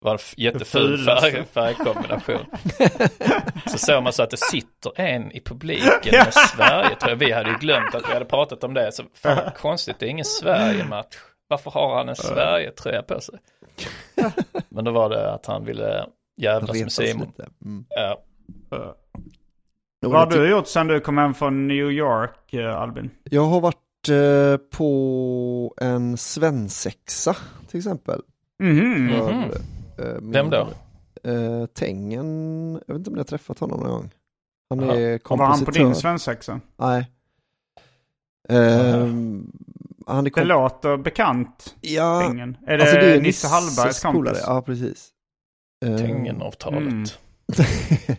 var 0.00 0.12
en 0.12 0.18
jätteful 0.36 1.04
färg, 1.04 1.44
färgkombination. 1.52 2.46
så 3.66 3.78
såg 3.78 4.02
man 4.02 4.12
så 4.12 4.22
att 4.22 4.30
det 4.30 4.36
sitter 4.36 5.00
en 5.00 5.32
i 5.32 5.40
publiken 5.40 6.12
med 6.12 6.34
Sverige-tröja. 6.34 7.14
Vi 7.14 7.32
hade 7.32 7.50
ju 7.50 7.56
glömt 7.56 7.94
att 7.94 8.08
vi 8.08 8.12
hade 8.12 8.24
pratat 8.24 8.64
om 8.64 8.74
det. 8.74 8.92
Så 8.92 9.02
fan 9.14 9.50
konstigt, 9.56 9.96
det 9.98 10.06
är 10.06 10.10
ingen 10.10 10.24
Sverige-match. 10.24 11.16
Varför 11.48 11.70
har 11.70 11.96
han 11.96 12.08
en 12.08 12.16
Sverige-tröja 12.16 13.02
på 13.02 13.20
sig? 13.20 13.38
Men 14.68 14.84
då 14.84 14.90
var 14.90 15.08
det 15.10 15.32
att 15.32 15.46
han 15.46 15.64
ville 15.64 16.06
jävlas 16.36 16.76
med 16.80 16.92
Simon. 16.92 17.32
Mm. 17.64 17.84
Ja. 17.88 18.22
Vad 20.06 20.12
har 20.20 20.26
du 20.38 20.50
gjort 20.50 20.68
sen 20.68 20.86
du 20.86 21.00
kom 21.00 21.18
hem 21.18 21.34
från 21.34 21.68
New 21.68 21.90
York, 21.90 22.54
eh, 22.54 22.76
Albin? 22.80 23.10
Jag 23.24 23.44
har 23.44 23.60
varit 23.60 24.08
eh, 24.10 24.56
på 24.76 25.74
en 25.80 26.16
svensexa 26.16 27.36
till 27.68 27.78
exempel. 27.78 28.20
Mhm. 28.62 29.08
För, 29.18 29.32
Mhm. 29.32 29.50
Min- 30.20 30.32
Vem 30.32 30.50
då? 30.50 30.68
Eh, 31.30 31.66
Tengen, 31.66 32.72
jag 32.86 32.94
vet 32.94 32.98
inte 32.98 33.10
om 33.10 33.14
ni 33.14 33.20
har 33.20 33.24
träffat 33.24 33.58
honom 33.58 33.80
någon 33.80 33.90
gång. 33.90 34.10
Han 34.70 34.80
är 34.90 35.20
Och 35.30 35.38
var 35.38 35.46
han 35.46 35.58
på 35.58 35.64
kompositör. 35.64 35.84
din 35.84 35.94
svensexa? 35.94 36.60
Nej. 36.76 37.10
Ehm, 38.48 39.52
han 40.06 40.18
är 40.18 40.22
Det 40.22 40.30
kom- 40.30 40.46
låter 40.46 40.96
bekant, 40.96 41.76
ja, 41.80 42.20
Tengen. 42.20 42.56
Är 42.66 42.76
det, 42.78 42.82
alltså 42.84 42.96
det 42.96 43.12
är 43.16 43.20
Nisse 43.20 43.48
Hallbergs 43.48 44.02
kompis? 44.02 44.42
Ja, 44.46 44.62
precis. 44.62 45.08
Ehm, 45.84 45.98
Tengenavtalet. 45.98 46.82
Mm. 46.82 47.04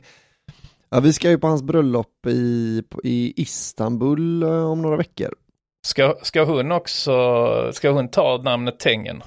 ja, 0.90 1.00
vi 1.00 1.14
ska 1.14 1.30
ju 1.30 1.38
på 1.38 1.48
hans 1.48 1.64
bröllop 1.64 2.26
i, 2.28 2.84
i 3.04 3.42
Istanbul 3.42 4.44
eh, 4.44 4.66
om 4.72 4.82
några 4.82 4.98
veckor. 4.98 5.36
Ska, 5.88 6.16
ska 6.22 6.44
hon 6.44 6.72
också, 6.72 7.12
ska 7.74 7.90
hon 7.92 8.08
ta 8.08 8.38
namnet 8.44 8.80
Tengen? 8.80 9.24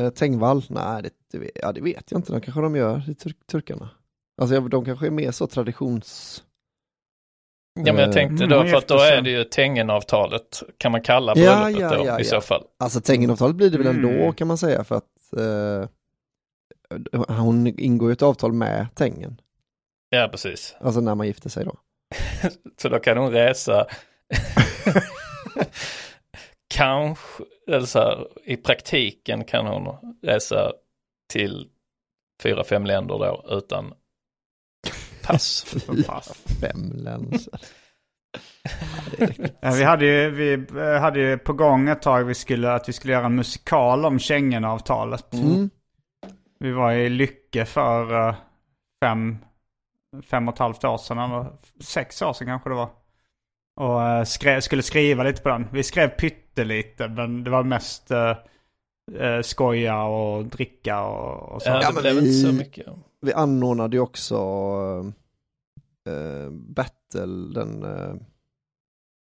Eh, 0.00 0.10
Tengvall? 0.10 0.64
Nej, 0.68 1.02
det, 1.02 1.10
det, 1.32 1.38
vet- 1.38 1.50
ja, 1.54 1.72
det 1.72 1.80
vet 1.80 2.10
jag 2.10 2.18
inte. 2.18 2.32
De 2.32 2.40
kanske 2.40 2.60
de 2.60 2.76
gör, 2.76 3.02
det 3.06 3.14
tur, 3.14 3.34
turkarna. 3.50 3.90
Alltså 4.40 4.54
jag- 4.54 4.70
de 4.70 4.84
kanske 4.84 5.06
är 5.06 5.10
mer 5.10 5.30
så 5.30 5.46
traditions... 5.46 6.42
Ja 7.74 7.92
men 7.92 7.96
jag 7.96 8.08
Eh, 8.08 8.12
tänkte 8.14 8.44
mm, 8.44 8.48
då, 8.48 8.56
hon 8.56 8.68
för 8.68 8.76
att 8.76 8.88
då 8.88 8.98
är 8.98 9.22
det 9.22 9.30
ju 9.30 9.44
Tengenavtalet. 9.44 10.62
Kan 10.78 10.92
man 10.92 11.02
kalla 11.02 11.32
Ja, 11.36 11.56
bröllopet 11.60 11.80
ja, 11.80 11.98
då 11.98 12.06
ja, 12.06 12.18
i 12.20 12.22
ja. 12.22 12.28
så 12.28 12.40
fall? 12.40 12.64
Alltså 12.78 13.00
Tengenavtalet 13.00 13.56
blir 13.56 13.70
det 13.70 13.78
väl 13.78 13.86
Mm. 13.86 14.04
ändå 14.18 14.32
kan 14.32 14.48
man 14.48 14.58
säga 14.58 14.84
för 14.84 14.94
att 14.94 15.04
eh, 15.36 15.88
hon 17.36 17.66
ingår 17.66 18.08
ju 18.08 18.12
ett 18.12 18.22
avtal 18.22 18.52
med 18.52 18.86
Tengen. 18.94 19.40
Ja 20.10 20.28
precis. 20.30 20.76
Alltså 20.80 21.00
när 21.00 21.14
man 21.14 21.26
gifter 21.26 21.50
sig 21.50 21.64
då. 21.64 21.74
Så 22.82 22.88
då 22.88 22.98
kan 22.98 23.18
hon 23.18 23.30
resa 23.32 23.86
kanske, 26.74 27.44
eller 27.68 27.86
så 27.86 27.98
här, 27.98 28.26
i 28.44 28.56
praktiken 28.56 29.44
kan 29.44 29.66
hon 29.66 29.96
resa 30.22 30.72
till 31.28 31.68
fyra, 32.42 32.64
fem 32.64 32.86
länder 32.86 33.18
då 33.18 33.44
utan 33.48 33.94
pass. 35.26 35.64
Fy 35.68 36.02
fem 36.60 36.92
länsar. 36.92 37.60
Ja, 39.60 39.70
vi 39.70 39.84
hade 39.84 40.04
ju, 40.04 40.30
vi 40.30 40.52
eh, 40.52 41.00
hade 41.00 41.20
ju 41.20 41.38
på 41.38 41.52
gång 41.52 41.88
ett 41.88 42.02
tag 42.02 42.24
vi 42.24 42.34
skulle, 42.34 42.72
att 42.72 42.88
vi 42.88 42.92
skulle 42.92 43.12
göra 43.12 43.26
en 43.26 43.34
musikal 43.34 44.04
om 44.04 44.18
Schengenavtalet. 44.18 45.34
Mm. 45.34 45.70
Vi 46.60 46.72
var 46.72 46.92
i 46.92 47.08
Lycke 47.08 47.64
för 47.64 48.28
eh, 48.28 48.34
fem, 49.04 49.38
fem 50.22 50.48
och 50.48 50.54
ett 50.54 50.58
halvt 50.58 50.84
år 50.84 50.98
sedan, 50.98 51.18
eller 51.18 51.46
sex 51.80 52.22
år 52.22 52.32
sedan 52.32 52.46
kanske 52.46 52.70
det 52.70 52.74
var. 52.74 52.90
Och 53.80 54.02
eh, 54.02 54.24
skrev, 54.24 54.60
skulle 54.60 54.82
skriva 54.82 55.22
lite 55.22 55.42
på 55.42 55.48
den. 55.48 55.68
Vi 55.72 55.82
skrev 55.82 56.08
pyttelite, 56.08 57.08
men 57.08 57.44
det 57.44 57.50
var 57.50 57.62
mest 57.62 58.10
uh, 59.20 59.42
skoja 59.42 60.04
och 60.04 60.44
dricka 60.44 61.00
och, 61.04 61.52
och 61.54 61.62
så. 61.62 61.68
Ja, 61.68 61.90
det 61.92 62.00
blev 62.00 62.12
inte 62.12 62.24
vi- 62.24 62.42
så 62.42 62.52
mycket. 62.52 62.86
Vi 63.20 63.32
anordnade 63.32 63.96
ju 63.96 64.00
också 64.00 64.34
eh, 66.08 66.50
battle, 66.50 67.54
den 67.60 67.84
uh, 67.84 68.14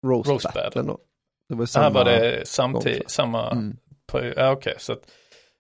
roast, 0.07 0.30
Roast 0.30 0.45
battle. 0.53 0.61
battle. 0.84 0.95
Det 1.49 1.55
var 1.55 1.61
här 1.61 1.65
samma. 1.65 1.89
var 1.89 2.05
det 2.05 2.47
samtidigt, 2.47 3.09
samma, 3.09 3.51
Mm. 3.51 3.78
ja 4.36 4.51
okej 4.51 4.76
så 4.78 4.93
att, 4.93 5.11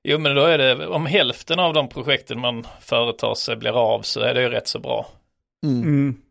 jo 0.03 0.17
men 0.19 0.35
då 0.35 0.43
är 0.43 0.57
det, 0.57 0.87
om 0.87 1.05
hälften 1.05 1.59
av 1.59 1.73
de 1.73 1.89
projekten 1.89 2.39
man 2.39 2.67
företar 2.79 3.33
sig 3.35 3.55
blir 3.55 3.93
av 3.95 4.01
så 4.01 4.19
är 4.21 4.33
det 4.33 4.41
ju 4.41 4.49
rätt 4.49 4.67
så 4.67 4.79
bra. 4.79 5.07
Mm. 5.65 5.81
Mm. 5.83 6.21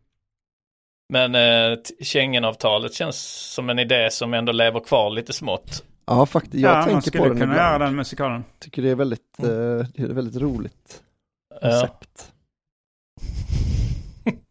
Men 1.13 1.35
eh, 1.35 1.77
Schengenavtalet 2.03 2.93
känns 2.93 3.17
som 3.53 3.69
en 3.69 3.79
idé 3.79 4.11
som 4.11 4.33
ändå 4.33 4.51
lever 4.51 4.79
kvar 4.79 5.09
lite 5.09 5.33
smått. 5.33 5.83
Ja, 6.05 6.25
faktiskt. 6.25 6.55
Jag 6.63 6.71
ja, 6.71 6.75
man 6.75 6.85
tänker 6.85 7.01
skulle 7.01 7.23
på 7.23 7.27
den 7.29 7.37
kunna 7.37 7.53
ibland. 7.53 7.69
göra 7.71 7.79
den 7.85 7.95
musikalen. 7.95 8.43
Tycker 8.59 8.81
det 8.81 8.89
är 8.89 8.95
väldigt, 8.95 9.39
eh, 9.39 9.45
det 9.47 9.99
är 9.99 10.13
väldigt 10.13 10.41
roligt 10.41 11.01
Ja, 11.49 11.59
koncept. 11.71 12.31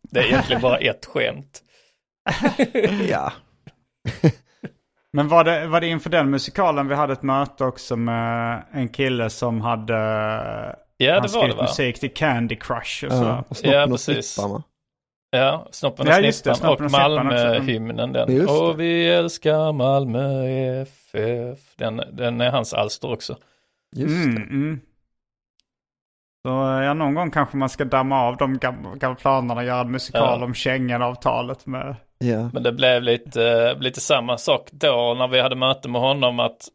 det 0.11 0.21
är 0.21 0.25
egentligen 0.25 0.63
bara 0.63 0.79
ett 0.79 1.05
skämt. 1.07 1.61
Ja. 3.09 3.33
Men 5.13 5.29
var 5.29 5.45
det, 5.45 5.67
var 5.67 5.81
det 5.81 5.87
inför 5.89 6.11
den 6.11 6.31
musikalen 6.31 6.89
vi 6.89 6.95
hade 6.95 7.13
ett 7.13 7.23
möte 7.23 7.65
också 7.65 7.97
med 7.97 8.63
en 8.73 8.89
kille 8.89 9.31
som 9.31 9.61
hade 9.61 9.95
Ja 10.97 11.13
han 11.15 11.15
det 11.15 11.15
var 11.15 11.23
det 11.23 11.29
skrivit 11.29 11.57
va? 11.57 11.63
musik 11.63 12.01
till 12.01 12.15
Candy 12.15 12.57
Crush 12.57 13.05
och 13.05 13.13
så. 13.13 13.23
ja. 13.25 13.45
Och 13.49 13.57
snoppen 13.57 13.73
Ja, 13.81 13.93
och 13.93 14.01
snippan? 14.01 14.63
Ja, 15.31 15.69
Snoppen 15.71 16.07
och 16.09 16.13
Ja, 16.13 16.33
Snippan 16.33 16.69
och 16.71 16.81
och. 16.81 16.91
Malmö-hymnen 16.91 18.13
den. 18.13 18.49
Och 18.49 18.81
vi 18.81 19.09
älskar 19.09 19.73
Malmö 19.73 20.45
FF. 20.83 21.04
Den, 21.77 22.03
den 22.12 22.41
är 22.41 22.51
hans 22.51 22.75
alster 22.75 23.12
också. 23.12 23.37
Just 23.97 24.15
Mm, 24.27 24.35
det. 24.35 24.41
mm. 24.41 24.81
Så 26.43 26.49
ja, 26.83 26.95
någon 26.95 27.15
gång 27.15 27.31
kanske 27.31 27.57
man 27.57 27.69
ska 27.69 27.85
damma 27.85 28.21
av 28.21 28.37
de 28.37 28.59
gamla, 28.59 28.95
gamla 28.95 29.17
planerna 29.17 29.61
och 29.61 29.67
göra 29.67 29.81
en 29.81 29.91
musikal 29.91 30.41
Ja. 30.41 30.45
om 30.45 30.55
Schengenavtalet 30.55 31.67
med... 31.67 31.97
Ja. 32.19 32.51
Men 32.53 32.62
det 32.62 32.73
blev 32.73 33.03
lite, 33.03 33.75
lite 33.75 34.01
samma 34.01 34.39
sak 34.39 34.69
då 34.73 35.15
när 35.19 35.29
vi 35.29 35.41
hade 35.41 35.57
möte 35.57 35.89
med 35.89 36.01
honom 36.01 36.41
att, 36.41 36.69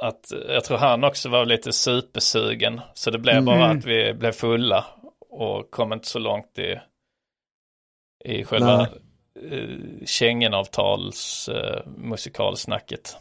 att 0.00 0.32
jag 0.48 0.64
tror 0.64 0.78
han 0.78 1.04
också 1.04 1.28
var 1.28 1.44
lite 1.46 1.72
supersugen. 1.72 2.80
Så 2.94 3.10
det 3.10 3.18
blev 3.18 3.44
bara 3.44 3.64
Mm. 3.64 3.78
att 3.78 3.84
vi 3.84 4.14
blev 4.14 4.32
fulla 4.32 4.84
och 5.30 5.70
kom 5.70 5.92
inte 5.92 6.08
så 6.08 6.18
långt 6.18 6.58
i, 6.58 6.80
i 8.24 8.44
själva 8.44 8.80
eh, 9.50 9.68
Schengenavtals 10.06 11.48
eh, 11.48 11.86
musikalsnacket. 11.86 13.16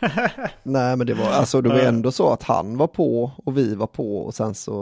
Nej 0.62 0.96
men 0.96 1.06
det 1.06 1.14
var, 1.14 1.30
alltså 1.30 1.60
det 1.60 1.68
var 1.68 1.80
ändå 1.80 2.12
så 2.12 2.32
att 2.32 2.42
han 2.42 2.76
var 2.76 2.86
på 2.86 3.32
och 3.36 3.56
vi 3.58 3.74
var 3.74 3.86
på 3.86 4.18
och 4.18 4.34
sen 4.34 4.54
så, 4.54 4.72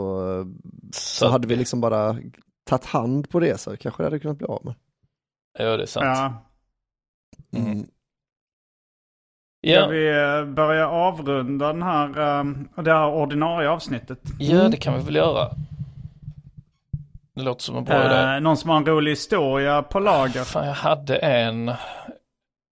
så 0.93 1.27
Så 1.27 1.29
hade 1.29 1.49
vi 1.49 1.57
liksom 1.57 1.81
bara 1.81 2.17
tagit 2.65 2.85
hand 2.85 3.31
på 3.31 3.41
det 3.41 3.61
så 3.61 3.77
kanske 3.77 4.03
det 4.03 4.07
hade 4.07 4.19
kunnat 4.19 4.39
bli 4.39 4.47
av 4.47 4.61
med. 4.65 4.75
Ja, 5.59 5.77
det 5.77 5.83
är 5.83 5.87
sant. 5.87 6.07
Ja. 6.07 6.35
Mm. 7.59 7.83
Ska 7.83 7.89
Ja, 9.61 9.87
vi 9.87 10.09
eh, 10.09 10.45
börja 10.55 10.89
avrunda 10.89 11.67
den 11.73 11.83
här, 11.83 12.09
eh, 12.09 12.45
det 12.83 12.93
här 12.93 13.09
ordinarie 13.09 13.69
avsnittet? 13.71 14.19
ja, 14.39 14.69
det 14.69 14.77
kan 14.77 14.95
vi 14.99 15.05
väl 15.05 15.17
göra. 15.17 15.49
Det 17.35 17.43
låter 17.43 17.63
som 17.63 17.77
en 17.77 17.85
bra 17.85 18.05
idé. 18.07 18.35
Eh, 18.35 18.41
någon 18.41 18.57
som 18.57 18.71
har 18.71 18.77
en 18.77 18.87
rolig 18.87 19.13
historia 19.13 19.83
på 19.83 20.01
lager? 20.01 20.45
Fan, 20.45 20.67
jag 20.67 20.75
hade 20.75 21.17
en. 21.17 21.73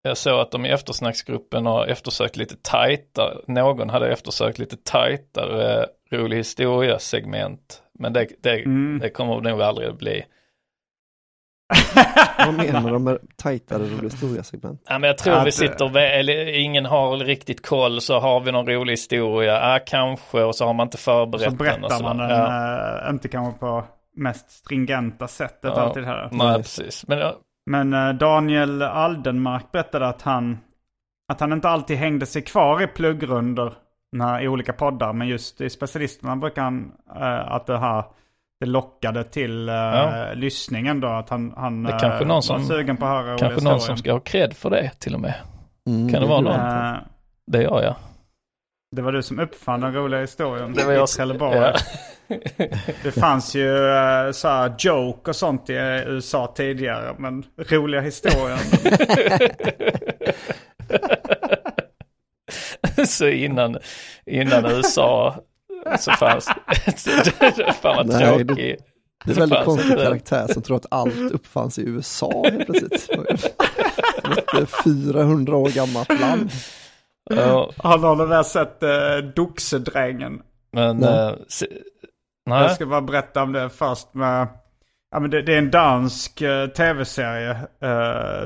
Jag 0.07 0.17
såg 0.17 0.41
att 0.41 0.51
de 0.51 0.67
i 0.67 0.69
eftersnacksgruppen 0.69 1.67
har 1.67 1.87
eftersökt 1.87 2.37
lite 2.37 2.57
tajtare. 2.63 3.39
Någon 3.47 3.91
hade 3.91 4.09
eftersökt 4.13 4.59
lite 4.59 4.77
tajtare 4.77 5.83
eh, 5.83 5.87
rolig 6.19 6.37
historia 6.37 6.99
segment. 6.99 7.83
Men 7.99 8.13
det, 8.13 8.27
det, 8.43 8.51
Mm. 8.65 8.99
det 8.99 9.11
kommer 9.11 9.41
nog 9.41 9.63
aldrig 9.63 9.89
att 9.89 9.99
bli. 9.99 10.25
Vad 12.39 12.55
menar 12.55 12.91
de 12.93 13.05
med 13.05 13.19
tajtare 13.37 13.83
rolig 13.83 14.03
historia-segment? 14.11 14.83
Ja, 14.89 14.99
men 14.99 15.09
jag 15.09 15.19
tror 15.19 15.35
Att, 15.35 15.47
vi 15.47 15.53
sitter, 15.53 15.85
vä- 15.89 16.11
eller 16.19 16.55
ingen 16.59 16.85
har 16.87 17.17
riktigt 17.17 17.67
koll 17.67 18.01
så 18.01 18.19
har 18.19 18.41
vi 18.41 18.53
någon 18.53 18.67
rolig 18.67 18.93
historia. 18.93 19.53
Ja, 19.73 19.79
kanske 19.87 20.43
och 20.43 20.55
så 20.57 20.67
har 20.67 20.75
man 20.75 20.87
inte 20.87 20.99
förberett 20.99 21.43
Så 21.43 21.51
den. 21.51 21.53
och 21.53 21.59
berättar 21.59 22.03
man 22.03 22.17
sådär. 22.17 22.29
den, 22.29 22.39
Ja. 22.39 23.05
eh, 23.05 23.11
inte 23.11 23.29
kanske 23.29 23.61
på 23.61 23.85
mest 24.17 24.51
stringenta 24.51 25.29
sättet 25.29 25.73
Ja. 25.77 25.81
alltid 25.81 26.05
heller. 26.05 26.29
Nej, 26.33 26.57
precis. 26.57 27.07
Men 27.09 27.19
ja, 27.19 27.37
Men 27.67 27.93
eh, 27.93 28.09
Daniel 28.13 28.83
Aldenmark 28.83 29.73
berättade 29.73 30.07
att 30.09 30.23
han, 30.23 30.59
att 31.33 31.41
han 31.41 31.53
inte 31.53 31.69
alltid 31.69 31.97
hängde 31.97 32.27
sig 32.27 32.43
kvar 32.43 32.83
i 32.83 32.87
pluggrunder 32.87 33.73
när, 34.13 34.41
i 34.41 34.49
olika 34.49 34.73
poddar. 34.73 35.13
Men 35.13 35.29
just 35.29 35.61
i 35.61 35.71
specialisterna 35.71 36.37
brukar 36.37 36.63
han, 36.63 36.93
eh, 37.17 37.53
att 37.53 37.67
det 37.67 37.79
här 37.79 38.05
det 38.61 38.67
lockade 38.67 39.25
till 39.25 39.69
eh, 39.69 39.75
Ja. 39.75 40.27
lyssningen 40.35 41.01
då. 41.01 41.09
Att 41.09 41.29
han, 41.31 41.55
han 41.57 41.83
Det 41.83 41.93
är 41.93 41.99
kanske 41.99 42.25
eh, 42.25 42.29
någon 42.29 42.35
var 42.35 42.41
som- 42.41 42.65
sugen 42.65 42.97
på 42.97 43.07
att 43.07 43.25
höra 43.25 43.39
kanske 43.39 43.65
någon 43.65 43.81
som 43.81 43.97
ska 43.97 44.13
ha 44.13 44.21
cred 44.21 44.57
för 44.57 44.71
det 44.71 44.91
till 44.99 45.15
och 45.15 45.21
med. 45.21 45.35
Mm, 45.89 46.13
Kan 46.13 46.23
det 46.23 46.29
vara 46.29 46.41
någon? 46.41 46.97
Det 47.47 47.63
gör 47.63 47.83
jag. 47.83 47.95
det 48.97 49.03
var 49.03 49.13
du 49.13 49.23
som 49.23 49.39
uppfann 49.41 49.81
den 49.81 49.93
roliga 49.95 50.21
historien. 50.21 50.73
Det 50.75 50.85
var 50.85 50.93
jag 50.93 51.09
Trelleborg. 51.09 51.57
Ja. 51.59 51.73
Det 53.03 53.11
fanns 53.13 53.55
ju 53.55 53.69
uh, 53.69 54.31
så 54.33 54.49
här 54.49 54.75
joke 54.79 55.31
och 55.31 55.37
sånt 55.37 55.71
i 55.71 55.75
eh, 55.77 56.09
USA 56.09 56.53
tidigare. 56.57 57.15
Men 57.19 57.45
roliga 57.69 58.01
historier. 58.01 58.59
så 63.07 63.27
innan, 63.29 63.79
innan 64.27 64.67
USA 64.67 65.37
så 65.99 66.13
fanns 66.13 66.49
det 67.05 67.73
fan 67.73 67.97
vad 67.97 68.07
Nej, 68.07 68.39
det- 68.39 68.45
tråkigt. 68.45 68.81
Det 69.25 69.31
är 69.33 69.35
en 69.35 69.41
väldigt 69.41 69.65
konstig 69.65 69.97
karaktär 69.99 70.47
som 70.53 70.63
tror 70.63 70.77
att 70.77 70.87
allt 70.91 71.33
uppfanns 71.33 71.79
i 71.79 71.83
USA 71.83 72.45
helt 72.51 72.67
plötsligt. 72.67 73.11
Ett 74.39 74.55
eh, 74.55 74.67
400 74.85 75.57
år 75.57 75.69
gammalt 75.71 76.21
land. 76.21 76.51
Ja, 77.31 77.71
Har 77.77 77.99
någon 77.99 78.29
där 78.29 78.43
sett 78.43 78.83
uh, 78.83 79.31
Doxedrängen? 79.35 80.41
men 80.73 81.05
Nej. 82.47 82.63
Jag 82.63 82.71
ska 82.73 82.87
bara 82.87 83.01
berätta 83.03 83.43
om 83.43 83.53
det 83.53 83.71
först 83.71 84.15
med... 84.15 84.49
Ja, 85.11 85.21
men 85.21 85.31
det, 85.31 85.43
det 85.43 85.55
är 85.55 85.59
en 85.59 85.71
dansk 85.71 86.41
eh, 86.41 86.67
tv-serie. 86.67 87.57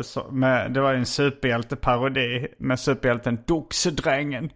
så- 0.02 0.30
med, 0.30 0.72
det 0.72 0.80
var 0.80 0.94
en 0.94 1.06
superhjälteparodi 1.06 2.48
med 2.58 2.80
superhjälten 2.80 3.38
Doxedrängen. 3.46 4.50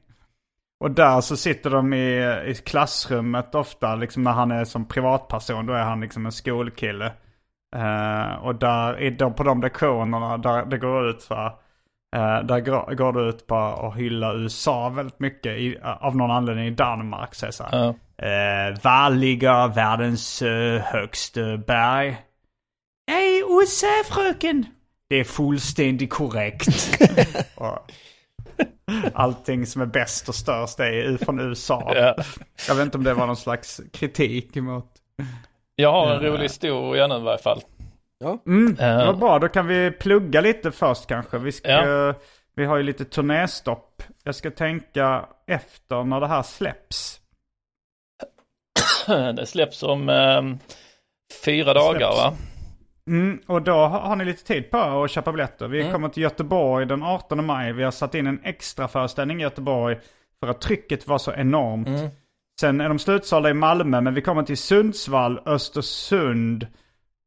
Och 0.84 0.90
där 0.90 1.20
så 1.20 1.36
sitter 1.36 1.70
de 1.70 1.92
i, 1.92 2.42
i 2.47 2.55
klassrummet 2.55 3.55
ofta, 3.55 3.95
liksom 3.95 4.22
när 4.22 4.32
han 4.32 4.51
är 4.51 4.64
som 4.64 4.88
privatperson, 4.88 5.66
då 5.66 5.72
är 5.72 5.82
han 5.82 6.01
liksom 6.01 6.26
en 6.26 6.32
skolkille. 6.32 7.12
Eh, 7.76 8.34
och 8.45 8.55
där, 8.55 9.01
i, 9.01 9.11
de, 9.11 9.34
på 9.34 9.42
de 9.42 9.61
lektionerna, 9.61 10.38
där 10.38 10.64
det 10.64 10.78
går 10.78 11.09
ut 11.09 11.22
så 11.22 11.34
här, 11.34 11.47
eh, 12.16 12.45
där 12.47 12.61
går, 12.61 12.95
går 12.95 13.12
det 13.12 13.28
ut 13.28 13.47
på 13.47 13.57
att 13.57 13.97
hylla 13.97 14.34
USA 14.34 14.88
väldigt 14.88 15.20
mycket, 15.20 15.53
i, 15.59 15.78
av 15.82 16.16
någon 16.16 16.30
anledning 16.30 16.66
i 16.66 16.70
Danmark. 16.70 17.34
Så 17.34 17.53
så 17.53 17.64
här, 17.64 17.78
ja. 17.84 17.95
Eh, 18.18 18.82
var 18.82 19.10
ligger 19.10 19.68
världens 19.68 20.42
eh, 20.42 20.80
högsta 20.82 21.56
berg? 21.56 22.16
Nej, 23.10 23.42
USA 23.50 23.86
fröken. 24.10 24.66
Det 25.08 25.16
är 25.16 25.24
fullständigt 25.24 26.10
korrekt. 26.10 26.98
Allting 29.14 29.66
som 29.66 29.82
är 29.82 29.86
bäst 29.86 30.28
och 30.28 30.34
störst 30.34 30.80
är 30.80 31.24
från 31.24 31.40
USA. 31.40 31.92
Ja. 31.94 32.14
Jag 32.68 32.74
vet 32.74 32.84
inte 32.84 32.98
om 32.98 33.04
det 33.04 33.14
var 33.14 33.26
någon 33.26 33.36
slags 33.36 33.80
kritik 33.92 34.54
mot... 34.54 34.86
Jag 35.76 35.92
har 35.92 36.14
en 36.14 36.20
rolig 36.22 36.42
historia 36.42 37.06
nu 37.06 37.14
i 37.16 37.20
varje 37.20 37.38
fall. 37.38 37.60
Mm, 38.46 38.74
det 38.74 38.84
Eh. 38.84 39.06
var 39.06 39.12
bra, 39.14 39.38
då 39.38 39.48
kan 39.48 39.66
vi 39.66 39.90
plugga 39.90 40.40
lite 40.40 40.72
först 40.72 41.06
kanske. 41.06 41.38
Vi, 41.38 41.52
ska, 41.52 41.68
Ja. 41.70 42.14
vi 42.56 42.64
har 42.64 42.76
ju 42.76 42.82
lite 42.82 43.04
turnéstopp. 43.04 44.02
Jag 44.24 44.34
ska 44.34 44.50
tänka 44.50 45.24
efter 45.46 46.04
när 46.04 46.20
det 46.20 46.26
här 46.28 46.42
släpps. 46.42 47.20
Det 49.36 49.46
släpps 49.46 49.82
om 49.82 50.09
eh, 50.09 50.42
fyra 51.44 51.74
dagar 51.74 52.09
va? 52.11 52.32
Mm, 53.07 53.40
och 53.46 53.62
då 53.62 53.72
har, 53.72 54.16
ni 54.16 54.24
lite 54.24 54.44
tid 54.44 54.70
på 54.70 54.76
er 54.76 55.05
att 55.05 55.11
köpa 55.11 55.32
biljetter. 55.32 55.68
Vi 55.68 55.80
Mm. 55.80 55.92
kommer 55.92 56.09
till 56.09 56.22
Göteborg 56.22 56.86
den 56.86 57.02
18 57.02 57.44
maj. 57.46 57.72
Vi 57.72 57.82
har 57.84 57.90
satt 57.90 58.14
in 58.14 58.26
en 58.26 58.40
extra 58.44 58.88
föreställning 58.88 59.40
i 59.40 59.42
Göteborg 59.42 59.98
för 60.40 60.48
att 60.50 60.61
trycket 60.61 61.07
var 61.09 61.18
så 61.18 61.32
enormt. 61.32 61.88
Mm. 61.88 62.09
Sen 62.61 62.80
är 62.80 62.88
de 62.88 62.98
slutsålda 62.98 63.50
i 63.50 63.55
Malmö, 63.55 64.00
men 64.00 64.14
vi 64.14 64.22
kommer 64.22 64.42
till 64.42 64.59
Sundsvall, 64.59 65.40
Östersund 65.46 66.66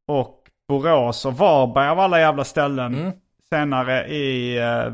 och 0.07 0.43
Borås 0.67 1.25
och 1.25 1.33
Varberg 1.33 1.87
av 1.89 1.99
alla 1.99 2.19
jävla 2.19 2.43
ställen. 2.43 2.95
Mm. 2.95 3.11
Senare 3.49 4.07
i 4.07 4.57
eh, 4.57 4.93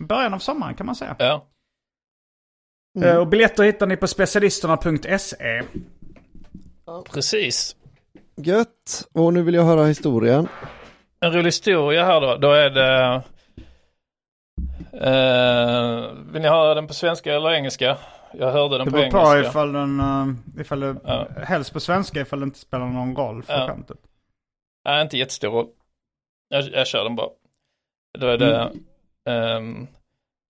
början 0.00 0.34
av 0.34 0.38
sommaren 0.38 0.74
kan 0.74 0.86
man 0.86 0.94
säga. 0.96 1.16
Ja. 1.18 1.46
Eh, 3.04 3.16
och 3.16 3.26
biljetter 3.26 3.64
hittar 3.64 3.86
ni 3.86 3.96
på 3.96 4.06
specialisterna.se. 4.06 5.62
Precis. 7.12 7.76
Gött, 8.36 9.08
och 9.12 9.32
nu 9.34 9.42
vill 9.42 9.54
jag 9.54 9.64
höra 9.64 9.84
historien. 9.84 10.48
En 11.20 11.32
rolig 11.32 11.44
historia 11.44 12.04
här 12.04 12.20
då. 12.20 12.36
Då 12.36 12.52
är 12.52 12.70
det... 12.70 13.22
Eh, 14.92 16.12
vill 16.32 16.42
ni 16.42 16.48
höra 16.48 16.74
den 16.74 16.86
på 16.86 16.94
svenska 16.94 17.34
eller 17.34 17.50
engelska? 17.52 17.98
Jag 18.32 18.52
hörde 18.52 18.78
den 18.78 18.84
Det 18.86 18.90
på 18.90 18.96
beror 18.96 19.10
på 19.10 19.18
engelska. 19.18 19.48
ifall 19.48 19.72
den, 19.72 20.00
eh, 20.00 20.60
ifall 20.60 20.80
det, 20.80 20.96
Ja. 21.04 21.26
helst 21.46 21.72
på 21.72 21.80
svenska 21.80 22.20
ifall 22.20 22.40
det 22.40 22.44
inte 22.44 22.58
spelar 22.58 22.86
någon 22.86 23.16
roll 23.16 23.42
för 23.42 23.52
Ja. 23.52 23.66
skämtet. 23.66 23.98
Nej, 24.84 25.02
inte 25.02 25.18
jättestor 25.18 25.48
roll. 25.50 25.66
Jag, 26.48 26.64
jag 26.72 26.86
kör 26.86 27.04
den 27.04 27.16
bara. 27.16 27.28
Då 28.18 28.26
är 28.26 28.38
det 28.38 28.72
ehm, 29.24 29.86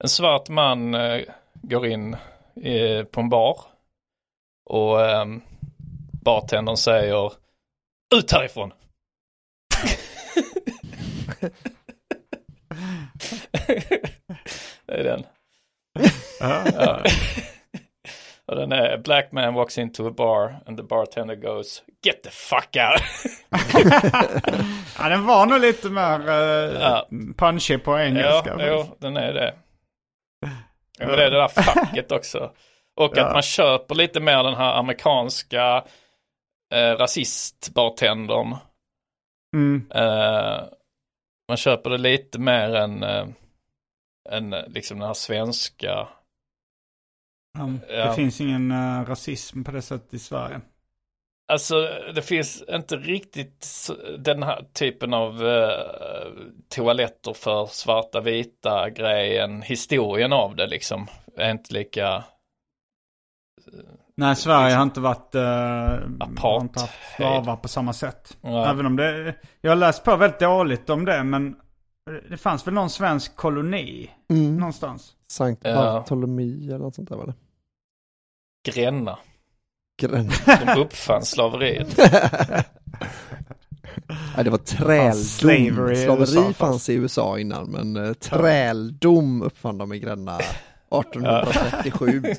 en 0.04 0.08
svart 0.08 0.48
man 0.48 0.94
eh, 0.94 1.20
går 1.54 1.86
in 1.86 2.16
eh, 2.62 3.04
på 3.04 3.20
en 3.20 3.28
bar 3.28 3.60
och 4.70 4.98
um, 5.00 5.42
bartendern 6.26 6.76
säger 6.76 7.32
ut 8.14 8.32
härifrån. 8.32 8.72
det 14.86 14.94
är 15.00 15.04
den. 15.04 15.26
Ja. 16.40 17.02
Och 18.46 18.56
den 18.56 18.72
är 18.72 18.98
Black 18.98 19.32
man 19.32 19.54
walks 19.54 19.78
into 19.78 20.08
a 20.08 20.12
bar 20.16 20.56
and 20.66 20.76
the 20.76 20.82
bartender 20.82 21.34
goes 21.34 21.82
Get 22.04 22.22
the 22.22 22.30
fuck 22.30 22.76
out. 22.76 23.02
Ja, 24.98 25.08
den 25.08 25.26
var 25.26 25.46
nog 25.46 25.60
lite 25.60 25.90
mer 25.90 26.28
uh, 26.28 26.80
Ja. 26.80 27.08
punchy 27.36 27.78
på 27.78 27.90
Ja, 27.90 28.04
engelska. 28.04 28.56
jo, 28.58 28.96
den 28.98 29.16
är 29.16 29.32
det. 29.32 29.54
Ja, 30.98 31.06
men 31.06 31.16
det 31.16 31.24
är 31.24 31.30
det 31.30 31.36
där 31.38 31.48
facket 31.48 32.12
också. 32.12 32.52
Och 32.96 33.12
Ja. 33.16 33.26
att 33.26 33.32
man 33.32 33.42
köper 33.42 33.94
lite 33.94 34.20
mer 34.20 34.42
den 34.42 34.54
här 34.54 34.72
amerikanska 34.74 35.84
eh, 36.76 36.96
rasistbartendern. 36.96 38.56
Mm. 39.56 39.90
Eh, 39.94 40.64
man 41.48 41.56
köper 41.56 41.90
det 41.90 41.98
lite 41.98 42.38
mer 42.38 42.74
än, 42.74 43.02
eh, 43.02 43.28
än 44.30 44.52
eh, 44.52 44.68
liksom 44.68 44.98
den 44.98 45.06
här 45.06 45.14
svenska. 45.14 46.08
Ja. 47.58 47.70
Det 47.88 48.14
finns 48.14 48.40
ingen 48.40 48.70
eh, 48.70 49.04
rasism 49.04 49.64
på 49.64 49.70
det 49.70 49.82
sättet 49.82 50.14
i 50.14 50.18
Sverige. 50.18 50.60
Alltså 51.48 51.88
det 52.14 52.22
finns 52.22 52.64
inte 52.68 52.96
riktigt 52.96 53.88
den 54.18 54.42
här 54.42 54.64
typen 54.72 55.14
av 55.14 55.46
eh, 55.46 56.30
toaletter 56.68 57.32
för 57.32 57.66
svarta 57.66 58.20
vita 58.20 58.90
grejen. 58.90 59.62
Historien 59.62 60.32
av 60.32 60.56
det 60.56 60.66
liksom 60.66 61.06
är 61.36 61.50
inte 61.50 61.74
lika 61.74 62.24
Nej, 64.16 64.36
Sverige 64.36 64.74
har 64.74 64.82
inte 64.82 65.00
varit... 65.00 65.34
Uh, 65.34 65.40
har 66.38 66.60
inte 66.60 66.80
haft 66.80 66.92
slavar 67.16 67.56
på 67.56 67.68
samma 67.68 67.92
sätt. 67.92 68.36
Nej. 68.40 68.64
Även 68.68 68.86
om 68.86 68.96
det... 68.96 69.34
Jag 69.60 69.70
har 69.70 69.76
läst 69.76 70.04
på 70.04 70.16
väldigt 70.16 70.40
dåligt 70.40 70.90
om 70.90 71.04
det, 71.04 71.24
men 71.24 71.56
det 72.30 72.36
fanns 72.36 72.66
väl 72.66 72.74
någon 72.74 72.90
svensk 72.90 73.36
koloni 73.36 74.10
Mm. 74.30 74.56
någonstans? 74.56 75.12
Sankt 75.32 75.62
Ja. 75.64 75.74
Bartolomé 75.74 76.64
eller 76.66 76.78
något 76.78 76.94
sånt 76.94 77.08
där 77.08 77.16
var 77.16 77.26
det. 77.26 77.34
Gränna. 78.72 79.18
Gräns. 80.02 80.44
De 80.44 80.80
uppfann 80.80 81.22
slaveriet. 81.22 81.96
Nej, 84.36 84.44
det 84.44 84.50
var 84.50 84.58
träldom. 84.58 85.14
Slaveri 85.24 86.20
USA 86.20 86.52
fanns 86.52 86.88
i 86.88 86.94
USA 86.94 87.38
innan, 87.38 87.70
men 87.70 87.96
eh, 88.06 88.12
träldom 88.12 89.42
uppfann 89.42 89.78
de 89.78 89.92
i 89.92 89.98
Gränna 89.98 90.38
1837. 90.38 92.22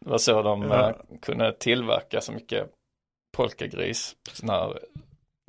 Det 0.00 0.10
var 0.10 0.18
så 0.18 0.42
de 0.42 0.62
Ja. 0.62 0.88
eh, 0.90 0.96
kunde 1.22 1.52
tillverka 1.52 2.20
så 2.20 2.32
mycket 2.32 2.70
polkagris. 3.36 4.16
När, 4.42 4.78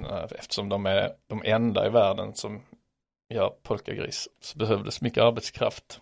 när, 0.02 0.36
eftersom 0.40 0.70
de 0.70 0.86
är 0.86 1.12
de 1.30 1.42
enda 1.46 1.86
i 1.88 1.90
världen 1.90 2.36
som 2.36 2.62
gör 3.34 3.50
polkagris 3.64 4.28
så 4.42 4.58
behövdes 4.58 5.02
mycket 5.02 5.24
arbetskraft. 5.24 6.00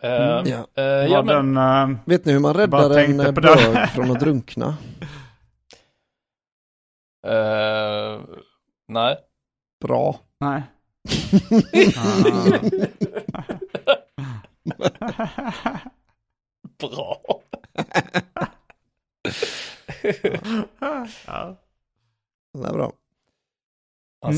Eh, 0.00 0.38
Mm. 0.38 0.46
Ja. 0.46 0.66
eh, 0.82 1.12
ja, 1.12 1.22
men, 1.22 1.54
den, 1.54 1.90
eh, 1.92 1.98
Vet 2.06 2.24
ni 2.24 2.32
hur 2.32 2.40
man 2.40 2.54
räddar 2.54 2.98
en 2.98 3.34
bög 3.34 3.88
från 3.94 4.10
att 4.10 4.20
drunkna? 4.20 4.76
nej. 8.88 9.16
Bra. 9.84 10.16
nej. 10.40 10.62
Bra. 16.80 17.20
ja. 21.26 21.56
Det 22.52 22.68
är 22.68 22.72
bra. 22.72 22.92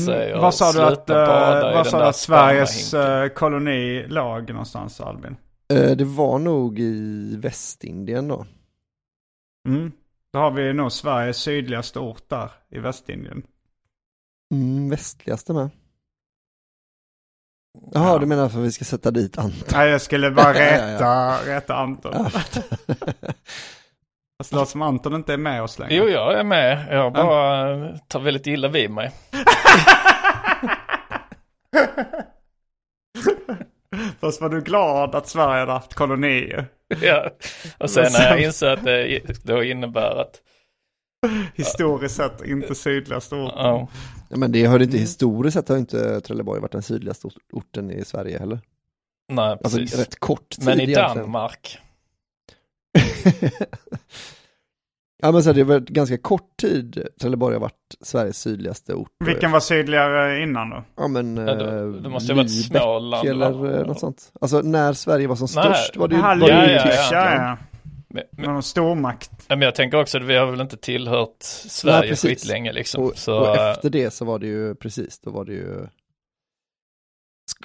Säger 0.05 0.29
Mm. 0.29 0.41
Vad 0.41 0.55
sa 0.55 0.71
du 0.71 0.81
att, 0.81 1.09
uh, 1.09 1.15
i 1.15 1.19
vad 1.73 1.73
den 1.73 1.85
sa 1.85 2.03
att 2.03 2.15
Sveriges 2.15 2.93
uh, 2.93 3.27
koloni 3.27 4.07
låg 4.07 4.49
någonstans 4.49 5.01
Albin? 5.01 5.35
Eh, 5.73 5.91
Det 5.91 6.03
var 6.05 6.39
nog 6.39 6.79
i 6.79 7.35
Västindien 7.37 8.27
då. 8.27 8.45
Mm. 9.67 9.91
Då 10.33 10.39
har 10.39 10.51
vi 10.51 10.73
nog 10.73 10.91
Sveriges 10.91 11.37
sydligaste 11.37 11.99
ort 11.99 12.29
där 12.29 12.51
i 12.69 12.79
Västindien. 12.79 13.43
Mm, 14.53 14.89
västligaste 14.89 15.53
med. 15.53 15.69
Jaha, 17.93 18.11
Ja. 18.13 18.17
du 18.19 18.25
menar 18.25 18.49
för 18.49 18.59
att 18.59 18.65
vi 18.65 18.71
ska 18.71 18.85
sätta 18.85 19.11
dit 19.11 19.37
Anton? 19.37 19.63
Nej, 19.71 19.89
jag 19.89 20.01
skulle 20.01 20.31
bara 20.31 20.55
Ja, 20.59 20.61
ja, 20.77 20.87
rätta, 20.93 21.37
rätta 21.55 21.75
Anton. 21.75 22.29
Fast 24.37 24.51
låter 24.51 24.65
som 24.71 24.81
Anton 24.81 25.15
inte 25.15 25.33
är 25.33 25.37
med 25.37 25.63
oss 25.63 25.79
längre. 25.79 25.95
Jo, 25.95 26.09
jag 26.09 26.33
är 26.39 26.43
med. 26.43 26.87
Jag 26.91 27.13
bara 27.13 27.71
eh, 27.71 27.95
tar 28.07 28.19
väldigt 28.19 28.47
illa 28.47 28.67
vid 28.67 28.91
mig. 28.91 29.11
Fast 34.21 34.41
var 34.41 34.49
du 34.49 34.61
glad 34.61 35.15
att 35.15 35.27
Sverige 35.27 35.59
hade 35.59 35.71
haft 35.71 35.93
kolonier? 35.93 36.65
ja. 37.01 37.29
Och 37.77 37.89
sen 37.89 38.11
när 38.13 38.29
jag 38.29 38.41
inser 38.41 38.67
att 38.67 38.83
det 38.83 39.21
då 39.43 39.63
innebär 39.63 40.21
att 40.21 40.35
Historiskt 41.55 42.15
sett 42.15 42.41
inte 42.45 42.75
sydligaste 42.75 43.35
orten. 43.35 43.57
ja, 43.57 43.87
Ja, 44.29 44.37
men 44.37 44.51
det 44.51 44.65
har 44.65 44.79
det 44.79 44.85
inte 44.85 44.97
historiskt 44.97 45.53
sett 45.53 45.69
har 45.69 45.77
inte 45.77 46.21
Trelleborg 46.21 46.61
varit 46.61 46.71
den 46.71 46.81
sydligaste 46.81 47.27
ort- 47.27 47.35
orten 47.53 47.91
i 47.91 48.05
Sverige 48.05 48.39
heller. 48.39 48.59
nej 49.33 49.57
Alltså 49.63 49.77
precis. 49.79 49.99
rätt 49.99 50.19
kort 50.19 50.49
tid 50.49 50.65
Men 50.65 50.79
i 50.79 50.83
egentligen. 50.83 51.17
Danmark. 51.17 51.77
ja 55.21 55.31
men 55.31 55.43
så 55.43 55.49
här, 55.49 55.53
det 55.55 55.63
var 55.63 55.79
ganska 55.79 56.17
kort 56.17 56.57
tid 56.61 57.07
Trelleborg 57.21 57.55
har 57.55 57.61
varit 57.61 57.95
Sveriges 58.01 58.37
sydligaste 58.41 58.93
ort. 58.93 59.09
Vilken 59.25 59.51
var 59.51 59.59
sydligare 59.59 60.43
innan 60.43 60.69
då? 60.69 60.83
Ja 60.97 61.07
men 61.07 61.37
Ja, 61.37 61.55
då- 61.55 61.65
eh, 61.65 61.87
det 61.87 62.09
måste 62.09 62.31
ju 62.31 62.35
varit 62.37 62.49
Lübeck 62.49 62.79
Småland, 62.79 63.27
eller 63.27 63.79
eh, 63.79 63.87
något 63.87 63.99
sånt. 63.99 64.31
Alltså 64.41 64.61
när 64.61 64.93
Sverige 64.93 65.27
var 65.27 65.35
som 65.35 65.47
Nej. 65.55 65.63
störst 65.75 65.97
var 65.97 66.07
det 66.07 66.15
ju 66.15 66.21
Jaha, 66.21 66.35
var 66.39 66.47
det 66.47 66.71
ju 66.71 66.75
ja, 66.75 66.93
ja, 67.11 67.33
ja. 67.35 67.57
Men, 68.13 68.23
men, 68.31 68.45
Någon 68.53 68.63
stormakt. 68.63 69.31
ja, 69.47 69.55
men 69.55 69.61
jag 69.61 69.75
tänker 69.75 69.97
också 70.01 70.17
att 70.17 70.23
vi 70.23 70.35
har 70.35 70.51
väl 70.51 70.61
inte 70.61 70.77
tillhört 70.77 71.35
Sverige 71.43 72.09
precis. 72.09 72.29
skitlänge 72.41 72.73
liksom. 72.73 73.03
Och, 73.03 73.17
så, 73.17 73.39
och 73.39 73.55
efter 73.57 73.89
det 73.89 74.11
så 74.11 74.25
var 74.25 74.39
det 74.39 74.47
ju 74.47 74.75
precis, 74.75 75.19
då 75.19 75.31
var 75.31 75.45
det 75.45 75.53
ju 75.53 75.87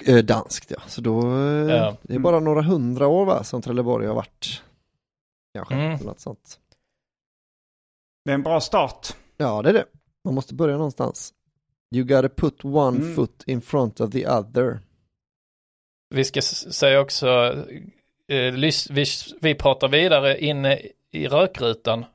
eh, 0.07 0.17
danskt 0.25 0.71
ja. 0.71 0.81
Så 0.87 1.01
då, 1.01 1.19
eh, 1.21 1.75
Ja. 1.75 1.97
det 2.01 2.15
är 2.15 2.19
bara 2.19 2.39
några 2.39 2.61
hundra 2.61 3.07
år 3.07 3.25
va, 3.25 3.43
som 3.43 3.61
Trelleborg 3.61 4.07
har 4.07 4.15
varit. 4.15 4.61
Kanske, 5.53 5.73
Mm. 5.75 5.99
något 6.05 6.19
sånt. 6.19 6.59
Det 8.25 8.31
är 8.31 8.35
en 8.35 8.43
bra 8.43 8.61
start. 8.61 9.15
Ja 9.37 9.61
det 9.61 9.69
är 9.69 9.73
det. 9.73 9.85
Man 10.25 10.33
måste 10.33 10.53
börja 10.53 10.75
någonstans. 10.77 11.33
You 11.95 12.05
gotta 12.07 12.29
put 12.29 12.65
one 12.65 12.97
Mm. 12.97 13.15
foot 13.15 13.43
in 13.47 13.61
front 13.61 13.99
of 13.99 14.11
the 14.11 14.27
other. 14.27 14.79
Vi 16.09 16.23
ska 16.25 16.41
säga 16.41 16.99
också, 17.01 17.25
vi, 18.89 19.05
vi 19.41 19.55
pratar 19.55 19.87
vidare 19.87 20.39
inne 20.39 20.79
i 21.11 21.27
rökrutan. 21.27 22.05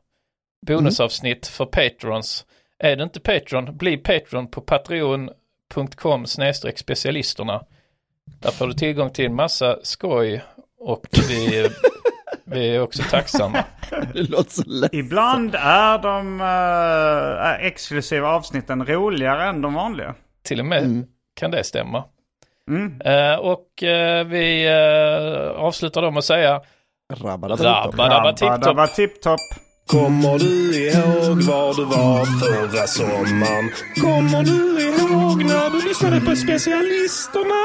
Bonusavsnitt 0.67 1.47
för 1.47 1.67
patrons. 1.67 2.47
Är 2.79 2.97
du 2.97 3.03
inte 3.03 3.21
patron, 3.21 3.77
bli 3.77 3.97
patron 3.97 4.47
på 4.51 4.61
patreon.com 4.61 6.27
snedstreck 6.27 6.79
specialisterna. 6.79 7.65
Där 8.41 8.51
får 8.51 8.67
du 8.67 8.73
tillgång 8.73 9.11
till 9.11 9.25
en 9.27 9.35
massa 9.35 9.79
skoj 9.83 10.43
och 10.79 11.07
vi, 11.29 11.69
vi 12.45 12.69
är 12.77 12.81
också 12.81 13.03
tacksamma. 13.11 13.65
Det 14.15 14.23
låter 14.23 14.51
så 14.51 14.63
lätt. 14.67 14.95
Ibland 14.95 15.55
är 15.55 15.99
de 15.99 16.41
uh, 16.41 17.67
exklusiva 17.67 18.29
avsnitten 18.29 18.87
roligare 18.87 19.45
än 19.45 19.63
de 19.63 19.75
vanliga. 19.75 20.15
Till 20.43 20.61
och 20.61 20.67
med 20.67 20.83
Mm. 20.83 21.07
kan 21.35 21.51
det 21.51 21.65
stämma. 21.65 22.05
Mm. 22.71 23.01
Eh, 23.05 23.39
och 23.39 23.83
eh, 23.83 24.27
vi 24.27 24.67
eh, 24.67 25.61
avslutar 25.61 26.03
då 26.03 26.11
med 26.11 26.19
att 26.19 26.25
säga. 26.25 26.61
Rabba 27.15 27.49
dabba 27.49 28.33
tipp 28.33 28.63
topp. 28.63 28.95
tipp-topp. 28.95 29.41
Kommer 29.87 30.39
du 30.39 30.79
ihåg 30.79 31.43
var 31.43 31.75
du 31.75 31.85
var 31.85 32.25
förra 32.25 32.87
sommaren? 32.87 33.71
Kommer 34.01 34.43
du 34.43 34.83
ihåg 34.83 35.45
när 35.45 35.71
du 35.71 35.89
lyssnade 35.89 36.21
på 36.21 36.37
specialisterna? 36.37 37.61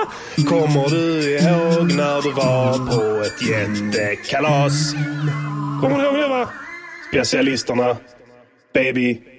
Kommer 0.49 0.89
du 0.89 1.37
ihåg 1.37 1.93
när 1.93 2.21
du 2.21 2.31
var 2.31 2.73
på 2.73 3.23
ett 3.23 3.49
jättekalas? 3.49 4.93
Kommer 5.81 5.97
du 5.97 6.05
ihåg 6.05 6.15
det 6.15 6.27
va? 6.27 6.49
Specialisterna. 7.09 7.97
Baby. 8.73 9.36